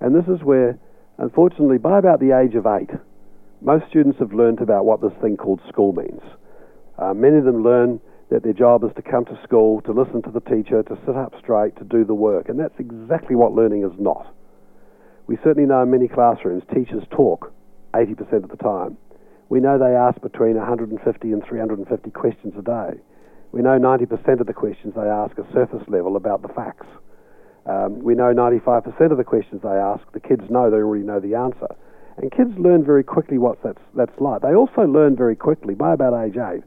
And 0.00 0.14
this 0.14 0.26
is 0.28 0.42
where, 0.42 0.78
unfortunately, 1.18 1.78
by 1.78 1.98
about 1.98 2.20
the 2.20 2.36
age 2.36 2.54
of 2.54 2.66
eight, 2.66 2.90
most 3.60 3.86
students 3.88 4.18
have 4.18 4.32
learned 4.32 4.60
about 4.60 4.84
what 4.84 5.00
this 5.00 5.12
thing 5.20 5.36
called 5.36 5.60
school 5.68 5.92
means. 5.92 6.22
Uh, 6.98 7.14
many 7.14 7.38
of 7.38 7.44
them 7.44 7.62
learn 7.62 8.00
that 8.30 8.42
their 8.42 8.52
job 8.52 8.84
is 8.84 8.90
to 8.96 9.02
come 9.02 9.24
to 9.24 9.38
school, 9.42 9.80
to 9.82 9.92
listen 9.92 10.22
to 10.22 10.30
the 10.30 10.40
teacher, 10.40 10.82
to 10.82 10.98
sit 11.04 11.16
up 11.16 11.34
straight, 11.38 11.76
to 11.76 11.84
do 11.84 12.04
the 12.04 12.14
work, 12.14 12.48
and 12.48 12.58
that's 12.58 12.78
exactly 12.78 13.34
what 13.34 13.52
learning 13.52 13.84
is 13.84 13.92
not. 13.98 14.32
We 15.26 15.36
certainly 15.44 15.68
know 15.68 15.82
in 15.82 15.90
many 15.90 16.08
classrooms 16.08 16.62
teachers 16.72 17.02
talk 17.10 17.52
80% 17.94 18.44
of 18.44 18.50
the 18.50 18.56
time. 18.56 18.96
We 19.48 19.58
know 19.58 19.78
they 19.78 19.94
ask 19.94 20.20
between 20.22 20.56
150 20.56 21.32
and 21.32 21.44
350 21.44 22.10
questions 22.10 22.54
a 22.56 22.62
day. 22.62 23.00
We 23.52 23.62
know 23.62 23.78
90% 23.78 24.40
of 24.40 24.46
the 24.46 24.54
questions 24.54 24.94
they 24.94 25.02
ask 25.02 25.36
are 25.38 25.46
surface 25.52 25.82
level 25.88 26.16
about 26.16 26.42
the 26.42 26.48
facts. 26.54 26.86
Um, 27.66 27.98
we 27.98 28.14
know 28.14 28.32
95% 28.32 29.10
of 29.10 29.18
the 29.18 29.24
questions 29.24 29.62
they 29.62 29.68
ask, 29.68 30.02
the 30.12 30.20
kids 30.20 30.42
know 30.50 30.70
they 30.70 30.76
already 30.76 31.04
know 31.04 31.20
the 31.20 31.34
answer. 31.34 31.66
And 32.16 32.30
kids 32.30 32.50
learn 32.58 32.84
very 32.84 33.02
quickly 33.02 33.38
what 33.38 33.62
that's, 33.62 33.82
that's 33.94 34.18
like. 34.20 34.42
They 34.42 34.54
also 34.54 34.82
learn 34.82 35.16
very 35.16 35.36
quickly, 35.36 35.74
by 35.74 35.94
about 35.94 36.14
age 36.24 36.36
8, 36.36 36.62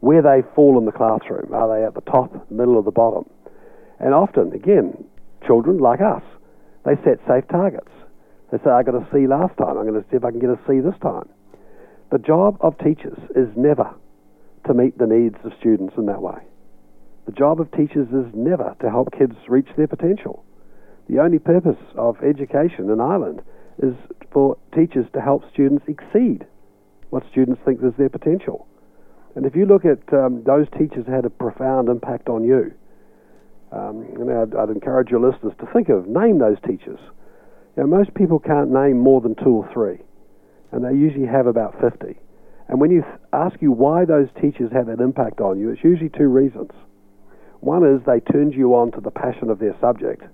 where 0.00 0.22
they 0.22 0.42
fall 0.54 0.78
in 0.78 0.84
the 0.84 0.92
classroom. 0.92 1.52
Are 1.52 1.68
they 1.68 1.84
at 1.84 1.94
the 1.94 2.00
top, 2.10 2.50
middle, 2.50 2.76
or 2.76 2.82
the 2.82 2.90
bottom? 2.90 3.28
And 3.98 4.14
often, 4.14 4.52
again, 4.52 5.04
children 5.46 5.78
like 5.78 6.00
us, 6.00 6.22
they 6.84 6.96
set 7.04 7.20
safe 7.28 7.46
targets. 7.48 7.90
They 8.50 8.58
say, 8.58 8.70
I 8.70 8.82
got 8.82 8.94
a 8.94 9.06
C 9.12 9.26
last 9.26 9.56
time, 9.58 9.76
I'm 9.76 9.86
going 9.86 10.02
to 10.02 10.08
see 10.10 10.16
if 10.16 10.24
I 10.24 10.30
can 10.30 10.40
get 10.40 10.50
a 10.50 10.58
C 10.66 10.80
this 10.80 10.98
time. 11.02 11.28
The 12.10 12.18
job 12.18 12.56
of 12.60 12.76
teachers 12.78 13.18
is 13.36 13.48
never 13.56 13.94
to 14.66 14.74
meet 14.74 14.98
the 14.98 15.06
needs 15.06 15.36
of 15.44 15.52
students 15.60 15.94
in 15.96 16.06
that 16.06 16.20
way. 16.20 16.38
The 17.26 17.32
job 17.32 17.60
of 17.60 17.70
teachers 17.70 18.08
is 18.08 18.26
never 18.34 18.74
to 18.80 18.90
help 18.90 19.12
kids 19.16 19.36
reach 19.48 19.68
their 19.76 19.86
potential. 19.86 20.44
The 21.08 21.20
only 21.20 21.38
purpose 21.38 21.78
of 21.96 22.16
education 22.24 22.90
in 22.90 23.00
Ireland 23.00 23.42
is 23.82 23.94
for 24.32 24.56
teachers 24.74 25.06
to 25.12 25.20
help 25.20 25.44
students 25.52 25.84
exceed 25.86 26.46
what 27.10 27.22
students 27.30 27.60
think 27.64 27.80
is 27.82 27.92
their 27.98 28.08
potential. 28.08 28.66
And 29.34 29.46
if 29.46 29.54
you 29.54 29.66
look 29.66 29.84
at 29.84 30.12
um, 30.12 30.42
those 30.44 30.66
teachers 30.78 31.06
had 31.06 31.24
a 31.24 31.30
profound 31.30 31.88
impact 31.88 32.28
on 32.28 32.44
you, 32.44 32.72
um, 33.72 34.02
and 34.18 34.30
I'd, 34.30 34.54
I'd, 34.54 34.70
encourage 34.70 35.10
your 35.10 35.20
listeners 35.20 35.52
to 35.60 35.66
think 35.72 35.88
of, 35.88 36.08
name 36.08 36.38
those 36.38 36.56
teachers. 36.66 36.98
Know, 37.76 37.86
most 37.86 38.12
people 38.14 38.40
can't 38.40 38.70
name 38.70 38.98
more 38.98 39.20
than 39.20 39.36
two 39.36 39.62
or 39.62 39.70
three, 39.72 39.98
and 40.72 40.84
they 40.84 40.92
usually 40.92 41.26
have 41.26 41.46
about 41.46 41.80
50. 41.80 42.18
And 42.68 42.80
when 42.80 42.90
you 42.90 43.02
th- 43.02 43.14
ask 43.32 43.62
you 43.62 43.70
why 43.70 44.04
those 44.04 44.28
teachers 44.40 44.72
had 44.72 44.86
that 44.86 45.00
impact 45.00 45.40
on 45.40 45.60
you, 45.60 45.70
it's 45.70 45.84
usually 45.84 46.10
two 46.10 46.26
reasons. 46.26 46.72
One 47.60 47.86
is 47.86 48.02
they 48.04 48.20
turned 48.20 48.54
you 48.54 48.74
on 48.74 48.90
to 48.92 49.00
the 49.00 49.10
passion 49.10 49.50
of 49.50 49.60
their 49.60 49.76
subject, 49.80 50.24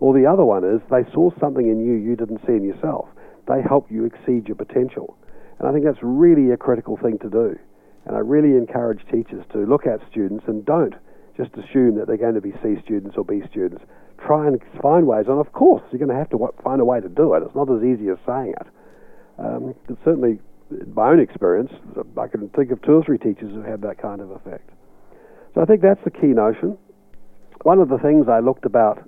or 0.00 0.12
the 0.12 0.26
other 0.26 0.44
one 0.44 0.64
is 0.64 0.80
they 0.90 1.04
saw 1.12 1.30
something 1.38 1.68
in 1.68 1.86
you 1.86 1.94
you 1.94 2.16
didn't 2.16 2.40
see 2.46 2.54
in 2.54 2.64
yourself. 2.64 3.08
They 3.46 3.62
helped 3.62 3.92
you 3.92 4.04
exceed 4.04 4.48
your 4.48 4.56
potential. 4.56 5.16
And 5.58 5.68
I 5.68 5.72
think 5.72 5.84
that's 5.84 6.02
really 6.02 6.50
a 6.50 6.56
critical 6.56 6.96
thing 6.96 7.18
to 7.18 7.30
do. 7.30 7.58
And 8.06 8.16
I 8.16 8.20
really 8.20 8.56
encourage 8.56 9.00
teachers 9.10 9.44
to 9.52 9.58
look 9.58 9.86
at 9.86 10.00
students 10.10 10.44
and 10.48 10.64
don't 10.64 10.94
just 11.36 11.52
assume 11.54 11.96
that 11.96 12.06
they're 12.06 12.16
going 12.16 12.34
to 12.34 12.40
be 12.40 12.52
C 12.62 12.76
students 12.84 13.16
or 13.16 13.24
B 13.24 13.42
students. 13.50 13.82
Try 14.24 14.46
and 14.46 14.60
find 14.80 15.06
ways, 15.06 15.26
and 15.28 15.38
of 15.38 15.52
course, 15.52 15.82
you're 15.90 15.98
going 15.98 16.08
to 16.10 16.14
have 16.14 16.30
to 16.30 16.38
find 16.62 16.80
a 16.80 16.84
way 16.84 17.00
to 17.00 17.08
do 17.08 17.34
it. 17.34 17.42
It's 17.42 17.54
not 17.54 17.70
as 17.70 17.82
easy 17.82 18.08
as 18.08 18.18
saying 18.26 18.54
it. 18.60 18.66
Um, 19.38 19.74
certainly, 20.04 20.38
in 20.70 20.94
my 20.94 21.10
own 21.10 21.20
experience, 21.20 21.72
I 22.16 22.26
can 22.28 22.48
think 22.50 22.70
of 22.70 22.80
two 22.82 22.92
or 22.92 23.04
three 23.04 23.18
teachers 23.18 23.50
who 23.52 23.62
had 23.62 23.82
that 23.82 24.00
kind 24.00 24.20
of 24.20 24.30
effect. 24.30 24.70
So 25.54 25.60
I 25.60 25.64
think 25.64 25.82
that's 25.82 26.02
the 26.04 26.10
key 26.10 26.28
notion. 26.28 26.78
One 27.62 27.78
of 27.78 27.88
the 27.88 27.98
things 27.98 28.26
I 28.28 28.40
looked 28.40 28.64
about 28.64 29.02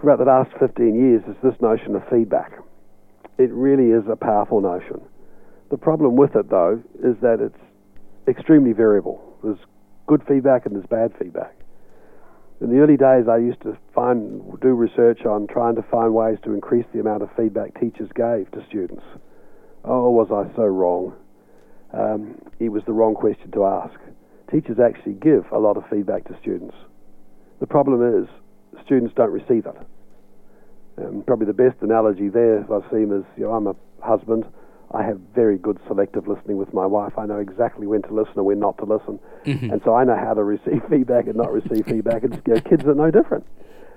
for 0.00 0.10
about 0.10 0.24
the 0.24 0.30
last 0.30 0.50
15 0.58 0.94
years 0.94 1.22
is 1.28 1.36
this 1.42 1.60
notion 1.60 1.94
of 1.94 2.02
feedback. 2.10 2.52
It 3.38 3.50
really 3.52 3.90
is 3.90 4.04
a 4.10 4.16
powerful 4.16 4.60
notion. 4.60 5.00
The 5.70 5.78
problem 5.78 6.16
with 6.16 6.36
it, 6.36 6.50
though, 6.50 6.82
is 7.02 7.16
that 7.22 7.40
it's 7.40 7.58
extremely 8.28 8.72
variable. 8.72 9.36
There's 9.42 9.58
good 10.06 10.22
feedback 10.26 10.66
and 10.66 10.74
there's 10.74 10.86
bad 10.86 11.12
feedback. 11.18 11.56
In 12.60 12.70
the 12.70 12.78
early 12.78 12.96
days, 12.96 13.26
I 13.28 13.38
used 13.38 13.60
to 13.62 13.76
find 13.92 14.60
do 14.60 14.68
research 14.68 15.24
on 15.26 15.48
trying 15.48 15.74
to 15.74 15.82
find 15.82 16.14
ways 16.14 16.38
to 16.44 16.54
increase 16.54 16.86
the 16.92 17.00
amount 17.00 17.22
of 17.24 17.30
feedback 17.36 17.78
teachers 17.80 18.08
gave 18.14 18.50
to 18.52 18.64
students. 18.68 19.02
Oh, 19.84 20.10
was 20.10 20.28
I 20.30 20.54
so 20.54 20.62
wrong? 20.62 21.14
Um, 21.92 22.40
it 22.60 22.68
was 22.68 22.84
the 22.86 22.92
wrong 22.92 23.14
question 23.14 23.50
to 23.52 23.64
ask. 23.64 23.98
Teachers 24.50 24.78
actually 24.78 25.14
give 25.14 25.44
a 25.50 25.58
lot 25.58 25.76
of 25.76 25.84
feedback 25.90 26.24
to 26.28 26.38
students. 26.40 26.76
The 27.58 27.66
problem 27.66 28.22
is 28.22 28.28
students 28.84 29.12
don't 29.16 29.32
receive 29.32 29.66
it. 29.66 29.76
Um, 30.98 31.24
probably 31.26 31.46
the 31.46 31.52
best 31.52 31.76
analogy 31.80 32.28
there 32.28 32.60
I've 32.72 32.88
seen 32.92 33.12
is 33.12 33.24
you 33.36 33.44
know, 33.44 33.52
I'm 33.52 33.66
a 33.66 33.74
husband. 34.00 34.44
I 34.94 35.02
have 35.02 35.18
very 35.34 35.58
good 35.58 35.78
selective 35.86 36.28
listening 36.28 36.56
with 36.58 36.72
my 36.74 36.86
wife. 36.86 37.16
I 37.16 37.26
know 37.26 37.38
exactly 37.38 37.86
when 37.86 38.02
to 38.02 38.12
listen 38.12 38.34
and 38.36 38.44
when 38.44 38.58
not 38.58 38.76
to 38.78 38.84
listen, 38.84 39.18
mm-hmm. 39.44 39.70
and 39.70 39.80
so 39.84 39.94
I 39.94 40.04
know 40.04 40.16
how 40.16 40.34
to 40.34 40.44
receive 40.44 40.82
feedback 40.90 41.26
and 41.26 41.36
not 41.36 41.52
receive 41.52 41.86
feedback. 41.86 42.24
And 42.24 42.40
you 42.46 42.54
know, 42.54 42.60
kids 42.60 42.84
are 42.84 42.94
no 42.94 43.10
different. 43.10 43.46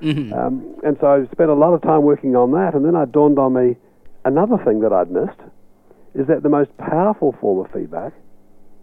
Mm-hmm. 0.01 0.33
Um, 0.33 0.75
and 0.83 0.97
so 0.99 1.07
I 1.07 1.31
spent 1.31 1.49
a 1.49 1.53
lot 1.53 1.73
of 1.73 1.81
time 1.81 2.03
working 2.03 2.35
on 2.35 2.51
that, 2.51 2.73
and 2.73 2.85
then 2.85 2.95
it 2.95 3.11
dawned 3.11 3.39
on 3.39 3.53
me 3.53 3.75
another 4.25 4.57
thing 4.65 4.81
that 4.81 4.91
I'd 4.91 5.11
missed 5.11 5.39
is 6.15 6.27
that 6.27 6.43
the 6.43 6.49
most 6.49 6.75
powerful 6.77 7.35
form 7.39 7.63
of 7.63 7.71
feedback 7.71 8.13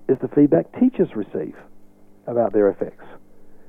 is 0.09 0.19
the 0.21 0.29
feedback 0.29 0.67
teachers 0.79 1.09
receive 1.15 1.57
about 2.27 2.53
their 2.53 2.69
effects. 2.69 3.05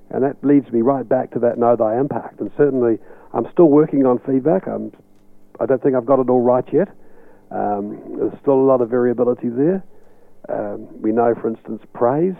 And 0.10 0.24
that 0.24 0.38
leads 0.44 0.72
me 0.72 0.82
right 0.82 1.08
back 1.08 1.32
to 1.32 1.40
that 1.40 1.58
know 1.58 1.76
thy 1.76 2.00
impact. 2.00 2.40
And 2.40 2.52
certainly, 2.56 3.00
I'm 3.34 3.48
still 3.52 3.70
working 3.70 4.06
on 4.06 4.20
feedback. 4.20 4.68
I'm, 4.68 4.92
I 5.60 5.66
don't 5.66 5.82
think 5.82 5.96
I've 5.96 6.06
got 6.06 6.20
it 6.20 6.30
all 6.30 6.42
right 6.42 6.66
yet. 6.72 6.90
Um, 7.54 8.18
there's 8.18 8.34
still 8.42 8.56
a 8.56 8.68
lot 8.68 8.82
of 8.82 8.90
variability 8.90 9.50
there. 9.50 9.84
Um, 10.50 11.02
we 11.02 11.12
know, 11.12 11.36
for 11.40 11.48
instance, 11.48 11.82
praise 11.94 12.36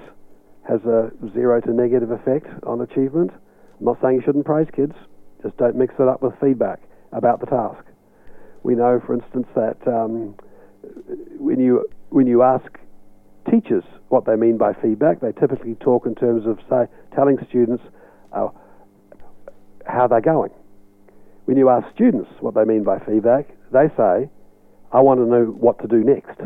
has 0.68 0.82
a 0.86 1.12
zero 1.34 1.62
to 1.62 1.72
negative 1.72 2.12
effect 2.12 2.48
on 2.66 2.82
achievement. 2.82 3.32
I'm 3.80 3.86
not 3.86 3.98
saying 4.02 4.16
you 4.16 4.22
shouldn't 4.26 4.46
praise 4.46 4.68
kids, 4.76 4.94
just 5.44 5.56
don't 5.58 5.76
mix 5.76 5.94
it 6.00 6.08
up 6.08 6.22
with 6.22 6.34
feedback 6.42 6.80
about 7.12 7.40
the 7.40 7.46
task. 7.46 7.86
We 8.64 8.76
know, 8.76 9.02
for 9.06 9.14
instance, 9.14 9.48
that 9.56 9.78
um, 9.88 10.36
when 11.38 11.60
you 11.60 11.88
when 12.10 12.28
you 12.28 12.44
ask 12.44 12.66
teachers 13.52 13.84
what 14.10 14.26
they 14.26 14.36
mean 14.36 14.58
by 14.58 14.74
feedback, 14.74 15.20
they 15.20 15.32
typically 15.34 15.76
talk 15.76 16.06
in 16.06 16.16
terms 16.16 16.46
of 16.48 16.60
say 16.70 16.86
telling 17.14 17.38
students 17.50 17.84
uh, 18.32 18.48
how 19.86 20.08
they're 20.08 20.22
going. 20.22 20.52
When 21.46 21.58
you 21.58 21.70
ask 21.70 21.94
students 21.94 22.30
what 22.40 22.56
they 22.56 22.64
mean 22.64 22.84
by 22.84 23.00
feedback, 23.00 23.50
they 23.72 23.88
say, 23.98 24.30
"I 24.94 25.02
want 25.02 25.20
to 25.20 25.26
know 25.26 25.46
what 25.46 25.80
to 25.80 25.88
do 25.88 26.04
next." 26.04 26.40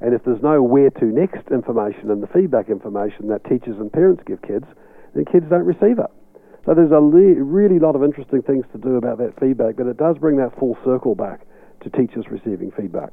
And 0.00 0.14
if 0.14 0.24
there's 0.24 0.42
no 0.42 0.62
where 0.62 0.90
to 0.90 1.04
next 1.04 1.50
information 1.50 2.10
and 2.10 2.22
the 2.22 2.26
feedback 2.28 2.68
information 2.70 3.28
that 3.28 3.44
teachers 3.44 3.76
and 3.78 3.92
parents 3.92 4.22
give 4.26 4.40
kids, 4.42 4.66
then 5.14 5.24
kids 5.24 5.46
don't 5.50 5.66
receive 5.66 5.98
it. 5.98 6.10
So 6.64 6.74
there's 6.74 6.92
a 6.92 7.00
le- 7.00 7.42
really 7.42 7.78
lot 7.78 7.96
of 7.96 8.04
interesting 8.04 8.42
things 8.42 8.64
to 8.72 8.78
do 8.78 8.96
about 8.96 9.18
that 9.18 9.38
feedback, 9.40 9.76
but 9.76 9.86
it 9.86 9.96
does 9.96 10.16
bring 10.18 10.36
that 10.36 10.58
full 10.58 10.76
circle 10.84 11.14
back 11.14 11.40
to 11.82 11.90
teachers 11.90 12.26
receiving 12.30 12.70
feedback. 12.70 13.10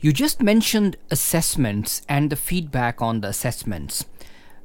You 0.00 0.12
just 0.12 0.42
mentioned 0.42 0.96
assessments 1.10 2.02
and 2.08 2.30
the 2.30 2.36
feedback 2.36 3.02
on 3.02 3.20
the 3.20 3.28
assessments. 3.28 4.06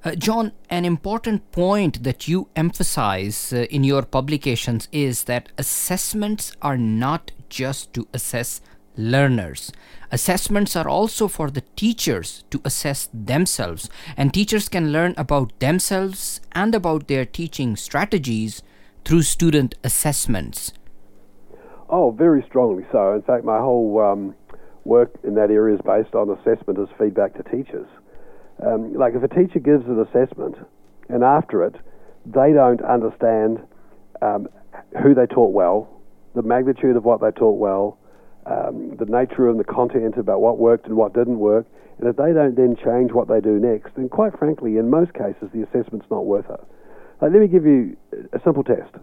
Uh, 0.04 0.14
John, 0.16 0.52
an 0.70 0.86
important 0.86 1.52
point 1.52 2.04
that 2.04 2.28
you 2.28 2.48
emphasize 2.56 3.52
uh, 3.52 3.66
in 3.72 3.84
your 3.84 4.04
publications 4.04 4.88
is 4.92 5.24
that 5.24 5.52
assessments 5.58 6.56
are 6.62 6.78
not 6.78 7.32
just 7.50 7.94
to 7.96 8.08
assess 8.14 8.62
learners. 8.98 9.72
Assessments 10.12 10.76
are 10.76 10.88
also 10.88 11.28
for 11.28 11.50
the 11.50 11.64
teachers 11.76 12.44
to 12.50 12.62
assess 12.64 13.10
themselves, 13.14 13.90
and 14.16 14.34
teachers 14.34 14.70
can 14.70 14.92
learn 14.92 15.14
about 15.18 15.58
themselves 15.60 16.42
and 16.54 16.74
about 16.74 17.08
their 17.08 17.26
teaching 17.26 17.76
strategies 17.76 18.62
through 19.04 19.24
student 19.24 19.76
assessments. 19.84 20.74
Oh, 21.90 22.12
very 22.12 22.44
strongly 22.48 22.86
so. 22.92 23.14
In 23.14 23.22
fact, 23.22 23.46
my 23.46 23.60
whole 23.60 24.00
um, 24.02 24.36
work 24.86 25.12
in 25.24 25.36
that 25.36 25.52
area 25.52 25.76
is 25.76 25.82
based 25.86 26.16
on 26.16 26.30
assessment 26.30 26.80
as 26.80 26.88
feedback 26.98 27.34
to 27.36 27.44
teachers. 27.44 27.88
Um, 28.66 28.94
like 28.94 29.14
if 29.16 29.24
a 29.24 29.28
teacher 29.28 29.60
gives 29.60 29.86
an 29.86 30.00
assessment 30.00 30.56
and 31.10 31.24
after 31.24 31.64
it 31.66 31.76
they 32.26 32.54
don't 32.54 32.82
understand 32.82 33.60
um, 34.22 34.48
who 35.04 35.14
they 35.14 35.26
taught 35.26 35.52
well, 35.52 35.90
the 36.36 36.42
magnitude 36.42 36.96
of 36.96 37.04
what 37.04 37.22
they 37.22 37.32
taught 37.32 37.60
well, 37.60 37.98
um, 38.46 38.96
the 38.98 39.06
nature 39.06 39.50
and 39.50 39.60
the 39.60 39.64
content 39.64 40.18
about 40.18 40.42
what 40.42 40.58
worked 40.58 40.86
and 40.86 40.96
what 40.96 41.14
didn't 41.14 41.40
work, 41.40 41.66
and 42.00 42.10
if 42.10 42.16
they 42.16 42.34
don't 42.34 42.56
then 42.56 42.76
change 42.76 43.12
what 43.12 43.28
they 43.28 43.40
do 43.40 43.60
next, 43.60 43.96
then 43.96 44.10
quite 44.10 44.38
frankly, 44.38 44.78
in 44.78 44.90
most 44.90 45.14
cases, 45.14 45.50
the 45.54 45.64
assessment's 45.64 46.06
not 46.12 46.26
worth 46.26 46.50
it. 46.50 46.60
Like, 47.22 47.32
let 47.32 47.42
me 47.42 47.48
give 47.48 47.66
you 47.66 47.96
a 48.34 48.40
simple 48.44 48.64
test. 48.64 48.94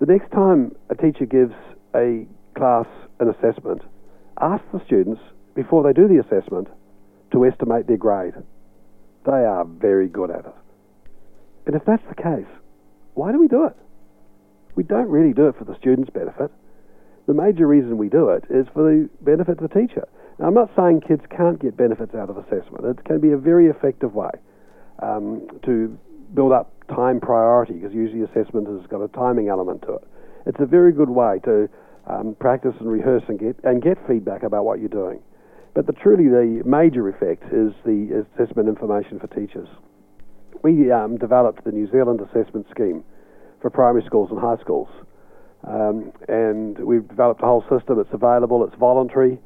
The 0.00 0.06
next 0.06 0.30
time 0.32 0.74
a 0.90 0.94
teacher 0.94 1.26
gives 1.26 1.54
a 1.94 2.26
class 2.56 2.86
an 3.20 3.28
assessment, 3.28 3.82
ask 4.40 4.62
the 4.72 4.80
students, 4.86 5.20
before 5.54 5.82
they 5.82 5.92
do 5.92 6.08
the 6.08 6.20
assessment, 6.20 6.68
to 7.32 7.44
estimate 7.44 7.86
their 7.86 7.96
grade. 7.96 8.34
They 9.26 9.32
are 9.44 9.64
very 9.64 10.08
good 10.08 10.30
at 10.30 10.46
it. 10.46 10.54
And 11.66 11.76
if 11.76 11.84
that's 11.84 12.02
the 12.08 12.14
case, 12.14 12.48
why 13.14 13.32
do 13.32 13.38
we 13.38 13.48
do 13.48 13.66
it? 13.66 13.76
We 14.74 14.84
don't 14.84 15.08
really 15.08 15.34
do 15.34 15.48
it 15.48 15.56
for 15.58 15.64
the 15.64 15.76
student's 15.76 16.10
benefit. 16.10 16.50
The 17.28 17.34
major 17.34 17.66
reason 17.66 17.98
we 17.98 18.08
do 18.08 18.30
it 18.30 18.44
is 18.48 18.66
for 18.72 18.82
the 18.82 19.08
benefit 19.20 19.60
of 19.60 19.68
the 19.68 19.80
teacher. 19.80 20.08
Now, 20.38 20.46
I'm 20.46 20.54
not 20.54 20.70
saying 20.74 21.02
kids 21.06 21.20
can't 21.28 21.60
get 21.60 21.76
benefits 21.76 22.14
out 22.14 22.30
of 22.30 22.38
assessment. 22.38 22.86
It 22.86 23.04
can 23.04 23.20
be 23.20 23.32
a 23.32 23.36
very 23.36 23.66
effective 23.66 24.14
way 24.14 24.30
um, 25.00 25.46
to 25.66 25.98
build 26.32 26.52
up 26.52 26.72
time 26.88 27.20
priority 27.20 27.74
because 27.74 27.92
usually 27.92 28.22
assessment 28.22 28.66
has 28.66 28.86
got 28.88 29.02
a 29.02 29.08
timing 29.08 29.48
element 29.48 29.82
to 29.82 29.96
it. 29.96 30.08
It's 30.46 30.58
a 30.58 30.64
very 30.64 30.90
good 30.90 31.10
way 31.10 31.38
to 31.44 31.68
um, 32.06 32.34
practice 32.40 32.72
and 32.80 32.90
rehearse 32.90 33.24
and 33.28 33.38
get 33.38 33.56
and 33.62 33.82
get 33.82 33.98
feedback 34.08 34.42
about 34.42 34.64
what 34.64 34.80
you're 34.80 34.88
doing. 34.88 35.20
But 35.74 35.86
the, 35.86 35.92
truly 35.92 36.28
the 36.32 36.62
major 36.64 37.10
effect 37.10 37.44
is 37.52 37.76
the 37.84 38.24
assessment 38.24 38.70
information 38.70 39.20
for 39.20 39.26
teachers. 39.26 39.68
We 40.62 40.90
um, 40.90 41.18
developed 41.18 41.64
the 41.64 41.72
New 41.72 41.90
Zealand 41.90 42.22
assessment 42.22 42.66
scheme 42.70 43.04
for 43.60 43.68
primary 43.68 44.02
schools 44.06 44.30
and 44.30 44.40
high 44.40 44.56
schools, 44.62 44.88
um, 45.66 46.12
and 46.28 46.78
we've 46.78 47.06
developed 47.08 47.42
a 47.42 47.46
whole 47.46 47.64
system. 47.68 47.98
It's 47.98 48.12
available. 48.12 48.64
It's 48.64 48.76
voluntary. 48.76 49.38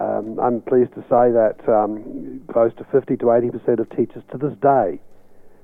Um, 0.00 0.38
I'm 0.42 0.60
pleased 0.60 0.92
to 0.94 1.02
say 1.02 1.30
that 1.30 1.56
um, 1.68 2.42
close 2.52 2.72
to 2.78 2.84
50 2.90 3.16
to 3.18 3.32
80 3.32 3.50
percent 3.50 3.80
of 3.80 3.88
teachers 3.90 4.22
to 4.32 4.38
this 4.38 4.54
day 4.60 5.00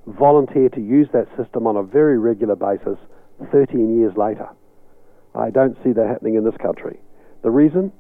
volunteer 0.07 0.69
to 0.71 0.81
use 0.81 1.09
that 1.13 1.27
system 1.37 1.67
on 1.67 1.77
a 1.77 1.83
very 1.83 2.19
regular 2.19 2.57
basis 2.57 2.99
13 3.53 3.99
years 3.99 4.13
later. 4.17 4.49
I 5.35 5.51
don't 5.51 5.77
see 5.85 5.93
that 5.93 6.07
happening 6.07 6.35
in 6.35 6.45
this 6.45 6.57
country. 6.61 6.99
The 7.43 7.51
reason? 7.51 7.93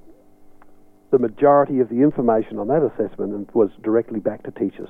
The 1.10 1.18
majority 1.18 1.80
of 1.80 1.88
the 1.88 2.02
information 2.02 2.58
on 2.58 2.68
that 2.68 2.82
assessment 2.82 3.54
was 3.54 3.70
directly 3.82 4.20
back 4.20 4.42
to 4.44 4.50
teachers. 4.50 4.88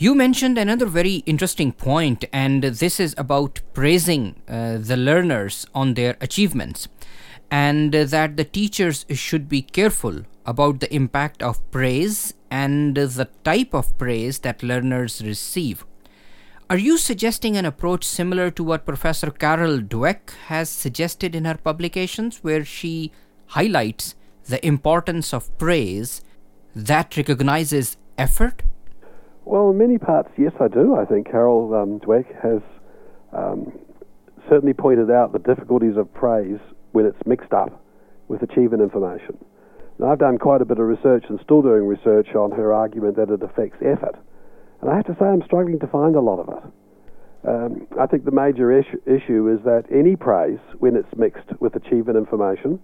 You 0.00 0.14
mentioned 0.14 0.58
another 0.58 0.86
very 0.86 1.24
interesting 1.26 1.72
point, 1.72 2.24
and 2.32 2.62
this 2.62 3.00
is 3.00 3.16
about 3.18 3.60
praising 3.74 4.40
uh, 4.48 4.78
the 4.78 4.96
learners 4.96 5.66
on 5.74 5.94
their 5.94 6.16
achievements, 6.20 6.86
and 7.50 7.92
that 7.92 8.36
the 8.36 8.44
teachers 8.44 9.04
should 9.10 9.48
be 9.48 9.60
careful 9.60 10.22
about 10.46 10.78
the 10.78 10.94
impact 10.94 11.42
of 11.42 11.68
praise 11.72 12.32
and 12.48 12.94
the 12.94 13.28
type 13.42 13.74
of 13.74 13.98
praise 13.98 14.38
that 14.38 14.62
learners 14.62 15.20
receive. 15.20 15.84
Are 16.70 16.78
you 16.78 16.96
suggesting 16.96 17.56
an 17.56 17.64
approach 17.64 18.04
similar 18.04 18.52
to 18.52 18.62
what 18.62 18.86
Professor 18.86 19.32
Carol 19.32 19.80
Dweck 19.80 20.30
has 20.46 20.70
suggested 20.70 21.34
in 21.34 21.44
her 21.44 21.56
publications, 21.56 22.38
where 22.44 22.64
she 22.64 23.10
highlights 23.46 24.14
the 24.44 24.64
importance 24.64 25.34
of 25.34 25.58
praise 25.58 26.22
that 26.72 27.16
recognizes 27.16 27.96
effort? 28.16 28.62
Well, 29.48 29.70
in 29.70 29.78
many 29.78 29.96
parts, 29.96 30.28
yes, 30.36 30.52
I 30.60 30.68
do. 30.68 30.94
I 30.94 31.06
think 31.06 31.30
Carol 31.30 31.72
um, 31.74 32.00
Dweck 32.00 32.26
has 32.42 32.60
um, 33.32 33.72
certainly 34.46 34.74
pointed 34.74 35.10
out 35.10 35.32
the 35.32 35.38
difficulties 35.38 35.96
of 35.96 36.12
praise 36.12 36.60
when 36.92 37.06
it's 37.06 37.16
mixed 37.24 37.54
up 37.54 37.82
with 38.28 38.42
achievement 38.42 38.82
information. 38.82 39.38
Now, 39.98 40.12
I've 40.12 40.18
done 40.18 40.36
quite 40.36 40.60
a 40.60 40.66
bit 40.66 40.78
of 40.78 40.84
research 40.84 41.24
and 41.30 41.40
still 41.42 41.62
doing 41.62 41.86
research 41.86 42.34
on 42.34 42.50
her 42.50 42.74
argument 42.74 43.16
that 43.16 43.30
it 43.30 43.42
affects 43.42 43.78
effort. 43.80 44.16
And 44.82 44.90
I 44.90 44.96
have 44.96 45.06
to 45.06 45.16
say, 45.18 45.24
I'm 45.24 45.42
struggling 45.46 45.78
to 45.78 45.86
find 45.86 46.14
a 46.14 46.20
lot 46.20 46.40
of 46.40 46.48
it. 46.52 47.48
Um, 47.48 47.86
I 47.98 48.04
think 48.04 48.26
the 48.26 48.30
major 48.30 48.70
issue, 48.70 49.00
issue 49.06 49.48
is 49.48 49.64
that 49.64 49.84
any 49.90 50.14
praise, 50.14 50.60
when 50.78 50.94
it's 50.94 51.08
mixed 51.16 51.58
with 51.58 51.74
achievement 51.74 52.18
information, 52.18 52.78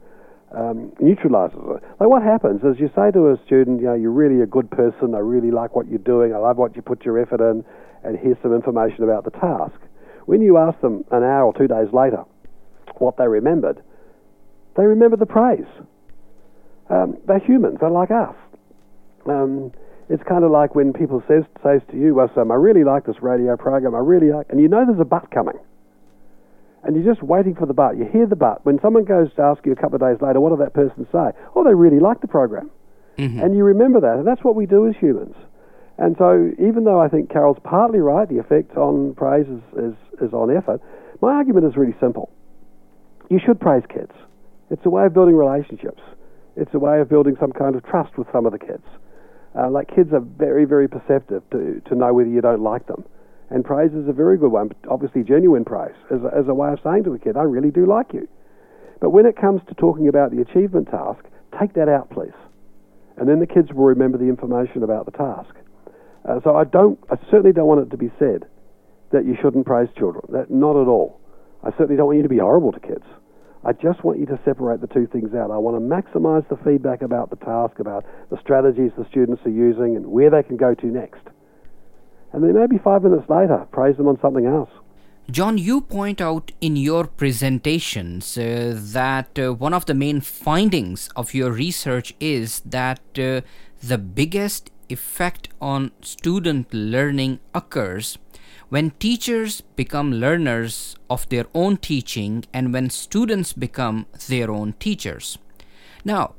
um, 0.52 0.92
neutralizes 1.00 1.58
it. 1.58 1.82
Like 2.00 2.08
what 2.08 2.22
happens 2.22 2.62
is 2.62 2.78
you 2.78 2.90
say 2.94 3.10
to 3.10 3.30
a 3.30 3.38
student, 3.46 3.80
you 3.80 3.86
know, 3.86 3.94
you're 3.94 4.10
really 4.12 4.40
a 4.42 4.46
good 4.46 4.70
person, 4.70 5.14
I 5.14 5.18
really 5.18 5.50
like 5.50 5.74
what 5.74 5.88
you're 5.88 5.98
doing, 5.98 6.34
I 6.34 6.38
love 6.38 6.56
what 6.56 6.76
you 6.76 6.82
put 6.82 7.04
your 7.04 7.18
effort 7.18 7.40
in, 7.40 7.64
and 8.04 8.18
here's 8.18 8.36
some 8.42 8.54
information 8.54 9.02
about 9.04 9.24
the 9.24 9.30
task. 9.30 9.80
When 10.26 10.40
you 10.40 10.56
ask 10.58 10.80
them 10.80 11.04
an 11.10 11.22
hour 11.22 11.44
or 11.44 11.54
two 11.54 11.68
days 11.68 11.92
later 11.92 12.24
what 12.98 13.16
they 13.16 13.26
remembered, 13.26 13.82
they 14.76 14.84
remember 14.84 15.16
the 15.16 15.26
praise. 15.26 15.66
Um, 16.88 17.16
they're 17.26 17.40
humans, 17.40 17.78
they're 17.80 17.90
like 17.90 18.10
us. 18.10 18.36
Um, 19.26 19.72
It's 20.10 20.22
kind 20.22 20.44
of 20.44 20.50
like 20.50 20.74
when 20.74 20.92
people 20.92 21.22
says 21.26 21.44
says 21.62 21.80
to 21.90 21.96
you, 21.96 22.14
"Well, 22.14 22.30
Sam, 22.34 22.50
I 22.50 22.56
really 22.56 22.84
like 22.84 23.04
this 23.06 23.22
radio 23.22 23.56
program. 23.56 23.94
I 23.94 24.00
really 24.00 24.30
like," 24.30 24.46
and 24.50 24.60
you 24.60 24.68
know 24.68 24.84
there's 24.84 25.00
a 25.00 25.04
but 25.04 25.30
coming, 25.30 25.58
and 26.84 26.96
you're 26.96 27.14
just 27.14 27.22
waiting 27.22 27.54
for 27.54 27.66
the 27.66 27.74
but. 27.74 27.96
You 27.96 28.04
hear 28.04 28.26
the 28.26 28.36
but. 28.36 28.64
When 28.64 28.78
someone 28.80 29.04
goes 29.04 29.28
to 29.36 29.42
ask 29.42 29.64
you 29.66 29.72
a 29.72 29.76
couple 29.76 29.96
of 29.96 30.00
days 30.00 30.20
later, 30.20 30.40
what 30.40 30.50
did 30.50 30.60
that 30.60 30.74
person 30.74 31.06
say? 31.10 31.32
Oh, 31.54 31.64
they 31.64 31.74
really 31.74 32.00
like 32.00 32.20
the 32.20 32.28
program, 32.28 32.70
mm-hmm. 33.18 33.40
and 33.40 33.56
you 33.56 33.64
remember 33.64 34.00
that, 34.00 34.16
and 34.16 34.26
that's 34.26 34.44
what 34.44 34.54
we 34.54 34.66
do 34.66 34.88
as 34.88 34.94
humans. 34.96 35.34
And 35.96 36.16
so, 36.18 36.50
even 36.58 36.84
though 36.84 37.00
I 37.00 37.08
think 37.08 37.30
Carol's 37.30 37.58
partly 37.62 38.00
right, 38.00 38.28
the 38.28 38.38
effect 38.38 38.76
on 38.76 39.14
praise 39.14 39.46
is, 39.46 39.62
is, 39.78 39.94
is 40.20 40.32
on 40.32 40.54
effort. 40.54 40.80
My 41.22 41.34
argument 41.34 41.66
is 41.66 41.76
really 41.76 41.94
simple. 42.00 42.30
You 43.30 43.38
should 43.38 43.60
praise 43.60 43.84
kids. 43.88 44.12
It's 44.70 44.84
a 44.84 44.90
way 44.90 45.06
of 45.06 45.14
building 45.14 45.36
relationships. 45.36 46.02
It's 46.56 46.74
a 46.74 46.78
way 46.78 47.00
of 47.00 47.08
building 47.08 47.36
some 47.38 47.52
kind 47.52 47.76
of 47.76 47.84
trust 47.86 48.18
with 48.18 48.26
some 48.32 48.46
of 48.46 48.52
the 48.52 48.58
kids. 48.58 48.84
Uh, 49.56 49.70
like 49.70 49.88
kids 49.94 50.12
are 50.12 50.20
very, 50.20 50.64
very 50.64 50.88
perceptive 50.88 51.42
to, 51.50 51.80
to 51.86 51.94
know 51.94 52.12
whether 52.12 52.28
you 52.28 52.40
don't 52.40 52.62
like 52.62 52.86
them. 52.86 53.04
And 53.50 53.64
praise 53.64 53.92
is 53.92 54.08
a 54.08 54.12
very 54.12 54.38
good 54.38 54.50
one, 54.50 54.70
obviously 54.88 55.22
genuine 55.22 55.64
praise, 55.64 55.94
as 56.10 56.20
a, 56.22 56.36
as 56.36 56.48
a 56.48 56.54
way 56.54 56.72
of 56.72 56.80
saying 56.82 57.04
to 57.04 57.14
a 57.14 57.18
kid, 57.18 57.36
I 57.36 57.42
really 57.42 57.70
do 57.70 57.86
like 57.86 58.12
you. 58.12 58.26
But 59.00 59.10
when 59.10 59.26
it 59.26 59.36
comes 59.36 59.60
to 59.68 59.74
talking 59.74 60.08
about 60.08 60.30
the 60.30 60.40
achievement 60.40 60.88
task, 60.90 61.24
take 61.60 61.74
that 61.74 61.88
out, 61.88 62.10
please. 62.10 62.34
And 63.16 63.28
then 63.28 63.38
the 63.38 63.46
kids 63.46 63.72
will 63.72 63.84
remember 63.84 64.18
the 64.18 64.24
information 64.24 64.82
about 64.82 65.04
the 65.04 65.12
task. 65.12 65.54
Uh, 66.24 66.40
so 66.42 66.56
I 66.56 66.64
don't, 66.64 66.98
I 67.10 67.16
certainly 67.30 67.52
don't 67.52 67.66
want 67.66 67.86
it 67.86 67.90
to 67.90 67.98
be 67.98 68.10
said 68.18 68.46
that 69.12 69.26
you 69.26 69.36
shouldn't 69.40 69.66
praise 69.66 69.88
children. 69.96 70.24
That 70.30 70.50
not 70.50 70.80
at 70.80 70.88
all. 70.88 71.20
I 71.62 71.70
certainly 71.70 71.96
don't 71.96 72.06
want 72.06 72.16
you 72.16 72.22
to 72.22 72.28
be 72.28 72.38
horrible 72.38 72.72
to 72.72 72.80
kids. 72.80 73.04
I 73.64 73.72
just 73.72 74.04
want 74.04 74.18
you 74.18 74.26
to 74.26 74.38
separate 74.44 74.80
the 74.80 74.86
two 74.86 75.06
things 75.06 75.34
out. 75.34 75.50
I 75.50 75.56
want 75.56 75.76
to 75.76 75.80
maximize 75.80 76.46
the 76.48 76.56
feedback 76.64 77.00
about 77.00 77.30
the 77.30 77.36
task, 77.36 77.78
about 77.78 78.04
the 78.30 78.38
strategies 78.40 78.92
the 78.98 79.06
students 79.08 79.40
are 79.46 79.50
using, 79.50 79.96
and 79.96 80.06
where 80.06 80.28
they 80.28 80.42
can 80.42 80.56
go 80.56 80.74
to 80.74 80.86
next. 80.86 81.22
And 82.34 82.42
then 82.42 82.54
maybe 82.54 82.78
five 82.78 83.04
minutes 83.04 83.30
later, 83.30 83.64
praise 83.70 83.96
them 83.96 84.08
on 84.08 84.18
something 84.20 84.44
else. 84.44 84.70
John, 85.30 85.56
you 85.56 85.80
point 85.80 86.20
out 86.20 86.50
in 86.60 86.74
your 86.74 87.06
presentations 87.06 88.36
uh, 88.36 88.74
that 88.76 89.38
uh, 89.38 89.54
one 89.54 89.72
of 89.72 89.86
the 89.86 89.94
main 89.94 90.20
findings 90.20 91.08
of 91.14 91.32
your 91.32 91.52
research 91.52 92.12
is 92.18 92.60
that 92.66 93.00
uh, 93.16 93.40
the 93.80 93.98
biggest 93.98 94.70
effect 94.88 95.48
on 95.60 95.92
student 96.02 96.74
learning 96.74 97.38
occurs 97.54 98.18
when 98.68 98.90
teachers 98.98 99.60
become 99.76 100.12
learners 100.12 100.96
of 101.08 101.28
their 101.28 101.46
own 101.54 101.76
teaching 101.76 102.44
and 102.52 102.72
when 102.72 102.90
students 102.90 103.52
become 103.52 104.06
their 104.28 104.50
own 104.50 104.74
teachers. 104.80 105.38
Now, 106.04 106.34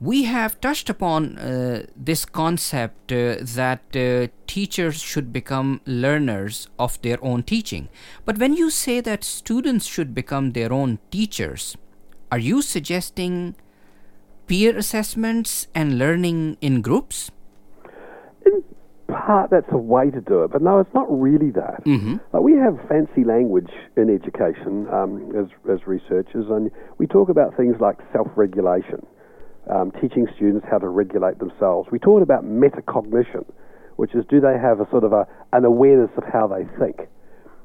we 0.00 0.24
have 0.24 0.60
touched 0.60 0.90
upon 0.90 1.38
uh, 1.38 1.86
this 1.96 2.24
concept 2.24 3.12
uh, 3.12 3.36
that 3.40 3.80
uh, 3.96 4.28
teachers 4.46 5.00
should 5.00 5.32
become 5.32 5.80
learners 5.86 6.68
of 6.78 7.00
their 7.02 7.22
own 7.24 7.42
teaching. 7.42 7.88
But 8.24 8.38
when 8.38 8.54
you 8.54 8.70
say 8.70 9.00
that 9.00 9.24
students 9.24 9.86
should 9.86 10.14
become 10.14 10.52
their 10.52 10.72
own 10.72 10.98
teachers, 11.10 11.76
are 12.30 12.38
you 12.38 12.60
suggesting 12.60 13.54
peer 14.46 14.76
assessments 14.76 15.68
and 15.74 15.98
learning 15.98 16.58
in 16.60 16.82
groups? 16.82 17.30
In 18.44 18.62
part 19.08 19.50
that's 19.50 19.72
a 19.72 19.78
way 19.78 20.10
to 20.10 20.20
do 20.20 20.42
it, 20.44 20.52
but 20.52 20.62
no, 20.62 20.78
it's 20.78 20.92
not 20.94 21.06
really 21.08 21.50
that. 21.52 21.84
Mm-hmm. 21.84 22.16
Like 22.32 22.42
we 22.42 22.52
have 22.54 22.78
fancy 22.88 23.24
language 23.24 23.70
in 23.96 24.10
education 24.10 24.86
um, 24.92 25.32
as 25.36 25.46
as 25.72 25.86
researchers, 25.86 26.46
and 26.50 26.70
we 26.98 27.06
talk 27.06 27.28
about 27.28 27.56
things 27.56 27.76
like 27.80 27.98
self-regulation, 28.12 29.06
um, 29.70 29.92
teaching 30.00 30.26
students 30.36 30.66
how 30.70 30.78
to 30.78 30.88
regulate 30.88 31.38
themselves. 31.38 31.88
We 31.90 31.98
talk 31.98 32.22
about 32.22 32.44
metacognition, 32.44 33.44
which 33.96 34.14
is 34.14 34.24
do 34.28 34.40
they 34.40 34.58
have 34.60 34.80
a 34.80 34.88
sort 34.90 35.04
of 35.04 35.12
a, 35.12 35.26
an 35.52 35.64
awareness 35.64 36.10
of 36.16 36.24
how 36.24 36.46
they 36.46 36.64
think. 36.78 37.08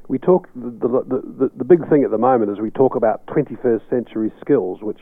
We 0.08 0.18
talk 0.18 0.50
the, 0.56 0.70
the, 0.70 1.22
the, 1.40 1.52
the 1.56 1.64
big 1.64 1.88
thing 1.90 2.04
at 2.04 2.12
the 2.12 2.18
moment 2.18 2.52
is 2.52 2.60
we 2.60 2.72
talk 2.72 2.96
about 2.96 3.26
21st 3.28 3.90
century 3.90 4.32
skills, 4.42 4.80
which 4.82 5.00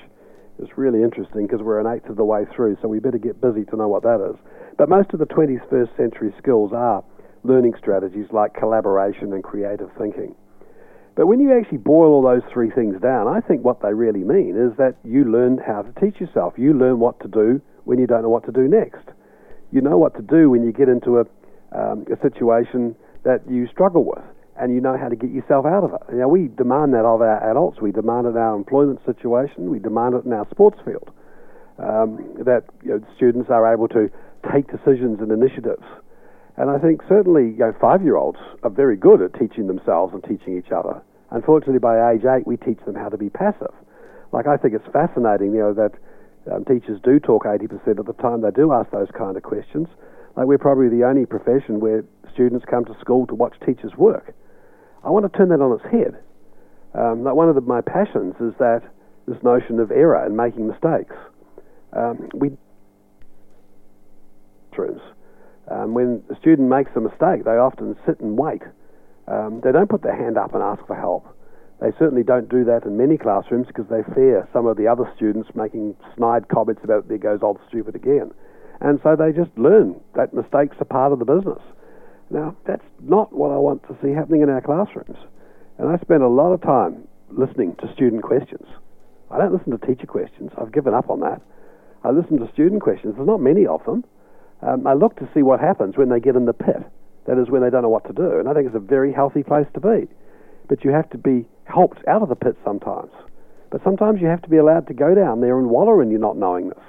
is 0.62 0.68
really 0.76 1.02
interesting 1.02 1.48
because 1.48 1.62
we're 1.62 1.80
an 1.80 1.88
eighth 1.88 2.10
of 2.10 2.18
the 2.18 2.26
way 2.26 2.46
through, 2.56 2.78
so 2.82 2.88
we 2.88 3.00
better 3.00 3.18
get 3.18 3.42
busy 3.42 3.64
to 3.66 3.76
know 3.76 3.88
what 3.88 4.04
that 4.04 4.20
is. 4.30 4.36
But 4.78 4.90
most 4.90 5.12
of 5.14 5.20
the 5.20 5.26
21st 5.26 5.96
century 5.98 6.34
skills 6.38 6.72
are 6.74 7.04
learning 7.44 7.74
strategies 7.80 8.28
like 8.32 8.54
collaboration 8.54 9.34
and 9.34 9.44
creative 9.44 9.90
thinking. 9.98 10.36
But 11.20 11.28
when 11.28 11.42
you 11.42 11.52
actually 11.52 11.80
boil 11.80 12.14
all 12.14 12.24
those 12.24 12.50
three 12.50 12.72
things 12.72 12.96
down, 13.02 13.28
I 13.28 13.42
think 13.42 13.66
what 13.66 13.82
they 13.82 13.94
really 13.94 14.24
mean 14.24 14.56
is 14.56 14.78
that 14.78 14.96
you 15.04 15.26
learn 15.26 15.58
how 15.58 15.82
to 15.82 15.92
teach 16.00 16.22
yourself. 16.22 16.54
You 16.56 16.72
learn 16.72 17.00
what 17.00 17.20
to 17.20 17.28
do 17.28 17.60
when 17.84 18.00
you 18.00 18.08
don't 18.08 18.22
know 18.22 18.30
what 18.30 18.46
to 18.46 18.54
do 18.54 18.70
next. 18.70 19.04
You 19.74 19.82
know 19.82 19.98
what 19.98 20.16
to 20.16 20.22
do 20.22 20.50
when 20.50 20.64
you 20.64 20.72
get 20.72 20.88
into 20.88 21.20
a, 21.20 21.26
um, 21.76 22.06
a 22.08 22.16
situation 22.22 22.96
that 23.26 23.42
you 23.50 23.68
struggle 23.68 24.06
with, 24.06 24.24
and 24.56 24.74
you 24.74 24.80
know 24.80 24.98
how 24.98 25.10
to 25.10 25.16
get 25.18 25.32
yourself 25.32 25.66
out 25.66 25.84
of 25.84 25.92
it. 25.92 26.16
Now, 26.16 26.30
we 26.30 26.48
demand 26.48 26.94
that 26.94 27.04
of 27.04 27.20
our 27.20 27.52
adults. 27.52 27.82
We 27.82 27.92
demand 27.92 28.26
it 28.26 28.30
in 28.30 28.38
our 28.38 28.56
employment 28.56 29.02
situation. 29.06 29.70
We 29.70 29.80
demand 29.80 30.16
it 30.16 30.24
in 30.24 30.32
our 30.32 30.48
sports 30.52 30.80
field. 30.86 31.12
Um, 31.80 32.32
that 32.46 32.64
you 32.82 32.92
know, 32.92 33.06
students 33.18 33.50
are 33.50 33.68
able 33.68 33.90
to 33.90 34.10
take 34.54 34.72
decisions 34.72 35.20
and 35.20 35.34
initiatives. 35.34 35.84
And 36.60 36.70
I 36.70 36.78
think 36.78 37.02
certainly 37.08 37.56
you 37.56 37.64
know, 37.66 37.74
five 37.80 38.04
year 38.04 38.18
olds 38.18 38.38
are 38.64 38.70
very 38.70 38.98
good 38.98 39.22
at 39.22 39.34
teaching 39.34 39.68
themselves 39.68 40.14
and 40.14 40.22
teaching 40.24 40.58
each 40.58 40.72
other. 40.72 41.02
Unfortunately, 41.32 41.80
by 41.80 42.12
age 42.12 42.26
eight, 42.26 42.46
we 42.46 42.58
teach 42.58 42.80
them 42.86 42.96
how 42.96 43.10
to 43.10 43.18
be 43.18 43.30
passive. 43.30 43.74
Like, 44.32 44.46
I 44.46 44.58
think 44.58 44.74
it's 44.76 44.88
fascinating, 44.92 45.54
you 45.54 45.60
know, 45.60 45.74
that 45.74 45.94
um, 46.52 46.66
teachers 46.66 47.00
do 47.04 47.20
talk 47.20 47.46
80% 47.46 47.98
of 47.98 48.06
the 48.06 48.14
time. 48.14 48.42
They 48.42 48.52
do 48.52 48.74
ask 48.74 48.92
those 48.92 49.08
kind 49.18 49.38
of 49.38 49.44
questions. 49.44 49.88
Like, 50.36 50.48
we're 50.48 50.58
probably 50.58 50.90
the 50.90 51.06
only 51.06 51.26
profession 51.26 51.80
where 51.80 52.04
students 52.34 52.66
come 52.70 52.86
to 52.86 52.96
school 53.00 53.26
to 53.28 53.36
watch 53.36 53.56
teachers 53.66 53.96
work. 53.98 54.36
I 55.04 55.10
want 55.10 55.32
to 55.32 55.38
turn 55.38 55.50
that 55.50 55.62
on 55.62 55.80
its 55.80 55.86
head. 55.90 56.22
Um, 56.94 57.24
like 57.24 57.36
one 57.36 57.50
of 57.50 57.56
the, 57.56 57.62
my 57.62 57.82
passions 57.82 58.36
is 58.42 58.54
that 58.60 58.82
this 59.28 59.38
notion 59.44 59.80
of 59.80 59.92
error 59.92 60.24
and 60.26 60.36
making 60.36 60.68
mistakes. 60.68 61.16
Um, 61.94 62.30
we 62.34 62.52
classrooms. 64.80 65.02
Um, 65.70 65.94
when 65.94 66.24
a 66.30 66.36
student 66.36 66.68
makes 66.68 66.92
a 66.96 67.00
mistake, 67.00 67.46
they 67.46 67.58
often 67.58 67.96
sit 68.06 68.20
and 68.20 68.38
wait. 68.38 68.64
Um, 69.28 69.62
they 69.64 69.72
don't 69.72 69.90
put 69.90 70.02
their 70.02 70.16
hand 70.16 70.38
up 70.38 70.54
and 70.54 70.64
ask 70.64 70.86
for 70.88 70.96
help. 70.96 71.28
They 71.80 71.92
certainly 71.98 72.24
don't 72.24 72.50
do 72.50 72.66
that 72.66 72.84
in 72.84 72.98
many 72.98 73.18
classrooms 73.18 73.68
because 73.68 73.86
they 73.88 74.04
fear 74.14 74.48
some 74.52 74.66
of 74.66 74.76
the 74.76 74.88
other 74.88 75.10
students 75.16 75.50
making 75.56 75.96
snide 76.18 76.50
comments 76.50 76.82
about 76.84 77.08
there 77.08 77.18
goes 77.18 77.40
old 77.42 77.60
stupid 77.70 77.96
again. 77.96 78.32
And 78.82 79.00
so 79.04 79.16
they 79.16 79.32
just 79.32 79.56
learn 79.58 80.00
that 80.16 80.34
mistakes 80.34 80.76
are 80.80 80.86
part 80.86 81.14
of 81.14 81.20
the 81.20 81.26
business. 81.26 81.62
Now, 82.30 82.56
that's 82.66 82.86
not 83.02 83.34
what 83.34 83.52
I 83.52 83.58
want 83.58 83.84
to 83.88 83.98
see 84.02 84.12
happening 84.12 84.42
in 84.42 84.50
our 84.50 84.62
classrooms. 84.62 85.18
And 85.78 85.90
I 85.90 85.98
spend 86.00 86.24
a 86.24 86.28
lot 86.28 86.52
of 86.52 86.62
time 86.62 87.08
listening 87.30 87.76
to 87.82 87.92
student 87.94 88.24
questions. 88.24 88.68
I 89.32 89.38
don't 89.38 89.54
listen 89.54 89.72
to 89.78 89.86
teacher 89.86 90.08
questions. 90.08 90.52
I've 90.58 90.72
given 90.72 90.94
up 90.94 91.10
on 91.10 91.22
that. 91.22 91.42
I 92.04 92.12
listen 92.12 92.40
to 92.40 92.52
student 92.52 92.82
questions. 92.82 93.16
There's 93.16 93.28
not 93.28 93.40
many 93.42 93.66
of 93.66 93.84
them. 93.86 94.04
Um, 94.62 94.86
I 94.86 94.94
look 94.94 95.16
to 95.18 95.30
see 95.34 95.42
what 95.42 95.60
happens 95.60 95.98
when 95.98 96.10
they 96.10 96.20
get 96.20 96.36
in 96.36 96.46
the 96.46 96.54
pit. 96.54 96.84
That 97.26 97.38
is 97.38 97.50
when 97.50 97.62
they 97.62 97.70
don't 97.70 97.84
know 97.84 97.90
what 97.90 98.06
to 98.08 98.14
do. 98.14 98.40
And 98.40 98.50
I 98.50 98.54
think 98.54 98.68
it's 98.68 98.76
a 98.76 98.80
very 98.80 99.14
healthy 99.14 99.44
place 99.44 99.68
to 99.74 99.80
be. 99.80 100.08
But 100.68 100.84
you 100.84 100.92
have 100.92 101.10
to 101.12 101.18
be 101.18 101.46
helped 101.66 102.06
out 102.08 102.22
of 102.22 102.30
the 102.30 102.36
pit 102.36 102.58
sometimes. 102.64 103.12
But 103.70 103.84
sometimes 103.84 104.20
you 104.22 104.28
have 104.28 104.42
to 104.42 104.50
be 104.50 104.58
allowed 104.58 104.88
to 104.88 104.94
go 104.94 105.14
down 105.14 105.42
there 105.42 105.58
and 105.60 105.70
wallow 105.70 106.02
in 106.02 106.10
your 106.10 106.20
not 106.20 106.38
knowing 106.38 106.70
this. 106.70 106.84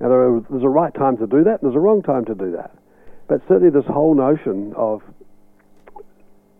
Now, 0.00 0.08
there 0.08 0.20
are, 0.20 0.40
there's 0.50 0.62
a 0.62 0.68
right 0.68 0.92
time 0.94 1.16
to 1.18 1.26
do 1.26 1.44
that, 1.44 1.60
and 1.60 1.62
there's 1.62 1.76
a 1.76 1.80
wrong 1.80 2.02
time 2.02 2.24
to 2.26 2.34
do 2.34 2.52
that. 2.52 2.72
But 3.28 3.40
certainly, 3.48 3.70
this 3.70 3.86
whole 3.86 4.14
notion 4.14 4.72
of 4.76 5.02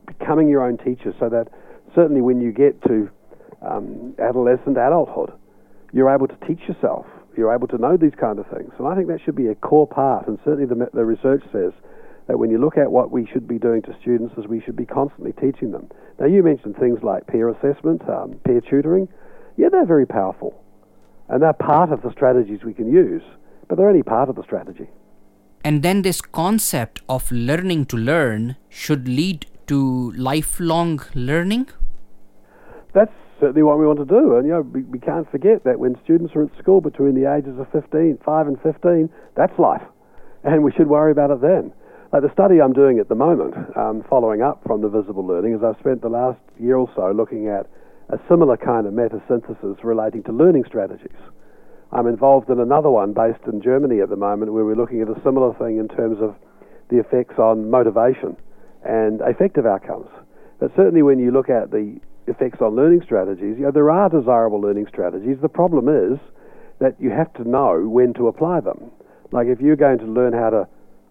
becoming 0.06 0.48
your 0.48 0.62
own 0.62 0.78
teacher, 0.78 1.14
so 1.18 1.28
that 1.28 1.48
certainly 1.94 2.20
when 2.20 2.40
you 2.40 2.52
get 2.52 2.80
to 2.82 3.10
um, 3.62 4.14
adolescent 4.18 4.76
adulthood, 4.76 5.32
you're 5.92 6.14
able 6.14 6.28
to 6.28 6.36
teach 6.46 6.60
yourself 6.68 7.06
you're 7.36 7.54
able 7.54 7.68
to 7.68 7.78
know 7.78 7.96
these 7.96 8.14
kind 8.20 8.38
of 8.38 8.46
things. 8.46 8.72
And 8.78 8.86
I 8.86 8.94
think 8.94 9.08
that 9.08 9.20
should 9.24 9.36
be 9.36 9.48
a 9.48 9.54
core 9.54 9.86
part. 9.86 10.26
And 10.28 10.38
certainly 10.44 10.66
the, 10.66 10.88
the 10.92 11.04
research 11.04 11.42
says 11.52 11.72
that 12.28 12.38
when 12.38 12.50
you 12.50 12.58
look 12.58 12.76
at 12.76 12.90
what 12.90 13.10
we 13.10 13.26
should 13.26 13.48
be 13.48 13.58
doing 13.58 13.82
to 13.82 13.96
students, 14.00 14.34
is 14.38 14.46
we 14.46 14.60
should 14.60 14.76
be 14.76 14.86
constantly 14.86 15.32
teaching 15.32 15.72
them. 15.72 15.88
Now, 16.18 16.26
you 16.26 16.42
mentioned 16.42 16.76
things 16.76 16.98
like 17.02 17.26
peer 17.26 17.48
assessment, 17.48 18.02
um, 18.08 18.34
peer 18.44 18.60
tutoring. 18.60 19.08
Yeah, 19.56 19.68
they're 19.70 19.86
very 19.86 20.06
powerful. 20.06 20.62
And 21.28 21.42
they're 21.42 21.52
part 21.52 21.92
of 21.92 22.02
the 22.02 22.10
strategies 22.12 22.64
we 22.64 22.74
can 22.74 22.92
use, 22.92 23.22
but 23.68 23.76
they're 23.76 23.88
only 23.88 24.02
part 24.02 24.28
of 24.28 24.36
the 24.36 24.42
strategy. 24.42 24.88
And 25.64 25.82
then 25.82 26.02
this 26.02 26.20
concept 26.20 27.02
of 27.08 27.30
learning 27.30 27.86
to 27.86 27.96
learn 27.96 28.56
should 28.68 29.06
lead 29.06 29.46
to 29.70 30.10
lifelong 30.16 31.00
learning? 31.14 31.68
That's 32.92 33.12
certainly 33.40 33.62
what 33.62 33.78
we 33.78 33.86
want 33.86 33.98
to 33.98 34.04
do. 34.04 34.36
And, 34.36 34.46
you 34.46 34.52
know, 34.52 34.60
we, 34.60 34.82
we 34.82 34.98
can't 34.98 35.28
forget 35.30 35.64
that 35.64 35.78
when 35.78 35.98
students 36.04 36.36
are 36.36 36.44
at 36.44 36.58
school 36.58 36.80
between 36.80 37.14
the 37.14 37.32
ages 37.32 37.58
of 37.58 37.66
15, 37.72 38.18
5 38.24 38.46
and 38.46 38.60
15, 38.62 39.08
that's 39.36 39.58
life. 39.58 39.82
And 40.44 40.62
we 40.62 40.72
should 40.72 40.88
worry 40.88 41.10
about 41.10 41.30
it 41.30 41.40
then. 41.40 41.72
Like 42.12 42.22
the 42.22 42.32
study 42.32 42.60
I'm 42.60 42.72
doing 42.72 42.98
at 42.98 43.08
the 43.08 43.14
moment, 43.14 43.54
um, 43.76 44.04
following 44.08 44.42
up 44.42 44.62
from 44.66 44.82
the 44.82 44.88
visible 44.88 45.26
learning, 45.26 45.54
is 45.54 45.62
I've 45.62 45.78
spent 45.78 46.02
the 46.02 46.08
last 46.08 46.40
year 46.58 46.76
or 46.76 46.90
so 46.94 47.12
looking 47.12 47.48
at 47.48 47.66
a 48.10 48.18
similar 48.28 48.56
kind 48.56 48.86
of 48.86 48.92
meta 48.92 49.22
synthesis 49.28 49.84
relating 49.84 50.22
to 50.24 50.32
learning 50.32 50.64
strategies. 50.66 51.18
I'm 51.92 52.06
involved 52.06 52.50
in 52.50 52.58
another 52.58 52.90
one 52.90 53.12
based 53.12 53.46
in 53.46 53.62
Germany 53.62 54.00
at 54.00 54.08
the 54.08 54.16
moment 54.16 54.52
where 54.52 54.64
we're 54.64 54.76
looking 54.76 55.02
at 55.02 55.08
a 55.08 55.20
similar 55.24 55.54
thing 55.54 55.78
in 55.78 55.88
terms 55.88 56.18
of 56.20 56.34
the 56.88 56.98
effects 56.98 57.38
on 57.38 57.70
motivation 57.70 58.36
and 58.84 59.20
effective 59.22 59.66
outcomes. 59.66 60.08
But 60.58 60.72
certainly 60.76 61.02
when 61.02 61.18
you 61.18 61.30
look 61.30 61.48
at 61.48 61.70
the 61.70 61.98
effects 62.30 62.60
on 62.60 62.76
learning 62.76 63.02
strategies, 63.04 63.56
you 63.58 63.64
know, 63.64 63.70
there 63.70 63.90
are 63.90 64.08
desirable 64.08 64.60
learning 64.60 64.86
strategies. 64.88 65.36
The 65.42 65.48
problem 65.48 65.88
is 65.88 66.18
that 66.78 66.94
you 66.98 67.10
have 67.10 67.32
to 67.34 67.48
know 67.48 67.86
when 67.86 68.14
to 68.14 68.28
apply 68.28 68.60
them. 68.60 68.90
Like 69.32 69.46
if 69.46 69.60
you're 69.60 69.76
going 69.76 69.98
to 69.98 70.06
learn 70.06 70.32
how 70.32 70.50
to 70.50 70.68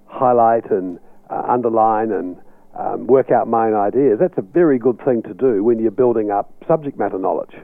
highlight 0.07 0.71
and 0.71 0.99
uh, 1.29 1.43
underline 1.47 2.11
and 2.11 2.37
um, 2.77 3.07
work 3.07 3.31
out 3.31 3.47
main 3.47 3.73
ideas, 3.73 4.17
that's 4.19 4.37
a 4.37 4.41
very 4.41 4.79
good 4.79 4.99
thing 5.05 5.21
to 5.23 5.33
do 5.33 5.63
when 5.63 5.79
you're 5.79 5.91
building 5.91 6.31
up 6.31 6.51
subject 6.67 6.97
matter 6.97 7.19
knowledge. 7.19 7.55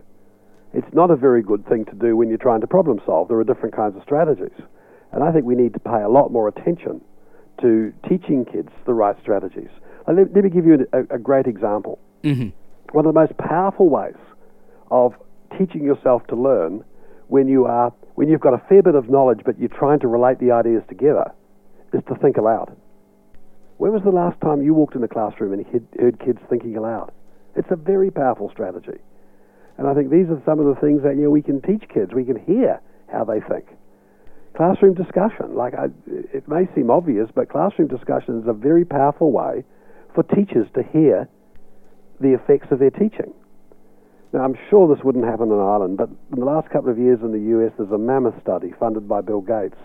It's 0.74 0.94
not 0.94 1.10
a 1.10 1.16
very 1.16 1.42
good 1.42 1.66
thing 1.68 1.86
to 1.86 1.96
do 1.96 2.16
when 2.18 2.30
you're 2.30 2.38
trying 2.38 2.62
to 2.62 2.68
problem 2.68 3.00
solve. 3.06 3.30
There 3.30 3.40
are 3.40 3.44
different 3.44 3.76
kinds 3.76 3.96
of 3.96 4.04
strategies. 4.04 4.60
And 5.12 5.24
I 5.24 5.32
think 5.32 5.46
we 5.46 5.56
need 5.56 5.74
to 5.74 5.80
pay 5.80 6.02
a 6.02 6.10
lot 6.10 6.32
more 6.32 6.48
attention 6.48 7.02
to 7.62 7.94
teaching 8.08 8.46
kids 8.46 8.70
the 8.86 8.94
right 8.94 9.16
strategies. 9.22 9.70
Let, 10.08 10.34
let, 10.36 10.44
me 10.44 10.50
give 10.50 10.66
you 10.66 10.86
a, 10.92 11.16
a 11.16 11.18
great 11.18 11.48
example. 11.48 11.98
Mm-hmm. 12.24 12.50
One 12.96 13.06
of 13.06 13.14
the 13.14 13.20
most 13.20 13.38
powerful 13.38 13.90
ways 13.90 14.16
of 14.90 15.16
teaching 15.60 15.84
yourself 15.84 16.26
to 16.28 16.36
learn 16.38 16.86
when 17.28 17.46
you 17.46 17.66
are 17.66 17.92
when 18.14 18.30
you've 18.30 18.40
got 18.40 18.54
a 18.54 18.64
fair 18.70 18.82
bit 18.82 18.96
of 18.96 19.10
knowledge 19.10 19.42
but 19.46 19.60
you're 19.60 19.68
trying 19.68 20.00
to 20.00 20.08
relate 20.08 20.40
the 20.40 20.52
ideas 20.52 20.82
together 20.88 21.26
is 21.92 22.02
to 22.08 22.16
think 22.16 22.38
aloud. 22.38 22.74
When 23.80 23.92
was 23.92 24.04
the 24.06 24.12
last 24.16 24.40
time 24.40 24.64
you 24.64 24.74
walked 24.74 24.96
in 24.96 25.02
the 25.02 25.10
classroom 25.10 25.52
and 25.52 25.66
heard 26.00 26.22
kids 26.22 26.40
thinking 26.50 26.78
aloud? 26.78 27.12
It's 27.58 27.68
a 27.70 27.76
very 27.76 28.12
powerful 28.12 28.50
strategy. 28.50 29.02
And 29.78 29.88
I 29.88 29.94
think 29.94 30.10
these 30.10 30.30
are 30.30 30.42
some 30.46 30.62
of 30.62 30.74
the 30.74 30.80
things 30.80 31.04
that 31.04 31.18
you 31.18 31.24
know, 31.24 31.32
we 31.32 31.42
can 31.42 31.62
teach 31.62 31.84
kids. 31.94 32.14
We 32.14 32.24
can 32.24 32.40
hear 32.40 32.80
how 33.12 33.26
they 33.26 33.42
think. 33.42 33.66
Classroom 34.56 34.94
discussion, 34.94 35.54
like 35.54 35.74
I, 35.74 35.88
it 36.08 36.48
may 36.48 36.64
seem 36.74 36.90
obvious, 36.90 37.28
but 37.36 37.50
classroom 37.50 37.90
discussion 37.90 38.40
is 38.40 38.48
a 38.48 38.54
very 38.54 38.86
powerful 38.86 39.34
way 39.34 39.66
for 40.14 40.24
teachers 40.24 40.68
to 40.76 40.84
hear 40.94 41.28
the 42.20 42.34
effects 42.34 42.68
of 42.72 42.80
their 42.80 42.92
teaching. 42.92 43.34
Now, 44.34 44.44
I'm 44.44 44.56
sure 44.70 44.94
this 44.94 45.04
wouldn't 45.04 45.26
happen 45.26 45.48
in 45.52 45.60
Ireland, 45.60 45.98
but 45.98 46.10
in 46.10 46.40
the 46.40 46.46
last 46.46 46.70
couple 46.70 46.90
of 46.90 46.98
years 46.98 47.20
in 47.22 47.32
the 47.32 47.56
US, 47.58 47.72
there's 47.78 47.92
a 47.92 47.98
mammoth 47.98 48.36
study 48.42 48.74
funded 48.80 49.08
by 49.08 49.22
Bill 49.22 49.42
Gates 49.42 49.78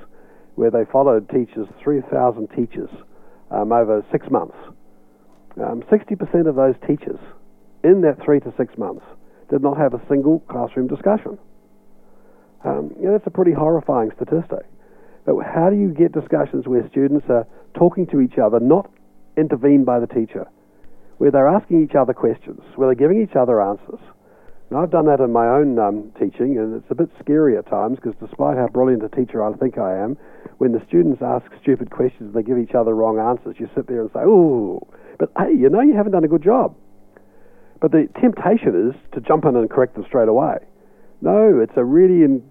where 0.56 0.70
they 0.70 0.84
followed 0.90 1.28
teachers, 1.28 1.68
3,000 1.82 2.48
teachers, 2.48 2.90
um, 3.50 3.72
over 3.72 4.04
six 4.10 4.26
months. 4.30 4.56
Um, 5.56 5.82
60% 5.90 6.48
of 6.48 6.56
those 6.56 6.74
teachers 6.86 7.18
in 7.82 8.02
that 8.02 8.22
three 8.24 8.40
to 8.40 8.52
six 8.56 8.76
months 8.76 9.04
did 9.50 9.62
not 9.62 9.76
have 9.76 9.94
a 9.94 10.02
single 10.08 10.40
classroom 10.50 10.86
discussion. 10.86 11.38
Um, 12.64 12.90
you 12.98 13.06
know, 13.06 13.12
that's 13.12 13.26
a 13.26 13.30
pretty 13.30 13.52
horrifying 13.52 14.10
statistic. 14.14 14.66
But 15.26 15.36
how 15.44 15.70
do 15.70 15.76
you 15.76 15.94
get 15.94 16.12
discussions 16.12 16.66
where 16.66 16.86
students 16.90 17.26
are 17.28 17.46
talking 17.74 18.06
to 18.08 18.20
each 18.20 18.38
other, 18.38 18.60
not 18.60 18.90
intervened 19.36 19.86
by 19.86 20.00
the 20.00 20.06
teacher, 20.06 20.46
where 21.20 21.30
they're 21.30 21.48
asking 21.48 21.84
each 21.84 21.94
other 21.94 22.14
questions, 22.14 22.62
where 22.76 22.88
they're 22.88 22.94
giving 22.94 23.20
each 23.20 23.36
other 23.36 23.60
answers? 23.60 24.00
And 24.70 24.78
I've 24.78 24.90
done 24.90 25.04
that 25.04 25.20
in 25.20 25.30
my 25.30 25.48
own 25.48 25.78
um, 25.78 26.12
teaching, 26.18 26.56
and 26.56 26.74
it's 26.74 26.90
a 26.90 26.94
bit 26.94 27.10
scary 27.20 27.58
at 27.58 27.68
times 27.68 27.98
because 28.00 28.14
despite 28.26 28.56
how 28.56 28.68
brilliant 28.68 29.04
a 29.04 29.10
teacher 29.10 29.44
I 29.44 29.52
think 29.52 29.76
I 29.76 29.98
am, 29.98 30.16
when 30.56 30.72
the 30.72 30.80
students 30.88 31.20
ask 31.20 31.44
stupid 31.60 31.90
questions 31.90 32.32
and 32.32 32.34
they 32.34 32.42
give 32.42 32.56
each 32.56 32.74
other 32.74 32.94
wrong 32.94 33.18
answers, 33.18 33.56
you 33.58 33.68
sit 33.74 33.86
there 33.86 34.00
and 34.00 34.10
say, 34.14 34.20
"Ooh," 34.20 34.80
but 35.18 35.30
hey, 35.36 35.52
you 35.52 35.68
know 35.68 35.82
you 35.82 35.94
haven't 35.94 36.12
done 36.12 36.24
a 36.24 36.28
good 36.28 36.42
job. 36.42 36.74
But 37.82 37.92
the 37.92 38.08
temptation 38.18 38.88
is 38.88 38.96
to 39.12 39.20
jump 39.20 39.44
in 39.44 39.56
and 39.56 39.68
correct 39.68 39.96
them 39.96 40.06
straight 40.06 40.28
away. 40.28 40.56
No, 41.20 41.60
it's 41.60 41.76
a 41.76 41.84
really 41.84 42.24
in, 42.24 42.42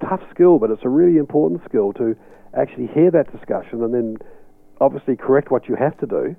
tough 0.00 0.20
skill, 0.34 0.58
but 0.58 0.70
it's 0.70 0.84
a 0.84 0.88
really 0.90 1.16
important 1.16 1.62
skill 1.64 1.94
to 1.94 2.14
actually 2.52 2.88
hear 2.88 3.10
that 3.10 3.32
discussion 3.32 3.82
and 3.82 3.94
then 3.94 4.18
obviously 4.82 5.16
correct 5.16 5.50
what 5.50 5.66
you 5.66 5.76
have 5.76 5.96
to 5.96 6.06
do. 6.06 6.36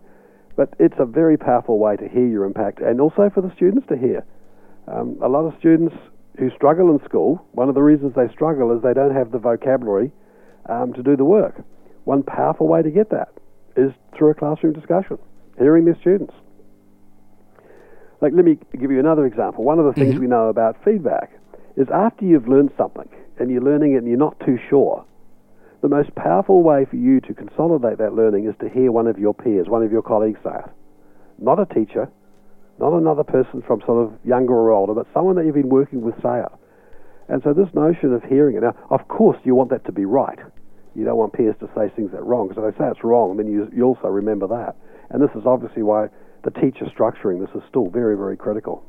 But 0.55 0.73
it's 0.79 0.95
a 0.99 1.05
very 1.05 1.37
powerful 1.37 1.79
way 1.79 1.95
to 1.97 2.07
hear 2.07 2.27
your 2.27 2.45
impact 2.45 2.79
and 2.79 3.01
also 3.01 3.29
for 3.33 3.41
the 3.41 3.51
students 3.55 3.87
to 3.87 3.97
hear. 3.97 4.25
Um, 4.87 5.17
a 5.21 5.27
lot 5.27 5.45
of 5.45 5.53
students 5.59 5.95
who 6.37 6.49
struggle 6.51 6.91
in 6.91 7.03
school, 7.05 7.45
one 7.51 7.69
of 7.69 7.75
the 7.75 7.81
reasons 7.81 8.13
they 8.15 8.31
struggle 8.31 8.75
is 8.75 8.83
they 8.83 8.93
don't 8.93 9.15
have 9.15 9.31
the 9.31 9.39
vocabulary 9.39 10.11
um, 10.69 10.93
to 10.93 11.03
do 11.03 11.15
the 11.15 11.25
work. 11.25 11.63
One 12.05 12.23
powerful 12.23 12.67
way 12.67 12.81
to 12.81 12.89
get 12.89 13.09
that 13.11 13.29
is 13.75 13.91
through 14.15 14.31
a 14.31 14.33
classroom 14.33 14.73
discussion, 14.73 15.17
hearing 15.57 15.85
their 15.85 15.97
students. 15.99 16.33
Like, 18.21 18.33
let 18.33 18.45
me 18.45 18.57
give 18.79 18.91
you 18.91 18.99
another 18.99 19.25
example. 19.25 19.63
One 19.63 19.79
of 19.79 19.85
the 19.85 19.93
things 19.93 20.13
mm-hmm. 20.13 20.21
we 20.21 20.27
know 20.27 20.49
about 20.49 20.77
feedback 20.83 21.31
is 21.75 21.87
after 21.93 22.25
you've 22.25 22.47
learned 22.47 22.71
something 22.77 23.09
and 23.37 23.51
you're 23.51 23.61
learning 23.61 23.93
it 23.93 23.97
and 23.97 24.07
you're 24.07 24.17
not 24.17 24.39
too 24.45 24.57
sure, 24.69 25.05
the 25.83 25.89
most 25.89 26.15
powerful 26.15 26.63
way 26.63 26.85
for 26.85 26.95
you 26.95 27.19
to 27.19 27.33
consolidate 27.33 27.97
that 27.97 28.15
learning 28.15 28.47
is 28.47 28.55
to 28.61 28.69
hear 28.69 28.89
one 28.89 29.05
of 29.05 29.19
your 29.19 29.33
peers, 29.33 29.67
one 29.67 29.83
of 29.83 29.91
your 29.91 30.01
colleagues 30.01 30.39
say 30.41 30.55
it. 30.55 30.71
Not 31.37 31.59
a 31.59 31.65
teacher, 31.65 32.09
not 32.79 32.93
another 32.93 33.23
person 33.25 33.61
from 33.67 33.81
sort 33.85 34.07
of 34.07 34.13
younger 34.25 34.53
or 34.53 34.71
older, 34.71 34.93
but 34.93 35.07
someone 35.13 35.35
that 35.35 35.45
you've 35.45 35.55
been 35.55 35.67
working 35.67 36.01
with 36.01 36.15
say 36.23 36.39
it. 36.39 36.51
And 37.27 37.43
so 37.43 37.53
this 37.53 37.67
notion 37.73 38.13
of 38.13 38.23
hearing 38.23 38.55
it, 38.55 38.63
now, 38.63 38.75
of 38.91 39.09
course, 39.09 39.37
you 39.43 39.55
want 39.55 39.71
that 39.71 39.83
to 39.85 39.91
be 39.91 40.05
right. 40.05 40.39
You 40.95 41.03
don't 41.03 41.17
want 41.17 41.33
peers 41.33 41.55
to 41.59 41.69
say 41.75 41.91
things 41.93 42.11
that 42.11 42.19
are 42.19 42.23
wrong, 42.23 42.47
because 42.47 42.63
if 42.63 42.77
they 42.77 42.79
say 42.79 42.89
it's 42.89 43.03
wrong, 43.03 43.35
then 43.35 43.47
you, 43.47 43.69
you 43.75 43.83
also 43.83 44.07
remember 44.07 44.47
that. 44.47 44.77
And 45.09 45.21
this 45.21 45.31
is 45.35 45.45
obviously 45.45 45.83
why 45.83 46.07
the 46.45 46.51
teacher 46.51 46.85
structuring 46.85 47.45
this 47.45 47.53
is 47.55 47.61
still 47.67 47.89
very, 47.89 48.15
very 48.15 48.37
critical. 48.37 48.85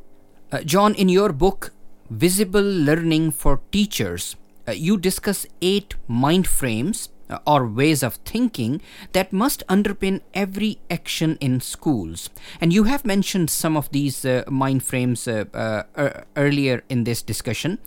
Uh, 0.52 0.60
John, 0.60 0.94
in 0.94 1.08
your 1.08 1.32
book, 1.32 1.72
Visible 2.08 2.62
Learning 2.62 3.32
for 3.32 3.60
Teachers, 3.72 4.36
uh, 4.66 4.72
you 4.72 4.96
discuss 4.96 5.46
eight 5.60 5.94
mind 6.08 6.46
frames 6.46 7.08
uh, 7.30 7.38
or 7.46 7.66
ways 7.66 8.02
of 8.02 8.14
thinking 8.16 8.80
that 9.12 9.32
must 9.32 9.66
underpin 9.66 10.20
every 10.34 10.78
action 10.90 11.38
in 11.40 11.60
schools. 11.60 12.30
And 12.60 12.72
you 12.72 12.84
have 12.84 13.04
mentioned 13.04 13.50
some 13.50 13.76
of 13.76 13.90
these 13.92 14.24
uh, 14.24 14.44
mind 14.48 14.84
frames 14.84 15.26
uh, 15.26 15.44
uh, 15.54 16.22
earlier 16.36 16.82
in 16.88 17.04
this 17.04 17.22
discussion. 17.22 17.78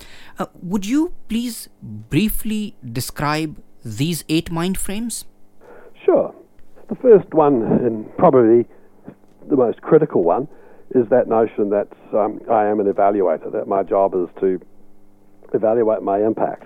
would 0.62 0.86
you 0.86 1.14
please 1.30 1.70
briefly 1.82 2.76
describe 2.84 3.62
these 3.84 4.24
eight 4.28 4.52
mind 4.52 4.78
frames? 4.78 5.26
Sure. 6.04 6.34
The 6.90 6.96
first 6.96 7.34
one, 7.34 7.64
and 7.64 8.18
probably 8.18 8.66
the 9.50 9.56
most 9.56 9.82
critical 9.82 10.24
one 10.24 10.48
is 10.96 11.08
that 11.10 11.28
notion 11.28 11.70
that 11.70 11.88
um, 12.14 12.40
I 12.50 12.66
am 12.66 12.80
an 12.80 12.92
evaluator, 12.92 13.52
that 13.52 13.68
my 13.68 13.84
job 13.84 14.16
is 14.16 14.30
to 14.40 14.60
evaluate 15.54 16.02
my 16.02 16.24
impact. 16.24 16.64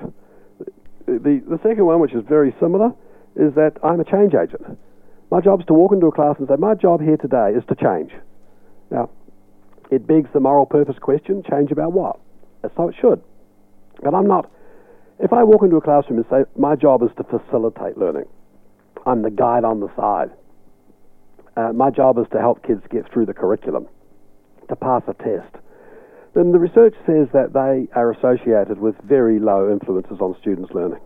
The, 1.06 1.42
the 1.48 1.60
second 1.64 1.86
one, 1.86 2.00
which 2.00 2.14
is 2.14 2.24
very 2.28 2.56
similar, 2.60 2.94
is 3.36 3.54
that 3.56 3.78
I'm 3.84 4.00
a 4.00 4.06
change 4.06 4.34
agent. 4.34 4.78
My 5.30 5.40
job 5.40 5.62
is 5.62 5.66
to 5.68 5.74
walk 5.74 5.94
into 5.94 6.08
a 6.08 6.12
class 6.12 6.36
and 6.40 6.48
say, 6.48 6.56
My 6.58 6.76
job 6.76 7.02
here 7.02 7.18
today 7.18 7.54
is 7.56 7.64
to 7.70 7.76
change. 7.76 8.12
Now, 8.90 9.10
it 9.90 10.06
begs 10.06 10.30
the 10.34 10.40
moral 10.40 10.66
purpose 10.66 10.98
question 11.00 11.44
change 11.50 11.72
about 11.72 11.94
what? 11.94 12.20
So 12.76 12.90
it 12.90 12.96
should. 13.00 13.22
But 14.04 14.14
I'm 14.14 14.28
not. 14.28 14.52
If 15.20 15.34
I 15.34 15.44
walk 15.44 15.64
into 15.64 15.78
a 15.78 15.82
classroom 15.82 16.20
and 16.20 16.26
say, 16.30 16.50
My 16.60 16.76
job 16.76 17.04
is 17.04 17.10
to 17.18 17.24
facilitate 17.24 17.98
learning, 17.98 18.26
I'm 19.06 19.22
the 19.22 19.32
guide 19.32 19.64
on 19.64 19.80
the 19.80 19.90
side. 19.96 20.32
Uh, 21.58 21.74
my 21.74 21.90
job 21.90 22.18
is 22.18 22.26
to 22.32 22.40
help 22.40 22.66
kids 22.66 22.82
get 22.90 23.12
through 23.12 23.26
the 23.26 23.34
curriculum, 23.34 23.88
to 24.70 24.76
pass 24.76 25.02
a 25.08 25.14
test. 25.14 25.54
Then 26.34 26.52
the 26.52 26.60
research 26.60 26.96
says 27.06 27.28
that 27.34 27.52
they 27.54 27.92
are 27.94 28.12
associated 28.12 28.80
with 28.80 28.96
very 29.04 29.40
low 29.40 29.70
influences 29.72 30.20
on 30.22 30.36
students' 30.40 30.74
learning. 30.74 31.02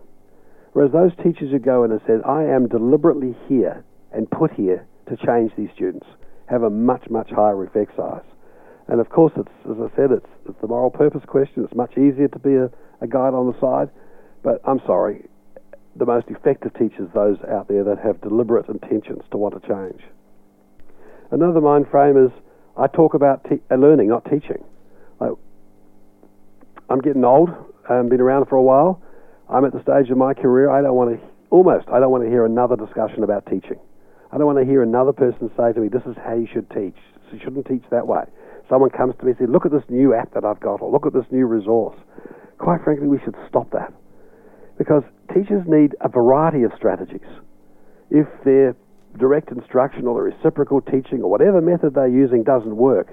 Whereas 0.72 0.92
those 0.92 1.12
teachers 1.16 1.50
who 1.50 1.58
go 1.58 1.84
in 1.84 1.90
and 1.90 2.00
say, 2.06 2.14
I 2.24 2.44
am 2.44 2.68
deliberately 2.68 3.34
here 3.48 3.84
and 4.12 4.30
put 4.30 4.52
here 4.52 4.86
to 5.08 5.16
change 5.16 5.52
these 5.56 5.70
students, 5.74 6.06
have 6.46 6.62
a 6.62 6.70
much, 6.70 7.08
much 7.10 7.30
higher 7.30 7.64
effect 7.64 7.96
size. 7.96 8.22
And 8.86 9.00
of 9.00 9.08
course, 9.08 9.32
it's, 9.36 9.50
as 9.68 9.76
I 9.80 9.94
said, 9.96 10.12
it's, 10.12 10.26
it's 10.48 10.60
the 10.60 10.68
moral 10.68 10.90
purpose 10.90 11.22
question. 11.26 11.64
It's 11.64 11.74
much 11.74 11.92
easier 11.92 12.28
to 12.28 12.38
be 12.38 12.54
a, 12.54 12.70
a 13.00 13.08
guide 13.08 13.34
on 13.34 13.50
the 13.50 13.60
side. 13.60 13.90
But 14.44 14.60
I'm 14.64 14.80
sorry, 14.86 15.26
the 15.96 16.06
most 16.06 16.26
effective 16.28 16.72
teachers, 16.74 17.08
those 17.14 17.38
out 17.50 17.66
there 17.66 17.82
that 17.82 17.98
have 17.98 18.20
deliberate 18.20 18.68
intentions 18.68 19.22
to 19.32 19.38
want 19.38 19.60
to 19.60 19.66
change. 19.66 20.02
Another 21.32 21.60
mind 21.60 21.86
frame 21.90 22.16
is 22.16 22.30
I 22.76 22.86
talk 22.86 23.14
about 23.14 23.42
te- 23.44 23.62
uh, 23.70 23.74
learning, 23.74 24.08
not 24.08 24.24
teaching. 24.26 24.62
I'm 26.88 27.00
getting 27.00 27.24
old. 27.24 27.50
I've 27.88 28.08
been 28.08 28.20
around 28.20 28.46
for 28.46 28.56
a 28.56 28.62
while. 28.62 29.02
I'm 29.48 29.64
at 29.64 29.72
the 29.72 29.82
stage 29.82 30.10
of 30.10 30.16
my 30.16 30.34
career. 30.34 30.70
I 30.70 30.82
don't 30.82 30.94
want 30.94 31.18
to 31.18 31.26
almost. 31.50 31.88
I 31.88 32.00
don't 32.00 32.10
want 32.10 32.24
to 32.24 32.30
hear 32.30 32.44
another 32.44 32.76
discussion 32.76 33.22
about 33.22 33.46
teaching. 33.46 33.78
I 34.32 34.38
don't 34.38 34.46
want 34.46 34.58
to 34.58 34.64
hear 34.64 34.82
another 34.82 35.12
person 35.12 35.50
say 35.56 35.72
to 35.72 35.80
me, 35.80 35.88
"This 35.88 36.04
is 36.06 36.16
how 36.16 36.34
you 36.34 36.46
should 36.46 36.68
teach." 36.70 36.96
You 37.32 37.38
shouldn't 37.40 37.66
teach 37.66 37.82
that 37.90 38.06
way. 38.06 38.24
Someone 38.68 38.90
comes 38.90 39.14
to 39.16 39.24
me 39.24 39.32
and 39.32 39.38
says, 39.38 39.48
"Look 39.48 39.66
at 39.66 39.72
this 39.72 39.88
new 39.88 40.14
app 40.14 40.32
that 40.34 40.44
I've 40.44 40.60
got," 40.60 40.80
or 40.80 40.90
"Look 40.90 41.06
at 41.06 41.12
this 41.12 41.30
new 41.30 41.46
resource." 41.46 41.96
Quite 42.58 42.82
frankly, 42.82 43.08
we 43.08 43.18
should 43.18 43.36
stop 43.48 43.70
that 43.70 43.92
because 44.78 45.02
teachers 45.34 45.66
need 45.66 45.96
a 46.00 46.08
variety 46.08 46.62
of 46.62 46.72
strategies. 46.74 47.26
If 48.10 48.26
they're 48.44 48.76
direct 49.18 49.50
instruction 49.50 50.06
or 50.06 50.14
the 50.14 50.22
reciprocal 50.22 50.80
teaching 50.80 51.22
or 51.22 51.30
whatever 51.30 51.60
method 51.60 51.94
they're 51.94 52.06
using 52.06 52.42
doesn't 52.42 52.76
work, 52.76 53.08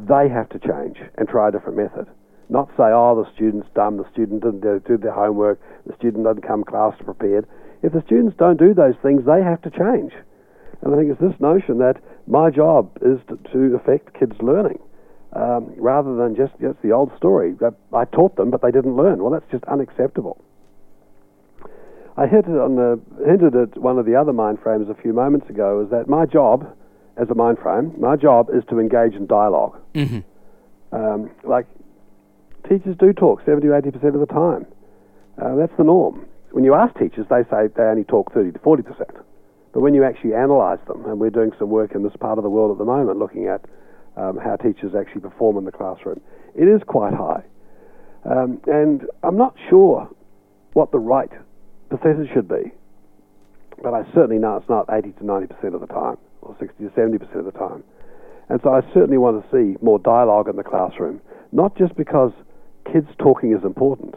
they 0.00 0.28
have 0.28 0.48
to 0.50 0.58
change 0.58 0.98
and 1.16 1.28
try 1.28 1.48
a 1.48 1.52
different 1.52 1.76
method. 1.76 2.06
Not 2.48 2.68
say, 2.76 2.90
oh, 2.92 3.22
the 3.22 3.32
student's 3.34 3.68
dumb, 3.74 3.96
the 3.96 4.10
student 4.12 4.42
didn't 4.42 4.60
do, 4.60 4.98
their 4.98 5.12
homework, 5.12 5.60
the 5.86 5.94
student 5.96 6.24
doesn't 6.24 6.46
come 6.46 6.64
class 6.64 6.94
prepared. 7.04 7.46
If 7.82 7.92
the 7.92 8.02
students 8.06 8.36
don't 8.38 8.58
do 8.58 8.74
those 8.74 8.94
things, 9.02 9.24
they 9.24 9.42
have 9.42 9.62
to 9.62 9.70
change. 9.70 10.12
And 10.82 10.94
I 10.94 10.98
think 10.98 11.10
it's 11.10 11.20
this 11.20 11.38
notion 11.40 11.78
that 11.78 11.96
my 12.26 12.50
job 12.50 12.98
is 13.00 13.18
to, 13.28 13.38
to 13.52 13.76
affect 13.76 14.18
kids' 14.18 14.36
learning. 14.40 14.78
Um, 15.34 15.72
rather 15.78 16.14
than 16.14 16.36
just, 16.36 16.52
just 16.60 16.82
the 16.82 16.92
old 16.92 17.10
story. 17.16 17.56
I 17.94 18.04
taught 18.04 18.36
them, 18.36 18.50
but 18.50 18.60
they 18.60 18.70
didn't 18.70 18.96
learn. 18.96 19.22
Well, 19.22 19.32
that's 19.32 19.50
just 19.50 19.64
unacceptable. 19.64 20.44
I 22.18 22.26
hinted, 22.26 22.58
on 22.58 22.76
the, 22.76 23.00
hinted 23.24 23.56
at 23.56 23.78
one 23.78 23.98
of 23.98 24.04
the 24.04 24.14
other 24.14 24.34
mind 24.34 24.58
frames 24.62 24.90
a 24.90 24.94
few 24.94 25.14
moments 25.14 25.48
ago 25.48 25.80
is 25.82 25.90
that 25.90 26.06
my 26.06 26.26
job 26.26 26.76
as 27.22 27.30
a 27.30 27.34
mind 27.34 27.58
frame, 27.62 27.94
my 27.98 28.16
job 28.16 28.48
is 28.52 28.64
to 28.68 28.80
engage 28.80 29.14
in 29.14 29.26
dialog 29.26 29.76
mm-hmm. 29.94 30.20
um, 30.94 31.30
like, 31.44 31.66
teachers 32.68 32.96
do 32.98 33.12
talk 33.12 33.40
70 33.46 33.66
or 33.68 33.80
80% 33.80 34.14
of 34.14 34.20
the 34.20 34.26
time. 34.26 34.66
Uh, 35.40 35.54
that's 35.54 35.72
the 35.78 35.84
norm. 35.84 36.26
When 36.50 36.64
you 36.64 36.74
ask 36.74 36.98
teachers, 36.98 37.26
they 37.30 37.42
say 37.50 37.68
they 37.74 37.82
only 37.82 38.04
talk 38.04 38.32
30 38.34 38.52
to 38.52 38.58
40%. 38.58 38.84
But 39.72 39.80
when 39.80 39.94
you 39.94 40.04
actually 40.04 40.32
analyse 40.32 40.80
them, 40.86 41.04
and 41.06 41.18
we're 41.18 41.30
doing 41.30 41.52
some 41.58 41.70
work 41.70 41.94
in 41.94 42.02
this 42.02 42.12
part 42.20 42.38
of 42.38 42.44
the 42.44 42.50
world 42.50 42.72
at 42.72 42.78
the 42.78 42.84
moment 42.84 43.18
looking 43.18 43.46
at 43.46 43.64
um, 44.16 44.36
how 44.36 44.56
teachers 44.56 44.92
actually 44.94 45.22
perform 45.22 45.56
in 45.56 45.64
the 45.64 45.72
classroom, 45.72 46.20
it 46.54 46.68
is 46.68 46.82
quite 46.86 47.14
high. 47.14 47.42
Um, 48.24 48.60
and 48.66 49.06
I'm 49.22 49.38
not 49.38 49.54
sure 49.70 50.08
what 50.74 50.92
the 50.92 50.98
right 50.98 51.30
percentage 51.88 52.28
should 52.34 52.48
be, 52.48 52.72
but 53.82 53.94
I 53.94 54.04
certainly 54.14 54.38
know 54.38 54.56
it's 54.56 54.68
not 54.68 54.86
80 54.92 55.12
to 55.12 55.24
90% 55.24 55.74
of 55.74 55.80
the 55.80 55.86
time, 55.86 56.18
or 56.42 56.56
60 56.58 56.84
to 56.84 56.90
70% 56.90 57.34
of 57.36 57.44
the 57.44 57.52
time. 57.52 57.82
And 58.48 58.60
so 58.62 58.70
I 58.70 58.80
certainly 58.92 59.18
want 59.18 59.42
to 59.42 59.50
see 59.50 59.78
more 59.82 59.98
dialogue 59.98 60.48
in 60.48 60.56
the 60.56 60.64
classroom, 60.64 61.20
not 61.52 61.76
just 61.76 61.96
because 61.96 62.32
kids 62.92 63.08
talking 63.18 63.52
is 63.56 63.64
important, 63.64 64.14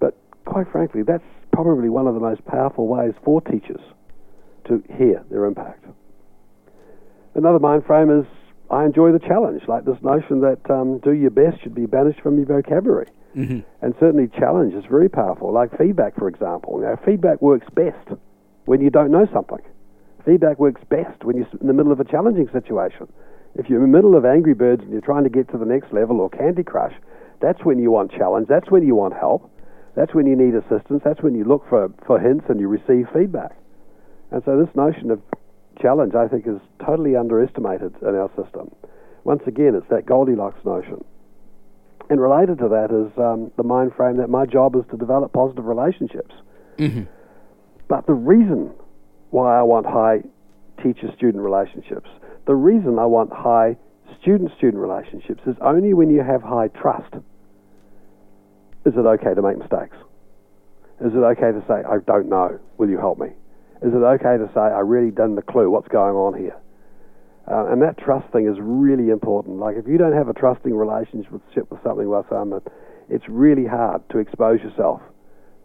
but 0.00 0.16
quite 0.44 0.70
frankly, 0.70 1.02
that's 1.02 1.24
probably 1.52 1.88
one 1.88 2.06
of 2.06 2.14
the 2.14 2.20
most 2.20 2.44
powerful 2.46 2.86
ways 2.86 3.12
for 3.24 3.40
teachers 3.42 3.80
to 4.66 4.82
hear 4.96 5.24
their 5.30 5.44
impact. 5.44 5.84
Another 7.34 7.58
mind 7.58 7.84
frame 7.84 8.10
is 8.10 8.26
I 8.70 8.84
enjoy 8.84 9.12
the 9.12 9.18
challenge, 9.18 9.62
like 9.66 9.84
this 9.84 10.00
notion 10.02 10.40
that 10.40 10.70
um, 10.70 10.98
do 10.98 11.12
your 11.12 11.30
best 11.30 11.62
should 11.62 11.74
be 11.74 11.86
banished 11.86 12.20
from 12.20 12.36
your 12.36 12.46
vocabulary. 12.46 13.08
Mm-hmm. 13.36 13.60
And 13.82 13.94
certainly, 14.00 14.28
challenge 14.28 14.74
is 14.74 14.84
very 14.90 15.08
powerful. 15.08 15.52
Like 15.52 15.76
feedback, 15.78 16.16
for 16.16 16.28
example. 16.28 16.78
Now, 16.78 16.98
feedback 17.04 17.40
works 17.40 17.66
best 17.74 18.18
when 18.64 18.80
you 18.80 18.90
don't 18.90 19.10
know 19.10 19.26
something. 19.32 19.60
Feedback 20.28 20.58
works 20.58 20.82
best 20.90 21.24
when 21.24 21.38
you're 21.38 21.48
in 21.58 21.68
the 21.68 21.72
middle 21.72 21.90
of 21.90 22.00
a 22.00 22.04
challenging 22.04 22.50
situation. 22.52 23.10
If 23.54 23.70
you're 23.70 23.82
in 23.82 23.90
the 23.90 23.96
middle 23.96 24.14
of 24.14 24.26
Angry 24.26 24.52
Birds 24.52 24.82
and 24.82 24.92
you're 24.92 25.00
trying 25.00 25.24
to 25.24 25.30
get 25.30 25.50
to 25.52 25.56
the 25.56 25.64
next 25.64 25.90
level 25.90 26.20
or 26.20 26.28
Candy 26.28 26.62
Crush, 26.62 26.92
that's 27.40 27.64
when 27.64 27.78
you 27.78 27.90
want 27.90 28.12
challenge. 28.12 28.46
That's 28.46 28.70
when 28.70 28.86
you 28.86 28.94
want 28.94 29.14
help. 29.14 29.50
That's 29.96 30.14
when 30.14 30.26
you 30.26 30.36
need 30.36 30.54
assistance. 30.54 31.00
That's 31.02 31.22
when 31.22 31.34
you 31.34 31.44
look 31.44 31.66
for, 31.70 31.90
for 32.06 32.20
hints 32.20 32.44
and 32.50 32.60
you 32.60 32.68
receive 32.68 33.08
feedback. 33.10 33.56
And 34.30 34.42
so, 34.44 34.62
this 34.62 34.68
notion 34.76 35.10
of 35.10 35.22
challenge, 35.80 36.14
I 36.14 36.28
think, 36.28 36.46
is 36.46 36.60
totally 36.84 37.16
underestimated 37.16 37.94
in 38.02 38.14
our 38.14 38.28
system. 38.36 38.70
Once 39.24 39.44
again, 39.46 39.74
it's 39.74 39.88
that 39.88 40.04
Goldilocks 40.04 40.62
notion. 40.62 41.02
And 42.10 42.20
related 42.20 42.58
to 42.58 42.68
that 42.68 42.92
is 42.92 43.16
um, 43.18 43.50
the 43.56 43.64
mind 43.64 43.94
frame 43.96 44.18
that 44.18 44.28
my 44.28 44.44
job 44.44 44.76
is 44.76 44.82
to 44.90 44.98
develop 44.98 45.32
positive 45.32 45.64
relationships. 45.64 46.34
Mm-hmm. 46.76 47.04
But 47.88 48.06
the 48.06 48.12
reason 48.12 48.74
why 49.30 49.58
I 49.58 49.62
want 49.62 49.86
high 49.86 50.22
teacher 50.82 51.12
student 51.16 51.42
relationships, 51.42 52.08
the 52.46 52.54
reason 52.54 52.98
I 52.98 53.06
want 53.06 53.32
high 53.32 53.76
student 54.20 54.50
student 54.56 54.82
relationships 54.82 55.42
is 55.46 55.56
only 55.60 55.92
when 55.94 56.10
you 56.10 56.22
have 56.22 56.42
high 56.42 56.68
trust. 56.68 57.14
Is 58.86 58.94
it 58.94 59.06
okay 59.06 59.34
to 59.34 59.42
make 59.42 59.58
mistakes? 59.58 59.96
Is 61.00 61.12
it 61.14 61.18
okay 61.18 61.52
to 61.52 61.62
say, 61.68 61.84
I 61.86 61.98
don't 62.06 62.28
know, 62.28 62.58
will 62.78 62.88
you 62.88 62.98
help 62.98 63.18
me? 63.18 63.28
Is 63.82 63.92
it 63.94 64.02
okay 64.02 64.38
to 64.38 64.50
say, 64.54 64.60
I 64.60 64.80
really 64.80 65.10
don't 65.10 65.36
have 65.36 65.38
a 65.38 65.52
clue 65.52 65.70
what's 65.70 65.88
going 65.88 66.16
on 66.16 66.38
here? 66.38 66.56
Uh, 67.50 67.72
and 67.72 67.80
that 67.80 67.96
trust 67.98 68.30
thing 68.32 68.48
is 68.48 68.56
really 68.60 69.10
important. 69.10 69.58
Like, 69.58 69.76
if 69.76 69.86
you 69.86 69.96
don't 69.96 70.12
have 70.12 70.28
a 70.28 70.34
trusting 70.34 70.74
relationship 70.74 71.30
with 71.70 71.82
something 71.82 72.08
with 72.08 72.26
someone, 72.28 72.60
it's 73.08 73.24
really 73.28 73.66
hard 73.66 74.02
to 74.10 74.18
expose 74.18 74.60
yourself 74.60 75.00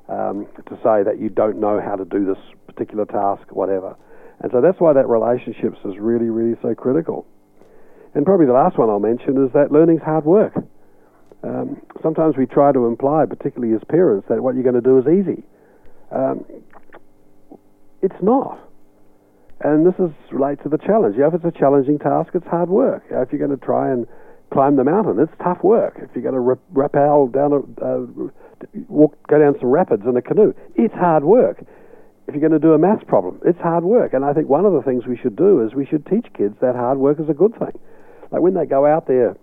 um, 0.08 0.48
to 0.68 0.76
say 0.84 1.04
that 1.04 1.20
you 1.20 1.30
don't 1.30 1.60
know 1.60 1.82
how 1.82 1.96
to 1.96 2.06
do 2.06 2.26
this 2.26 2.38
particular 2.76 3.06
task, 3.06 3.52
whatever. 3.52 3.96
And 4.42 4.52
so 4.52 4.62
that's 4.62 4.80
why 4.80 4.94
that 4.94 5.08
relationships 5.08 5.78
is 5.86 5.98
really, 6.00 6.30
really 6.30 6.58
so 6.62 6.76
critical. 6.76 7.26
And 8.14 8.26
probably 8.26 8.46
the 8.46 8.54
last 8.54 8.78
one 8.78 8.90
I'll 8.90 9.00
mention 9.00 9.44
is 9.44 9.52
that 9.54 9.72
learning's 9.72 10.02
hard 10.02 10.26
work. 10.26 10.54
Um, 11.44 11.82
sometimes 12.02 12.38
we 12.38 12.46
try 12.46 12.72
to 12.72 12.86
imply, 12.86 13.26
particularly 13.28 13.76
as 13.76 13.82
parents, 13.90 14.28
that 14.30 14.42
what 14.42 14.56
you're 14.56 14.64
going 14.64 14.76
to 14.76 14.82
do 14.82 14.98
is 14.98 15.06
easy. 15.08 15.44
Um, 16.12 16.46
it's 18.02 18.22
not. 18.22 18.60
And 19.62 19.86
this 19.86 19.96
is 20.00 20.12
related 20.32 20.64
to 20.64 20.70
the 20.70 20.78
challenge. 20.78 21.18
Know, 21.18 21.28
if 21.28 21.34
it's 21.34 21.46
a 21.46 21.58
challenging 21.58 22.00
task, 22.00 22.32
it's 22.34 22.48
hard 22.48 22.70
work. 22.70 23.04
If 23.10 23.32
you're 23.32 23.46
going 23.46 23.58
to 23.58 23.66
try 23.66 23.92
and 23.92 24.06
climb 24.52 24.76
the 24.76 24.84
mountain, 24.84 25.20
it's 25.20 25.32
tough 25.42 25.64
work. 25.64 26.00
If 26.02 26.10
you're 26.14 26.24
going 26.24 26.36
to 26.36 26.62
rappel 26.72 27.28
down 27.28 27.54
a, 27.54 27.84
uh, 27.84 28.06
walk, 28.88 29.18
go 29.28 29.40
down 29.40 29.56
some 29.60 29.70
rapids 29.70 30.04
in 30.06 30.16
a 30.16 30.22
canoe, 30.22 30.54
it's 30.76 30.94
hard 30.94 31.24
work. 31.24 31.64
If 32.28 32.34
you're 32.34 32.42
going 32.42 32.60
to 32.60 32.60
do 32.60 32.74
a 32.74 32.78
maths 32.78 33.04
problem, 33.06 33.40
it's 33.46 33.60
hard 33.60 33.84
work. 33.84 34.14
And 34.14 34.24
I 34.24 34.34
think 34.34 34.48
one 34.48 34.66
of 34.66 34.74
the 34.74 34.82
things 34.82 35.06
we 35.06 35.18
should 35.18 35.36
do 35.36 35.66
is 35.66 35.74
we 35.74 35.86
should 35.86 36.06
teach 36.06 36.26
kids 36.38 36.56
that 36.62 36.76
hard 36.76 36.98
work 36.98 37.20
is 37.20 37.30
a 37.30 37.34
good 37.34 37.54
thing. 37.60 37.78
Like 38.32 38.42
when 38.42 38.54
they 38.54 38.66
go 38.66 38.86
out 38.86 39.08
there 39.08 39.36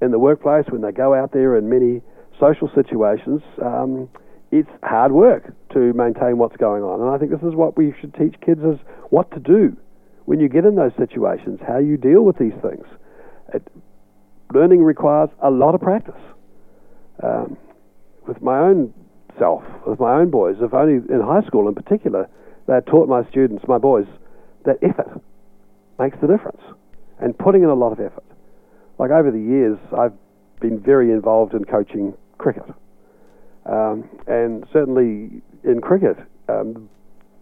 in 0.00 0.10
the 0.10 0.18
workplace, 0.18 0.64
when 0.68 0.80
they 0.80 0.92
go 0.92 1.14
out 1.14 1.32
there 1.32 1.56
in 1.56 1.68
many 1.68 2.00
social 2.40 2.70
situations, 2.74 3.42
um, 3.62 4.08
it's 4.50 4.70
hard 4.82 5.12
work 5.12 5.54
to 5.72 5.92
maintain 5.92 6.38
what's 6.38 6.56
going 6.56 6.82
on. 6.82 7.00
And 7.00 7.10
I 7.10 7.18
think 7.18 7.30
this 7.30 7.46
is 7.46 7.54
what 7.54 7.76
we 7.76 7.94
should 8.00 8.14
teach 8.14 8.34
kids 8.44 8.60
is 8.60 8.78
what 9.10 9.30
to 9.32 9.40
do 9.40 9.76
when 10.24 10.40
you 10.40 10.48
get 10.48 10.64
in 10.64 10.74
those 10.74 10.92
situations, 10.98 11.60
how 11.66 11.78
you 11.78 11.96
deal 11.96 12.22
with 12.22 12.38
these 12.38 12.54
things. 12.62 12.86
It, 13.52 13.62
learning 14.52 14.82
requires 14.82 15.30
a 15.42 15.50
lot 15.50 15.74
of 15.74 15.80
practice. 15.80 16.20
Um, 17.22 17.56
with 18.26 18.40
my 18.40 18.58
own 18.58 18.94
self, 19.38 19.62
with 19.86 20.00
my 20.00 20.14
own 20.14 20.30
boys, 20.30 20.56
if 20.60 20.74
only 20.74 20.94
in 20.94 21.20
high 21.20 21.46
school 21.46 21.68
in 21.68 21.74
particular, 21.74 22.28
they 22.66 22.74
had 22.74 22.86
taught 22.86 23.08
my 23.08 23.28
students, 23.30 23.64
my 23.66 23.78
boys, 23.78 24.06
that 24.64 24.76
effort 24.82 25.20
makes 25.98 26.16
the 26.20 26.26
difference 26.26 26.60
and 27.18 27.36
putting 27.38 27.62
in 27.62 27.68
a 27.68 27.74
lot 27.74 27.92
of 27.92 28.00
effort. 28.00 28.24
Like 28.98 29.10
over 29.10 29.30
the 29.30 29.40
years, 29.40 29.78
I've 29.96 30.12
been 30.60 30.80
very 30.80 31.10
involved 31.10 31.54
in 31.54 31.64
coaching 31.64 32.14
cricket. 32.38 32.64
Um, 33.66 34.08
and 34.26 34.66
certainly 34.72 35.42
in 35.64 35.80
cricket, 35.80 36.16
um, 36.48 36.88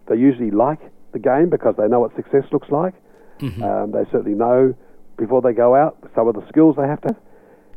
they 0.07 0.15
usually 0.15 0.51
like 0.51 0.79
the 1.13 1.19
game 1.19 1.49
because 1.49 1.75
they 1.77 1.87
know 1.87 1.99
what 1.99 2.15
success 2.15 2.43
looks 2.51 2.69
like. 2.69 2.93
Mm-hmm. 3.39 3.63
Um, 3.63 3.91
they 3.91 4.03
certainly 4.11 4.37
know 4.37 4.75
before 5.17 5.41
they 5.41 5.53
go 5.53 5.75
out 5.75 5.97
some 6.15 6.27
of 6.27 6.35
the 6.35 6.47
skills 6.47 6.75
they 6.77 6.87
have 6.87 7.01
to 7.01 7.09
have. 7.09 7.17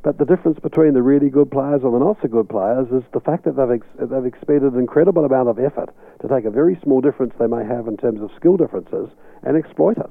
But 0.04 0.18
the 0.18 0.26
difference 0.26 0.58
between 0.60 0.92
the 0.92 1.02
really 1.02 1.30
good 1.30 1.50
players 1.50 1.80
and 1.82 1.94
the 1.94 1.98
not 1.98 2.18
so 2.20 2.28
good 2.28 2.50
players 2.50 2.86
is 2.92 3.02
the 3.14 3.20
fact 3.20 3.44
that 3.44 3.56
they've, 3.56 3.80
ex- 3.80 3.96
they've 3.98 4.26
expended 4.26 4.74
an 4.74 4.78
incredible 4.78 5.24
amount 5.24 5.48
of 5.48 5.58
effort 5.58 5.88
to 6.20 6.28
take 6.28 6.44
a 6.44 6.50
very 6.50 6.78
small 6.84 7.00
difference 7.00 7.32
they 7.38 7.46
may 7.46 7.64
have 7.64 7.88
in 7.88 7.96
terms 7.96 8.20
of 8.20 8.30
skill 8.36 8.58
differences 8.58 9.08
and 9.42 9.56
exploit 9.56 9.96
it. 9.96 10.10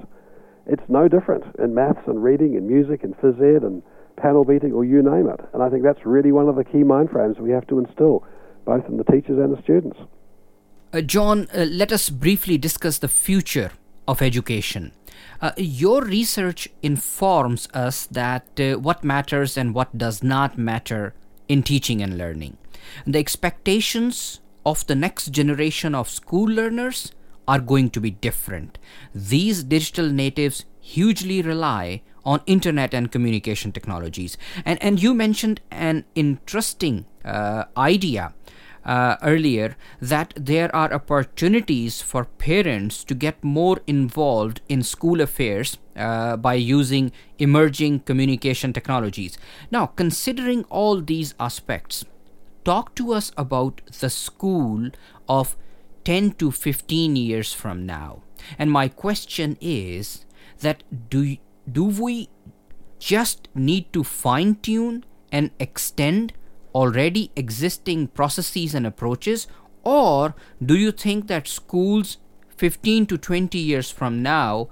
It's 0.66 0.82
no 0.88 1.06
different 1.06 1.44
in 1.60 1.74
maths 1.74 2.08
and 2.08 2.24
reading 2.24 2.56
and 2.56 2.66
music 2.66 3.04
and 3.04 3.16
phys 3.18 3.38
ed 3.38 3.62
and 3.62 3.84
panel 4.16 4.44
beating 4.44 4.72
or 4.72 4.84
you 4.84 5.00
name 5.00 5.28
it. 5.28 5.40
And 5.52 5.62
I 5.62 5.70
think 5.70 5.84
that's 5.84 6.04
really 6.04 6.32
one 6.32 6.48
of 6.48 6.56
the 6.56 6.64
key 6.64 6.82
mind 6.82 7.10
frames 7.10 7.38
we 7.38 7.52
have 7.52 7.66
to 7.68 7.78
instill, 7.78 8.26
both 8.64 8.86
in 8.88 8.96
the 8.96 9.04
teachers 9.04 9.38
and 9.38 9.56
the 9.56 9.62
students. 9.62 9.98
Uh, 10.92 11.02
John, 11.02 11.46
uh, 11.54 11.66
let 11.70 11.92
us 11.92 12.10
briefly 12.10 12.58
discuss 12.58 12.98
the 12.98 13.08
future 13.08 13.70
of 14.08 14.22
education. 14.22 14.92
Uh, 15.40 15.52
your 15.56 16.02
research 16.02 16.68
informs 16.82 17.68
us 17.74 18.06
that 18.06 18.46
uh, 18.58 18.78
what 18.78 19.04
matters 19.04 19.56
and 19.56 19.74
what 19.74 19.96
does 19.96 20.22
not 20.22 20.56
matter 20.56 21.14
in 21.48 21.62
teaching 21.62 22.02
and 22.02 22.16
learning. 22.16 22.56
The 23.06 23.18
expectations 23.18 24.40
of 24.64 24.86
the 24.86 24.94
next 24.94 25.30
generation 25.30 25.94
of 25.94 26.08
school 26.08 26.48
learners 26.48 27.12
are 27.46 27.60
going 27.60 27.90
to 27.90 28.00
be 28.00 28.10
different. 28.10 28.78
These 29.14 29.64
digital 29.64 30.08
natives 30.08 30.64
hugely 30.80 31.42
rely 31.42 32.02
on 32.24 32.40
internet 32.46 32.94
and 32.94 33.12
communication 33.12 33.72
technologies. 33.72 34.38
And, 34.64 34.82
and 34.82 35.02
you 35.02 35.14
mentioned 35.14 35.60
an 35.70 36.04
interesting 36.14 37.04
uh, 37.24 37.64
idea 37.76 38.32
uh, 38.84 39.16
earlier 39.22 39.76
that 40.00 40.34
there 40.36 40.74
are 40.74 40.92
opportunities 40.92 42.02
for 42.02 42.24
parents 42.24 43.04
to 43.04 43.14
get 43.14 43.42
more 43.42 43.80
involved 43.86 44.60
in 44.68 44.82
school 44.82 45.20
affairs 45.20 45.78
uh, 45.96 46.36
by 46.36 46.54
using 46.54 47.12
emerging 47.38 48.00
communication 48.00 48.72
technologies. 48.72 49.38
Now, 49.70 49.86
considering 49.86 50.64
all 50.64 51.00
these 51.00 51.34
aspects, 51.40 52.04
talk 52.64 52.94
to 52.96 53.12
us 53.12 53.32
about 53.36 53.80
the 54.00 54.10
school 54.10 54.90
of 55.28 55.56
10 56.04 56.32
to 56.32 56.50
15 56.50 57.16
years 57.16 57.52
from 57.52 57.86
now. 57.86 58.22
And 58.58 58.70
my 58.70 58.88
question 58.88 59.56
is 59.60 60.24
that 60.60 60.82
do 61.08 61.36
do 61.70 61.84
we 61.84 62.28
just 62.98 63.48
need 63.54 63.92
to 63.92 64.04
fine 64.04 64.56
tune 64.56 65.04
and 65.32 65.50
extend 65.58 66.32
already 66.74 67.30
existing 67.36 68.08
processes 68.08 68.74
and 68.74 68.86
approaches, 68.86 69.46
or 69.84 70.34
do 70.64 70.74
you 70.76 70.90
think 70.90 71.28
that 71.28 71.46
schools 71.46 72.18
15 72.56 73.06
to 73.06 73.18
20 73.18 73.58
years 73.58 73.90
from 73.90 74.22
now 74.22 74.68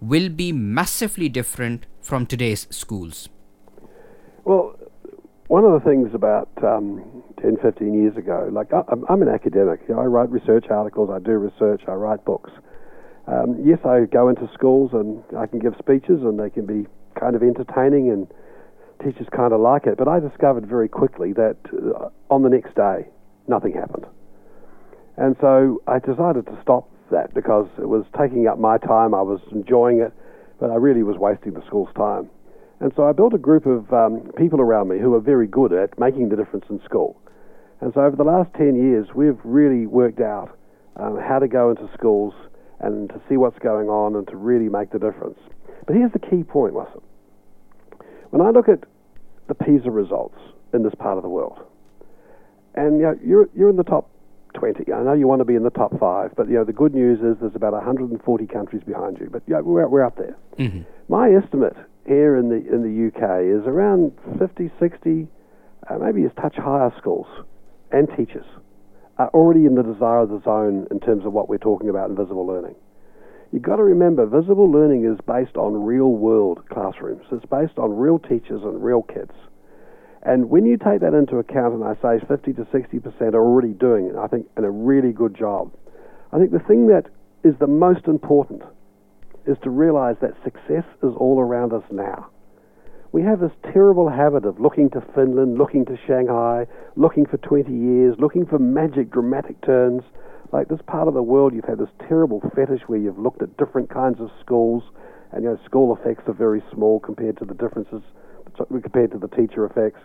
will 0.00 0.28
be 0.28 0.52
massively 0.52 1.28
different 1.28 1.86
from 2.00 2.26
today's 2.26 2.66
schools? 2.70 3.28
Well, 4.44 4.76
one 5.48 5.64
of 5.64 5.72
the 5.72 5.80
things 5.80 6.10
about 6.14 6.48
um, 6.62 7.22
10, 7.42 7.56
15 7.62 7.94
years 7.94 8.16
ago, 8.16 8.48
like 8.52 8.72
I, 8.72 8.82
am 9.12 9.22
an 9.22 9.28
academic, 9.28 9.80
you 9.88 9.94
know, 9.94 10.00
I 10.00 10.04
write 10.04 10.30
research 10.30 10.66
articles, 10.70 11.10
I 11.12 11.18
do 11.18 11.32
research, 11.32 11.82
I 11.88 11.92
write 11.92 12.24
books. 12.24 12.50
Um, 13.26 13.56
yes, 13.62 13.78
I 13.84 14.04
go 14.04 14.28
into 14.28 14.48
schools 14.54 14.90
and 14.92 15.22
I 15.36 15.46
can 15.46 15.58
give 15.58 15.74
speeches 15.78 16.22
and 16.22 16.38
they 16.38 16.48
can 16.48 16.64
be 16.64 16.86
kind 17.18 17.36
of 17.36 17.42
entertaining 17.42 18.10
and 18.10 18.26
teachers 19.02 19.26
kind 19.34 19.52
of 19.52 19.60
like 19.60 19.86
it. 19.86 19.96
But 19.96 20.08
I 20.08 20.20
discovered 20.20 20.66
very 20.66 20.88
quickly 20.88 21.32
that 21.34 21.56
uh, 21.72 22.08
on 22.30 22.42
the 22.42 22.48
next 22.48 22.74
day, 22.74 23.08
nothing 23.46 23.72
happened. 23.72 24.06
And 25.16 25.36
so 25.40 25.82
I 25.86 25.98
decided 25.98 26.46
to 26.46 26.58
stop 26.62 26.88
that 27.10 27.34
because 27.34 27.66
it 27.78 27.88
was 27.88 28.04
taking 28.18 28.46
up 28.46 28.58
my 28.58 28.78
time. 28.78 29.14
I 29.14 29.22
was 29.22 29.40
enjoying 29.50 30.00
it, 30.00 30.12
but 30.60 30.70
I 30.70 30.76
really 30.76 31.02
was 31.02 31.16
wasting 31.16 31.54
the 31.54 31.64
school's 31.66 31.92
time. 31.96 32.30
And 32.80 32.92
so 32.94 33.08
I 33.08 33.12
built 33.12 33.34
a 33.34 33.38
group 33.38 33.66
of 33.66 33.92
um, 33.92 34.30
people 34.36 34.60
around 34.60 34.88
me 34.88 34.98
who 34.98 35.14
are 35.14 35.20
very 35.20 35.48
good 35.48 35.72
at 35.72 35.98
making 35.98 36.28
the 36.28 36.36
difference 36.36 36.66
in 36.70 36.80
school. 36.84 37.20
And 37.80 37.92
so 37.94 38.02
over 38.02 38.16
the 38.16 38.24
last 38.24 38.50
10 38.54 38.76
years, 38.76 39.08
we've 39.14 39.38
really 39.44 39.86
worked 39.86 40.20
out 40.20 40.56
um, 40.96 41.18
how 41.18 41.38
to 41.38 41.48
go 41.48 41.70
into 41.70 41.88
schools 41.94 42.34
and 42.80 43.08
to 43.08 43.20
see 43.28 43.36
what's 43.36 43.58
going 43.58 43.88
on 43.88 44.14
and 44.14 44.26
to 44.28 44.36
really 44.36 44.68
make 44.68 44.90
the 44.90 44.98
difference. 44.98 45.38
But 45.86 45.96
here's 45.96 46.12
the 46.12 46.18
key 46.18 46.44
point, 46.44 46.74
Wassim. 46.74 47.02
When 48.30 48.42
I 48.42 48.50
look 48.50 48.68
at 48.68 48.84
the 49.48 49.54
PISA 49.54 49.90
results 49.90 50.38
in 50.72 50.82
this 50.82 50.94
part 50.94 51.16
of 51.16 51.22
the 51.22 51.28
world, 51.28 51.58
and 52.74 52.98
you 52.98 53.02
know, 53.02 53.18
you're, 53.24 53.48
you're 53.54 53.70
in 53.70 53.76
the 53.76 53.84
top 53.84 54.10
20. 54.54 54.92
I 54.92 55.02
know 55.02 55.12
you 55.12 55.26
want 55.26 55.40
to 55.40 55.44
be 55.44 55.54
in 55.54 55.62
the 55.62 55.70
top 55.70 55.98
five, 55.98 56.32
but 56.36 56.48
you 56.48 56.54
know 56.54 56.64
the 56.64 56.72
good 56.72 56.94
news 56.94 57.18
is 57.20 57.40
there's 57.40 57.54
about 57.54 57.72
140 57.72 58.46
countries 58.46 58.82
behind 58.84 59.18
you. 59.18 59.28
But 59.30 59.42
you 59.46 59.54
know, 59.54 59.62
we're, 59.62 59.88
we're 59.88 60.04
up 60.04 60.16
there. 60.16 60.36
Mm-hmm. 60.58 60.82
My 61.08 61.30
estimate 61.30 61.76
here 62.06 62.36
in 62.36 62.48
the 62.48 62.56
in 62.56 62.82
the 62.82 63.08
UK 63.08 63.44
is 63.44 63.66
around 63.66 64.12
50, 64.38 64.70
60, 64.78 65.28
uh, 65.88 65.98
maybe 65.98 66.24
a 66.24 66.30
touch 66.30 66.56
higher 66.56 66.92
schools 66.98 67.26
and 67.92 68.08
teachers 68.16 68.46
are 69.18 69.28
already 69.30 69.66
in 69.66 69.74
the 69.74 69.82
desire 69.82 70.20
of 70.20 70.30
the 70.30 70.40
zone 70.42 70.86
in 70.90 71.00
terms 71.00 71.24
of 71.26 71.32
what 71.32 71.48
we're 71.48 71.58
talking 71.58 71.88
about 71.88 72.08
in 72.08 72.16
visible 72.16 72.46
learning. 72.46 72.74
You've 73.52 73.62
got 73.62 73.76
to 73.76 73.82
remember, 73.82 74.26
visible 74.26 74.70
learning 74.70 75.04
is 75.04 75.18
based 75.26 75.56
on 75.56 75.84
real 75.84 76.12
world 76.12 76.68
classrooms. 76.68 77.24
It's 77.32 77.46
based 77.46 77.78
on 77.78 77.96
real 77.96 78.18
teachers 78.18 78.62
and 78.62 78.82
real 78.82 79.02
kids. 79.02 79.32
And 80.22 80.50
when 80.50 80.66
you 80.66 80.76
take 80.76 81.00
that 81.00 81.14
into 81.14 81.38
account, 81.38 81.74
and 81.74 81.84
I 81.84 81.94
say 82.02 82.24
50 82.26 82.52
to 82.54 82.64
60% 82.64 83.34
are 83.34 83.36
already 83.36 83.72
doing, 83.72 84.06
it, 84.06 84.16
I 84.16 84.26
think, 84.26 84.46
and 84.56 84.66
a 84.66 84.70
really 84.70 85.12
good 85.12 85.34
job, 85.34 85.72
I 86.32 86.38
think 86.38 86.50
the 86.50 86.58
thing 86.58 86.88
that 86.88 87.06
is 87.42 87.54
the 87.58 87.66
most 87.66 88.06
important 88.06 88.62
is 89.46 89.56
to 89.62 89.70
realize 89.70 90.16
that 90.20 90.34
success 90.44 90.84
is 91.02 91.14
all 91.16 91.40
around 91.40 91.72
us 91.72 91.84
now. 91.90 92.28
We 93.12 93.22
have 93.22 93.40
this 93.40 93.52
terrible 93.72 94.10
habit 94.10 94.44
of 94.44 94.60
looking 94.60 94.90
to 94.90 95.00
Finland, 95.14 95.56
looking 95.56 95.86
to 95.86 95.96
Shanghai, 96.06 96.66
looking 96.96 97.24
for 97.24 97.38
20 97.38 97.72
years, 97.72 98.16
looking 98.18 98.44
for 98.44 98.58
magic, 98.58 99.10
dramatic 99.10 99.58
turns. 99.62 100.02
Like 100.52 100.68
this 100.68 100.80
part 100.86 101.08
of 101.08 101.14
the 101.14 101.22
world, 101.22 101.54
you've 101.54 101.66
had 101.66 101.78
this 101.78 101.90
terrible 102.08 102.40
fetish 102.54 102.82
where 102.86 102.98
you've 102.98 103.18
looked 103.18 103.42
at 103.42 103.56
different 103.58 103.90
kinds 103.90 104.20
of 104.20 104.30
schools, 104.40 104.82
and 105.32 105.44
you 105.44 105.50
know, 105.50 105.58
school 105.64 105.94
effects 105.94 106.24
are 106.26 106.32
very 106.32 106.62
small 106.72 107.00
compared 107.00 107.36
to 107.38 107.44
the 107.44 107.54
differences, 107.54 108.02
compared 108.56 109.12
to 109.12 109.18
the 109.18 109.28
teacher 109.28 109.66
effects. 109.66 110.00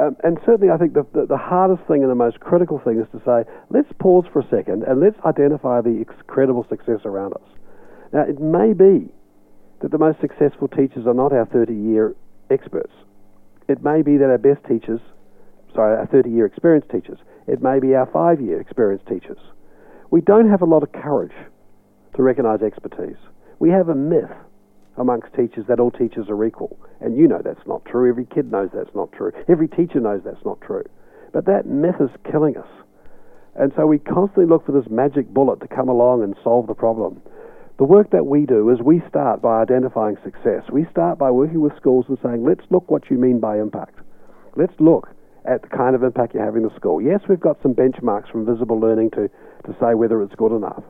Um, 0.00 0.16
and 0.22 0.38
certainly, 0.44 0.72
I 0.72 0.76
think 0.76 0.94
the, 0.94 1.06
the, 1.12 1.26
the, 1.26 1.36
hardest 1.36 1.86
thing 1.88 2.02
and 2.02 2.10
the 2.10 2.14
most 2.14 2.40
critical 2.40 2.78
thing 2.78 3.00
is 3.00 3.06
to 3.12 3.22
say, 3.24 3.50
let's 3.70 3.88
pause 3.98 4.24
for 4.32 4.40
a 4.40 4.48
second 4.48 4.84
and 4.84 5.00
let's 5.00 5.18
identify 5.24 5.80
the 5.80 6.04
incredible 6.04 6.66
success 6.68 7.00
around 7.04 7.32
us. 7.34 7.48
Now, 8.12 8.22
it 8.22 8.38
may 8.40 8.74
be 8.74 9.08
that 9.80 9.90
the 9.90 9.98
most 9.98 10.20
successful 10.20 10.68
teachers 10.68 11.06
are 11.06 11.14
not 11.14 11.32
our 11.32 11.46
30 11.46 11.72
year 11.74 12.14
experts. 12.50 12.92
It 13.66 13.82
may 13.82 14.02
be 14.02 14.18
that 14.18 14.28
our 14.28 14.38
best 14.38 14.60
teachers, 14.68 15.00
sorry, 15.74 15.96
our 15.96 16.06
30 16.06 16.30
year 16.30 16.44
experienced 16.44 16.90
teachers, 16.90 17.18
it 17.46 17.62
may 17.62 17.80
be 17.80 17.94
our 17.94 18.06
five 18.12 18.40
year 18.40 18.60
experienced 18.60 19.06
teachers. 19.06 19.38
We 20.10 20.20
don't 20.20 20.48
have 20.50 20.62
a 20.62 20.66
lot 20.66 20.82
of 20.82 20.92
courage 20.92 21.34
to 22.16 22.22
recognize 22.22 22.62
expertise. 22.62 23.16
We 23.58 23.70
have 23.70 23.88
a 23.88 23.94
myth 23.94 24.30
amongst 24.96 25.34
teachers 25.34 25.66
that 25.68 25.80
all 25.80 25.90
teachers 25.90 26.28
are 26.28 26.44
equal. 26.44 26.78
And 27.00 27.16
you 27.16 27.28
know 27.28 27.40
that's 27.44 27.66
not 27.66 27.84
true. 27.84 28.08
Every 28.08 28.24
kid 28.26 28.50
knows 28.50 28.70
that's 28.74 28.94
not 28.94 29.12
true. 29.12 29.32
Every 29.48 29.68
teacher 29.68 30.00
knows 30.00 30.22
that's 30.24 30.44
not 30.44 30.60
true. 30.60 30.84
But 31.32 31.44
that 31.46 31.66
myth 31.66 31.96
is 32.00 32.10
killing 32.30 32.56
us. 32.56 32.68
And 33.54 33.72
so 33.76 33.86
we 33.86 33.98
constantly 33.98 34.46
look 34.46 34.64
for 34.66 34.72
this 34.72 34.90
magic 34.90 35.28
bullet 35.28 35.60
to 35.60 35.68
come 35.68 35.88
along 35.88 36.22
and 36.22 36.34
solve 36.42 36.66
the 36.66 36.74
problem. 36.74 37.20
The 37.78 37.84
work 37.84 38.10
that 38.10 38.26
we 38.26 38.46
do 38.46 38.70
is 38.70 38.80
we 38.80 39.02
start 39.08 39.42
by 39.42 39.62
identifying 39.62 40.16
success. 40.24 40.64
We 40.72 40.86
start 40.90 41.18
by 41.18 41.30
working 41.30 41.60
with 41.60 41.76
schools 41.76 42.06
and 42.08 42.18
saying, 42.22 42.44
let's 42.44 42.64
look 42.70 42.90
what 42.90 43.10
you 43.10 43.18
mean 43.18 43.40
by 43.40 43.58
impact. 43.58 44.00
Let's 44.56 44.74
look 44.80 45.08
at 45.44 45.62
the 45.62 45.68
kind 45.68 45.94
of 45.94 46.02
impact 46.02 46.34
you're 46.34 46.44
having 46.44 46.62
in 46.62 46.68
the 46.68 46.74
school. 46.74 47.00
Yes, 47.00 47.20
we've 47.28 47.40
got 47.40 47.62
some 47.62 47.74
benchmarks 47.74 48.30
from 48.30 48.44
visible 48.44 48.80
learning 48.80 49.10
to, 49.12 49.30
to 49.68 49.76
say 49.78 49.94
whether 49.94 50.22
it's 50.22 50.34
good 50.34 50.52
enough. 50.52 50.82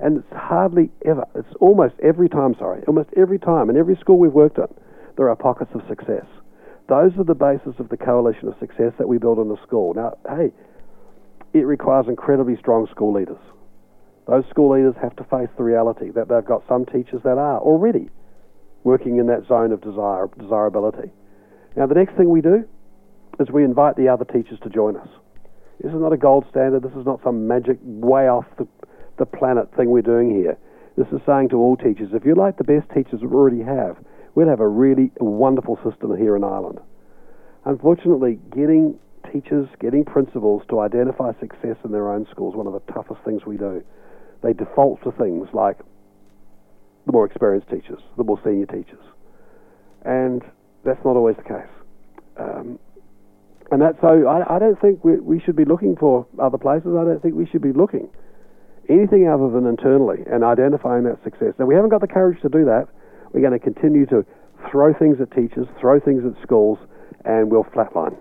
And 0.00 0.18
it's 0.18 0.32
hardly 0.32 0.90
ever, 1.04 1.24
it's 1.34 1.54
almost 1.60 1.94
every 2.02 2.28
time, 2.28 2.54
sorry, 2.58 2.82
almost 2.86 3.10
every 3.16 3.38
time 3.38 3.68
in 3.68 3.76
every 3.76 3.96
school 3.96 4.18
we've 4.18 4.32
worked 4.32 4.58
at, 4.58 4.70
there 5.16 5.28
are 5.28 5.36
pockets 5.36 5.72
of 5.74 5.82
success. 5.88 6.26
Those 6.88 7.12
are 7.18 7.24
the 7.24 7.34
basis 7.34 7.74
of 7.78 7.88
the 7.88 7.96
coalition 7.96 8.48
of 8.48 8.54
success 8.60 8.92
that 8.98 9.08
we 9.08 9.18
build 9.18 9.38
in 9.38 9.48
the 9.48 9.60
school. 9.66 9.94
Now, 9.94 10.16
hey, 10.28 10.52
it 11.52 11.66
requires 11.66 12.06
incredibly 12.08 12.56
strong 12.56 12.86
school 12.90 13.12
leaders. 13.12 13.40
Those 14.26 14.44
school 14.50 14.72
leaders 14.72 14.94
have 15.02 15.16
to 15.16 15.24
face 15.24 15.48
the 15.56 15.64
reality 15.64 16.10
that 16.10 16.28
they've 16.28 16.44
got 16.44 16.62
some 16.68 16.86
teachers 16.86 17.22
that 17.24 17.38
are 17.38 17.58
already 17.58 18.08
working 18.84 19.18
in 19.18 19.26
that 19.26 19.46
zone 19.48 19.72
of 19.72 19.80
desire, 19.80 20.28
desirability. 20.38 21.10
Now, 21.76 21.86
the 21.86 21.94
next 21.94 22.14
thing 22.16 22.30
we 22.30 22.40
do 22.40 22.64
is 23.40 23.50
we 23.50 23.64
invite 23.64 23.96
the 23.96 24.08
other 24.08 24.24
teachers 24.24 24.58
to 24.62 24.70
join 24.70 24.96
us. 24.96 25.08
This 25.80 25.92
is 25.92 26.00
not 26.00 26.12
a 26.12 26.16
gold 26.16 26.44
standard. 26.50 26.82
This 26.82 26.92
is 26.92 27.06
not 27.06 27.20
some 27.22 27.46
magic 27.46 27.78
way 27.82 28.28
off 28.28 28.46
the, 28.58 28.66
the 29.18 29.26
planet 29.26 29.68
thing 29.76 29.90
we're 29.90 30.02
doing 30.02 30.30
here. 30.30 30.58
This 30.96 31.06
is 31.12 31.20
saying 31.24 31.50
to 31.50 31.56
all 31.56 31.76
teachers, 31.76 32.10
if 32.12 32.24
you 32.24 32.34
like 32.34 32.56
the 32.56 32.64
best 32.64 32.90
teachers 32.92 33.20
we 33.22 33.28
already 33.28 33.62
have, 33.62 33.96
we'll 34.34 34.48
have 34.48 34.60
a 34.60 34.68
really 34.68 35.12
wonderful 35.20 35.78
system 35.88 36.16
here 36.16 36.34
in 36.34 36.42
Ireland. 36.42 36.80
Unfortunately, 37.64 38.40
getting 38.50 38.98
teachers, 39.32 39.68
getting 39.80 40.04
principals 40.04 40.62
to 40.70 40.80
identify 40.80 41.32
success 41.38 41.76
in 41.84 41.92
their 41.92 42.10
own 42.10 42.26
schools 42.30 42.56
one 42.56 42.66
of 42.66 42.72
the 42.72 42.92
toughest 42.92 43.20
things 43.24 43.44
we 43.46 43.56
do 43.56 43.84
they 44.42 44.52
default 44.52 45.02
to 45.02 45.12
things 45.12 45.48
like 45.52 45.78
the 47.06 47.12
more 47.12 47.26
experienced 47.26 47.68
teachers, 47.70 48.00
the 48.16 48.24
more 48.24 48.40
senior 48.44 48.66
teachers. 48.66 49.02
And 50.04 50.42
that's 50.84 51.02
not 51.04 51.16
always 51.16 51.36
the 51.36 51.42
case. 51.42 51.72
Um, 52.36 52.78
and 53.70 53.82
that's 53.82 54.00
so 54.00 54.26
I, 54.26 54.56
I 54.56 54.58
don't 54.58 54.80
think 54.80 55.04
we, 55.04 55.16
we 55.16 55.40
should 55.40 55.56
be 55.56 55.64
looking 55.64 55.96
for 55.96 56.26
other 56.40 56.58
places. 56.58 56.96
I 56.98 57.04
don't 57.04 57.20
think 57.22 57.34
we 57.34 57.46
should 57.46 57.62
be 57.62 57.72
looking 57.72 58.08
anything 58.88 59.28
other 59.28 59.50
than 59.50 59.66
internally 59.66 60.18
and 60.30 60.42
identifying 60.42 61.04
that 61.04 61.22
success. 61.22 61.54
Now, 61.58 61.66
we 61.66 61.74
haven't 61.74 61.90
got 61.90 62.00
the 62.00 62.08
courage 62.08 62.40
to 62.42 62.48
do 62.48 62.64
that. 62.64 62.88
We're 63.32 63.40
going 63.40 63.58
to 63.58 63.58
continue 63.58 64.06
to 64.06 64.24
throw 64.70 64.94
things 64.94 65.20
at 65.20 65.30
teachers, 65.30 65.66
throw 65.80 66.00
things 66.00 66.22
at 66.24 66.40
schools, 66.42 66.78
and 67.24 67.50
we'll 67.50 67.64
flatline. 67.64 68.16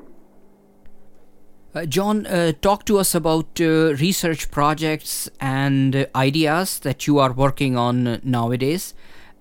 Uh, 1.74 1.86
John, 1.86 2.26
uh, 2.26 2.54
talk 2.62 2.86
to 2.86 2.98
us 2.98 3.14
about 3.14 3.62
uh, 3.62 3.93
research 3.95 4.52
projects 4.52 5.30
and 5.39 5.95
uh, 5.95 6.06
ideas 6.16 6.80
that 6.80 7.08
you 7.08 7.20
are 7.20 7.32
working 7.32 7.78
on 7.78 8.20
nowadays, 8.24 8.93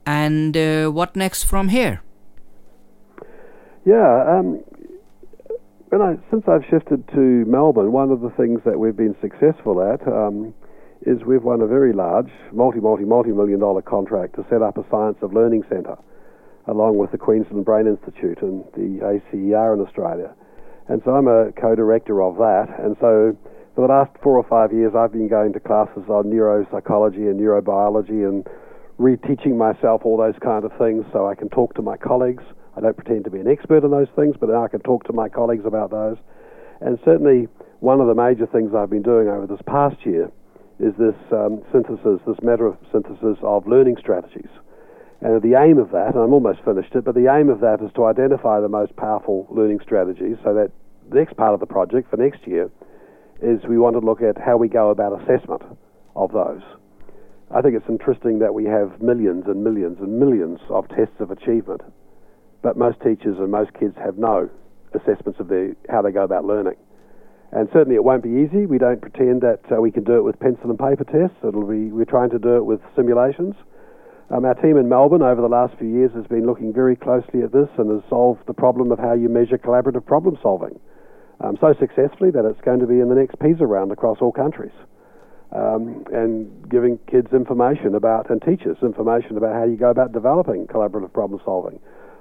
and 0.04 0.56
uh, 0.56 0.88
what 0.88 1.16
next 1.16 1.44
from 1.44 1.68
here? 1.68 2.02
Yeah, 3.84 4.24
um, 4.28 4.62
when 5.90 6.02
I, 6.02 6.16
since 6.30 6.44
I've 6.48 6.64
shifted 6.68 7.06
to 7.14 7.44
Melbourne, 7.46 7.92
one 7.92 8.10
of 8.10 8.20
the 8.20 8.30
things 8.30 8.60
that 8.64 8.78
we've 8.78 8.96
been 8.96 9.14
successful 9.20 9.80
at 9.80 10.06
um, 10.08 10.52
is 11.02 11.22
we've 11.24 11.44
won 11.44 11.60
a 11.60 11.66
very 11.66 11.92
large, 11.92 12.30
multi, 12.52 12.80
multi, 12.80 13.04
multi 13.04 13.30
million 13.30 13.60
dollar 13.60 13.82
contract 13.82 14.34
to 14.36 14.46
set 14.50 14.62
up 14.62 14.78
a 14.78 14.84
Science 14.90 15.18
of 15.22 15.32
Learning 15.32 15.62
Centre, 15.68 15.96
along 16.66 16.98
with 16.98 17.12
the 17.12 17.18
Queensland 17.18 17.64
Brain 17.64 17.86
Institute 17.86 18.42
and 18.42 18.64
the 18.74 18.98
ACER 19.06 19.74
in 19.74 19.80
Australia. 19.80 20.34
And 20.88 21.02
so 21.04 21.12
I'm 21.12 21.28
a 21.28 21.52
co-director 21.52 22.22
of 22.22 22.36
that. 22.36 22.66
And 22.82 22.96
so 23.00 23.36
for 23.74 23.86
the 23.86 23.92
last 23.92 24.10
four 24.22 24.36
or 24.38 24.46
five 24.48 24.72
years, 24.72 24.92
I've 24.96 25.12
been 25.12 25.28
going 25.28 25.52
to 25.52 25.60
classes 25.60 26.04
on 26.08 26.24
neuropsychology 26.24 27.30
and 27.30 27.38
neurobiology 27.38 28.26
and 28.26 28.46
reteaching 28.98 29.56
myself 29.56 30.02
all 30.04 30.16
those 30.16 30.38
kind 30.42 30.64
of 30.64 30.72
things 30.78 31.04
so 31.12 31.28
I 31.28 31.34
can 31.34 31.48
talk 31.48 31.74
to 31.74 31.82
my 31.82 31.96
colleagues. 31.96 32.42
I 32.76 32.80
don't 32.80 32.96
pretend 32.96 33.24
to 33.24 33.30
be 33.30 33.40
an 33.40 33.48
expert 33.48 33.84
in 33.84 33.90
those 33.90 34.08
things, 34.14 34.36
but 34.38 34.54
I 34.54 34.68
can 34.68 34.80
talk 34.80 35.04
to 35.04 35.12
my 35.12 35.28
colleagues 35.28 35.64
about 35.64 35.90
those. 35.90 36.16
And 36.80 36.98
certainly, 37.04 37.48
one 37.80 38.00
of 38.00 38.06
the 38.06 38.14
major 38.14 38.46
things 38.46 38.74
I've 38.74 38.90
been 38.90 39.02
doing 39.02 39.28
over 39.28 39.46
this 39.46 39.62
past 39.66 39.96
year 40.04 40.30
is 40.78 40.92
this 40.98 41.16
um, 41.32 41.62
synthesis, 41.72 42.20
this 42.26 42.36
meta 42.42 42.76
synthesis 42.92 43.38
of 43.42 43.66
learning 43.66 43.96
strategies. 43.98 44.50
And 45.22 45.40
the 45.40 45.58
aim 45.58 45.78
of 45.78 45.90
that, 45.92 46.14
and 46.14 46.22
I'm 46.22 46.34
almost 46.34 46.60
finished 46.64 46.94
it, 46.94 47.04
but 47.04 47.14
the 47.14 47.32
aim 47.32 47.48
of 47.48 47.60
that 47.60 47.80
is 47.80 47.90
to 47.94 48.04
identify 48.04 48.60
the 48.60 48.68
most 48.68 48.94
powerful 48.96 49.46
learning 49.50 49.80
strategies 49.82 50.36
so 50.44 50.52
that 50.52 50.70
the 51.08 51.16
next 51.16 51.36
part 51.36 51.54
of 51.54 51.60
the 51.60 51.66
project 51.66 52.10
for 52.10 52.18
next 52.18 52.46
year 52.46 52.70
is 53.40 53.64
we 53.64 53.78
want 53.78 53.94
to 53.94 54.00
look 54.00 54.20
at 54.20 54.36
how 54.36 54.58
we 54.58 54.68
go 54.68 54.90
about 54.90 55.18
assessment 55.22 55.62
of 56.14 56.32
those. 56.32 56.60
I 57.50 57.62
think 57.62 57.76
it's 57.76 57.88
interesting 57.88 58.40
that 58.40 58.52
we 58.52 58.64
have 58.64 59.00
millions 59.00 59.44
and 59.46 59.62
millions 59.62 59.98
and 60.00 60.18
millions 60.18 60.58
of 60.68 60.88
tests 60.88 61.20
of 61.20 61.30
achievement, 61.30 61.80
but 62.66 62.76
most 62.76 62.98
teachers 62.98 63.38
and 63.38 63.48
most 63.48 63.70
kids 63.78 63.94
have 63.94 64.18
no 64.18 64.50
assessments 64.90 65.38
of 65.38 65.46
their, 65.46 65.76
how 65.88 66.02
they 66.02 66.10
go 66.10 66.24
about 66.24 66.44
learning. 66.44 66.74
And 67.52 67.68
certainly 67.72 67.94
it 67.94 68.02
won't 68.02 68.24
be 68.24 68.42
easy. 68.42 68.66
We 68.66 68.78
don't 68.78 69.00
pretend 69.00 69.42
that 69.42 69.60
uh, 69.70 69.80
we 69.80 69.92
can 69.92 70.02
do 70.02 70.16
it 70.16 70.24
with 70.26 70.36
pencil 70.40 70.68
and 70.70 70.76
paper 70.76 71.04
tests. 71.06 71.38
It'll 71.46 71.62
be, 71.62 71.94
we're 71.94 72.10
trying 72.10 72.30
to 72.30 72.40
do 72.40 72.56
it 72.56 72.64
with 72.64 72.80
simulations. 72.96 73.54
Um, 74.34 74.44
our 74.44 74.54
team 74.54 74.78
in 74.78 74.88
Melbourne 74.88 75.22
over 75.22 75.40
the 75.40 75.46
last 75.46 75.78
few 75.78 75.86
years 75.86 76.10
has 76.16 76.26
been 76.26 76.44
looking 76.44 76.72
very 76.72 76.96
closely 76.96 77.42
at 77.46 77.52
this 77.52 77.68
and 77.78 77.86
has 77.88 78.02
solved 78.10 78.42
the 78.48 78.52
problem 78.52 78.90
of 78.90 78.98
how 78.98 79.14
you 79.14 79.28
measure 79.28 79.58
collaborative 79.58 80.04
problem 80.04 80.36
solving 80.42 80.80
um, 81.38 81.56
so 81.60 81.72
successfully 81.78 82.32
that 82.32 82.44
it's 82.44 82.60
going 82.62 82.80
to 82.80 82.86
be 82.88 82.98
in 82.98 83.08
the 83.08 83.14
next 83.14 83.38
PISA 83.38 83.64
round 83.64 83.92
across 83.92 84.18
all 84.20 84.32
countries. 84.32 84.74
Um, 85.54 86.04
and 86.12 86.68
giving 86.68 86.98
kids 87.06 87.28
information 87.32 87.94
about, 87.94 88.28
and 88.28 88.42
teachers 88.42 88.76
information 88.82 89.36
about 89.36 89.54
how 89.54 89.62
you 89.62 89.76
go 89.76 89.90
about 89.90 90.10
developing 90.10 90.66
collaborative 90.66 91.12
problem 91.12 91.40
solving. 91.44 91.78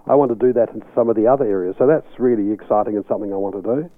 I 0.07 0.15
want 0.15 0.29
to 0.29 0.35
do 0.35 0.53
that 0.53 0.69
in 0.69 0.83
some 0.93 1.09
of 1.09 1.15
the 1.15 1.27
other 1.27 1.45
areas, 1.45 1.75
so 1.79 1.87
that's 1.87 2.07
really 2.19 2.51
exciting 2.51 2.95
and 2.95 3.05
something 3.07 3.33
I 3.33 3.37
want 3.37 3.55
to 3.55 3.61
do. 3.61 3.89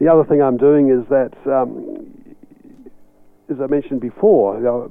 The 0.00 0.12
other 0.12 0.24
thing 0.24 0.42
I'm 0.42 0.56
doing 0.58 0.90
is 0.90 1.08
that, 1.08 1.32
um, 1.46 2.36
as 3.48 3.56
I 3.62 3.66
mentioned 3.66 4.00
before, 4.00 4.56
you 4.58 4.64
know, 4.64 4.90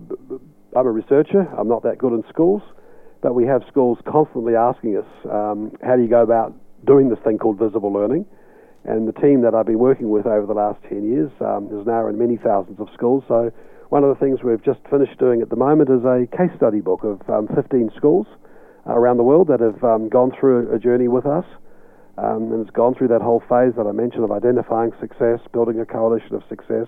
I'm 0.75 0.87
a 0.87 0.91
researcher. 0.91 1.47
I'm 1.57 1.67
not 1.67 1.83
that 1.83 1.97
good 1.97 2.13
in 2.13 2.23
schools, 2.29 2.63
but 3.21 3.35
we 3.35 3.45
have 3.45 3.61
schools 3.67 3.99
constantly 4.07 4.55
asking 4.55 4.97
us, 4.97 5.05
um, 5.29 5.71
how 5.83 5.95
do 5.95 6.01
you 6.01 6.09
go 6.09 6.23
about 6.23 6.53
doing 6.85 7.09
this 7.09 7.19
thing 7.23 7.37
called 7.37 7.59
visible 7.59 7.93
learning? 7.93 8.25
And 8.85 9.07
the 9.07 9.13
team 9.13 9.41
that 9.41 9.53
I've 9.53 9.67
been 9.67 9.79
working 9.79 10.09
with 10.09 10.25
over 10.25 10.45
the 10.45 10.53
last 10.53 10.81
10 10.89 11.07
years 11.07 11.31
um, 11.41 11.67
is 11.67 11.85
now 11.85 12.07
in 12.07 12.17
many 12.17 12.37
thousands 12.37 12.79
of 12.79 12.87
schools. 12.93 13.23
So 13.27 13.51
one 13.89 14.03
of 14.03 14.09
the 14.09 14.19
things 14.19 14.41
we've 14.43 14.63
just 14.63 14.79
finished 14.89 15.17
doing 15.19 15.41
at 15.41 15.49
the 15.49 15.55
moment 15.55 15.89
is 15.89 16.03
a 16.03 16.25
case 16.35 16.51
study 16.57 16.81
book 16.81 17.03
of 17.03 17.21
um, 17.29 17.47
15 17.55 17.91
schools 17.95 18.25
around 18.87 19.17
the 19.17 19.23
world 19.23 19.47
that 19.47 19.59
have 19.59 19.83
um, 19.83 20.09
gone 20.09 20.31
through 20.39 20.73
a 20.73 20.79
journey 20.79 21.07
with 21.07 21.25
us. 21.25 21.45
Um, 22.17 22.51
and 22.51 22.61
it's 22.61 22.75
gone 22.75 22.93
through 22.93 23.07
that 23.09 23.21
whole 23.21 23.41
phase 23.49 23.73
that 23.75 23.87
I 23.87 23.91
mentioned 23.91 24.23
of 24.23 24.31
identifying 24.31 24.91
success, 24.99 25.39
building 25.51 25.79
a 25.79 25.85
coalition 25.85 26.35
of 26.35 26.43
success, 26.47 26.85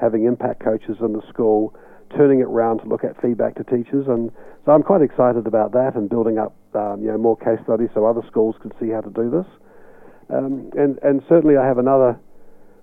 having 0.00 0.24
impact 0.24 0.64
coaches 0.64 0.96
in 1.00 1.12
the 1.12 1.22
school, 1.28 1.74
turning 2.16 2.40
it 2.40 2.50
around 2.50 2.78
to 2.78 2.86
look 2.86 3.04
at 3.04 3.20
feedback 3.22 3.54
to 3.56 3.64
teachers. 3.64 4.06
And 4.08 4.32
so 4.64 4.72
I'm 4.72 4.82
quite 4.82 5.02
excited 5.02 5.46
about 5.46 5.72
that 5.72 5.94
and 5.94 6.08
building 6.08 6.38
up 6.38 6.54
um, 6.74 7.02
you 7.02 7.08
know, 7.08 7.18
more 7.18 7.36
case 7.36 7.58
studies 7.62 7.88
so 7.94 8.04
other 8.04 8.22
schools 8.26 8.56
can 8.60 8.72
see 8.80 8.90
how 8.90 9.00
to 9.00 9.10
do 9.10 9.30
this. 9.30 9.46
Um, 10.30 10.70
and, 10.74 10.98
and 11.02 11.22
certainly 11.28 11.56
I 11.56 11.66
have 11.66 11.78
another 11.78 12.18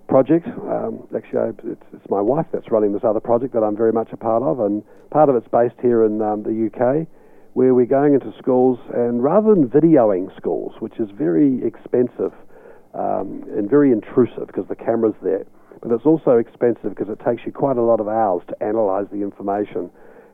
project. 0.08 0.46
Um, 0.46 1.06
actually, 1.14 1.40
I, 1.40 1.48
it's, 1.64 1.86
it's, 1.92 2.08
my 2.08 2.20
wife 2.20 2.46
that's 2.52 2.70
running 2.70 2.92
this 2.92 3.04
other 3.04 3.20
project 3.20 3.52
that 3.54 3.62
I'm 3.62 3.76
very 3.76 3.92
much 3.92 4.08
a 4.12 4.16
part 4.16 4.42
of, 4.42 4.60
and 4.60 4.82
part 5.10 5.28
of 5.28 5.36
it's 5.36 5.48
based 5.48 5.74
here 5.82 6.04
in 6.04 6.22
um, 6.22 6.42
the 6.42 6.70
UK, 6.70 7.06
where 7.54 7.74
we're 7.74 7.86
going 7.86 8.14
into 8.14 8.32
schools 8.38 8.78
and 8.94 9.22
rather 9.22 9.54
than 9.54 9.68
videoing 9.68 10.34
schools, 10.36 10.72
which 10.80 10.98
is 10.98 11.08
very 11.10 11.64
expensive 11.64 12.32
um, 12.94 13.44
and 13.56 13.68
very 13.68 13.92
intrusive 13.92 14.46
because 14.46 14.66
the 14.68 14.76
camera's 14.76 15.14
there, 15.22 15.44
but 15.82 15.92
it's 15.92 16.06
also 16.06 16.38
expensive 16.38 16.94
because 16.94 17.08
it 17.08 17.20
takes 17.24 17.42
you 17.44 17.52
quite 17.52 17.76
a 17.76 17.82
lot 17.82 18.00
of 18.00 18.08
hours 18.08 18.42
to 18.48 18.62
analyze 18.62 19.06
the 19.12 19.22
information. 19.22 19.90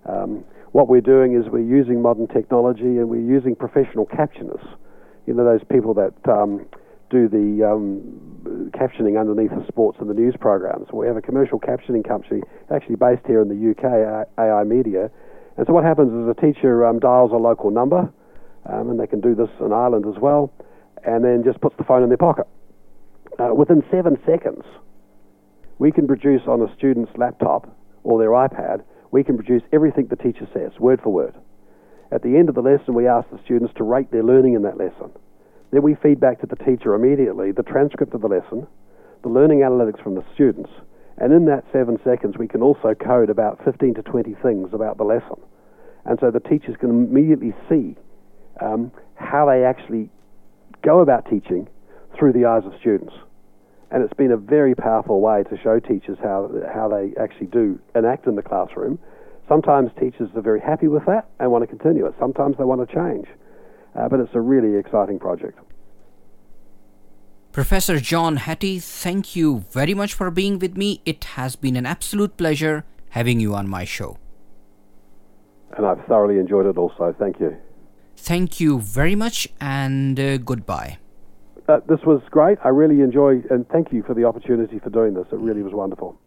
Um, 0.06 0.44
what 0.72 0.88
we're 0.88 1.00
doing 1.00 1.34
is 1.34 1.50
we're 1.50 1.60
using 1.60 2.02
modern 2.02 2.28
technology 2.28 2.98
and 2.98 3.08
we're 3.08 3.20
using 3.20 3.56
professional 3.56 4.06
captioners. 4.06 4.62
You 5.26 5.34
know, 5.34 5.44
those 5.44 5.64
people 5.70 5.94
that 5.94 6.14
um, 6.30 6.66
do 7.10 7.28
the 7.28 7.64
um, 7.66 8.70
captioning 8.72 9.18
underneath 9.18 9.50
the 9.50 9.64
sports 9.66 9.98
and 10.00 10.08
the 10.08 10.14
news 10.14 10.34
programs. 10.38 10.88
We 10.92 11.06
have 11.06 11.16
a 11.16 11.22
commercial 11.22 11.58
captioning 11.58 12.06
company 12.06 12.42
actually 12.70 12.96
based 12.96 13.26
here 13.26 13.40
in 13.40 13.48
the 13.48 13.70
UK, 13.70 14.28
AI 14.38 14.64
Media. 14.64 15.10
And 15.58 15.66
so 15.66 15.72
what 15.72 15.82
happens 15.82 16.12
is 16.14 16.30
a 16.30 16.40
teacher 16.40 16.86
um, 16.86 17.00
dials 17.00 17.32
a 17.32 17.36
local 17.36 17.72
number, 17.72 18.08
um, 18.64 18.90
and 18.90 18.98
they 18.98 19.08
can 19.08 19.20
do 19.20 19.34
this 19.34 19.50
in 19.60 19.72
Ireland 19.72 20.06
as 20.06 20.20
well, 20.22 20.52
and 21.04 21.24
then 21.24 21.42
just 21.44 21.60
puts 21.60 21.76
the 21.76 21.84
phone 21.84 22.04
in 22.04 22.08
their 22.08 22.16
pocket. 22.16 22.46
Uh, 23.40 23.52
within 23.54 23.82
seven 23.90 24.16
seconds, 24.24 24.62
we 25.78 25.90
can 25.90 26.06
produce 26.06 26.42
on 26.46 26.62
a 26.62 26.72
student's 26.76 27.10
laptop 27.16 27.68
or 28.04 28.20
their 28.20 28.30
iPad, 28.30 28.84
we 29.10 29.24
can 29.24 29.36
produce 29.36 29.62
everything 29.72 30.06
the 30.06 30.16
teacher 30.16 30.46
says, 30.54 30.70
word 30.78 31.00
for 31.02 31.12
word. 31.12 31.34
At 32.12 32.22
the 32.22 32.36
end 32.36 32.48
of 32.48 32.54
the 32.54 32.62
lesson, 32.62 32.94
we 32.94 33.08
ask 33.08 33.28
the 33.30 33.40
students 33.44 33.74
to 33.78 33.84
rate 33.84 34.12
their 34.12 34.22
learning 34.22 34.54
in 34.54 34.62
that 34.62 34.78
lesson. 34.78 35.10
Then 35.72 35.82
we 35.82 35.96
feed 35.96 36.20
back 36.20 36.40
to 36.40 36.46
the 36.46 36.56
teacher 36.56 36.94
immediately 36.94 37.50
the 37.50 37.64
transcript 37.64 38.14
of 38.14 38.20
the 38.20 38.28
lesson, 38.28 38.66
the 39.22 39.28
learning 39.28 39.60
analytics 39.60 40.02
from 40.02 40.14
the 40.14 40.24
students, 40.34 40.70
and 41.20 41.32
in 41.32 41.46
that 41.46 41.64
seven 41.72 41.98
seconds, 42.04 42.36
we 42.38 42.46
can 42.46 42.62
also 42.62 42.94
code 42.94 43.30
about 43.30 43.62
15 43.64 43.94
to 43.94 44.02
20 44.02 44.34
things 44.42 44.70
about 44.72 44.98
the 44.98 45.04
lesson. 45.04 45.36
And 46.04 46.18
so 46.20 46.30
the 46.30 46.40
teachers 46.40 46.76
can 46.78 46.90
immediately 46.90 47.54
see 47.68 47.96
um, 48.60 48.92
how 49.14 49.46
they 49.46 49.64
actually 49.64 50.10
go 50.82 51.00
about 51.00 51.28
teaching 51.28 51.68
through 52.16 52.32
the 52.32 52.44
eyes 52.44 52.62
of 52.64 52.72
students. 52.80 53.12
And 53.90 54.02
it's 54.02 54.14
been 54.14 54.32
a 54.32 54.36
very 54.36 54.74
powerful 54.74 55.20
way 55.20 55.42
to 55.44 55.58
show 55.62 55.80
teachers 55.80 56.18
how, 56.22 56.50
how 56.72 56.88
they 56.88 57.14
actually 57.20 57.46
do 57.46 57.80
enact 57.94 58.26
in 58.26 58.36
the 58.36 58.42
classroom. 58.42 58.98
Sometimes 59.48 59.90
teachers 59.98 60.28
are 60.36 60.42
very 60.42 60.60
happy 60.60 60.88
with 60.88 61.04
that 61.06 61.28
and 61.40 61.50
want 61.50 61.62
to 61.62 61.66
continue 61.66 62.06
it. 62.06 62.14
Sometimes 62.18 62.56
they 62.58 62.64
want 62.64 62.86
to 62.86 62.94
change. 62.94 63.26
Uh, 63.98 64.08
but 64.08 64.20
it's 64.20 64.34
a 64.34 64.40
really 64.40 64.78
exciting 64.78 65.18
project. 65.18 65.58
Professor 67.52 67.98
John 67.98 68.36
Hattie, 68.36 68.78
thank 68.78 69.34
you 69.34 69.64
very 69.70 69.94
much 69.94 70.14
for 70.14 70.30
being 70.30 70.58
with 70.58 70.76
me. 70.76 71.00
It 71.04 71.24
has 71.36 71.56
been 71.56 71.76
an 71.76 71.86
absolute 71.86 72.36
pleasure 72.36 72.84
having 73.10 73.40
you 73.40 73.54
on 73.54 73.68
my 73.68 73.84
show. 73.84 74.18
And 75.76 75.86
I've 75.86 76.04
thoroughly 76.06 76.38
enjoyed 76.38 76.66
it 76.66 76.76
also. 76.76 77.14
Thank 77.18 77.40
you. 77.40 77.56
Thank 78.16 78.60
you 78.60 78.80
very 78.80 79.14
much 79.14 79.48
and 79.60 80.18
uh, 80.18 80.38
goodbye. 80.38 80.98
Uh, 81.68 81.80
this 81.88 82.00
was 82.06 82.22
great. 82.30 82.58
I 82.64 82.68
really 82.68 83.00
enjoyed 83.00 83.46
and 83.50 83.68
thank 83.68 83.92
you 83.92 84.02
for 84.02 84.14
the 84.14 84.24
opportunity 84.24 84.78
for 84.78 84.90
doing 84.90 85.14
this. 85.14 85.26
It 85.32 85.38
really 85.38 85.62
was 85.62 85.72
wonderful. 85.72 86.18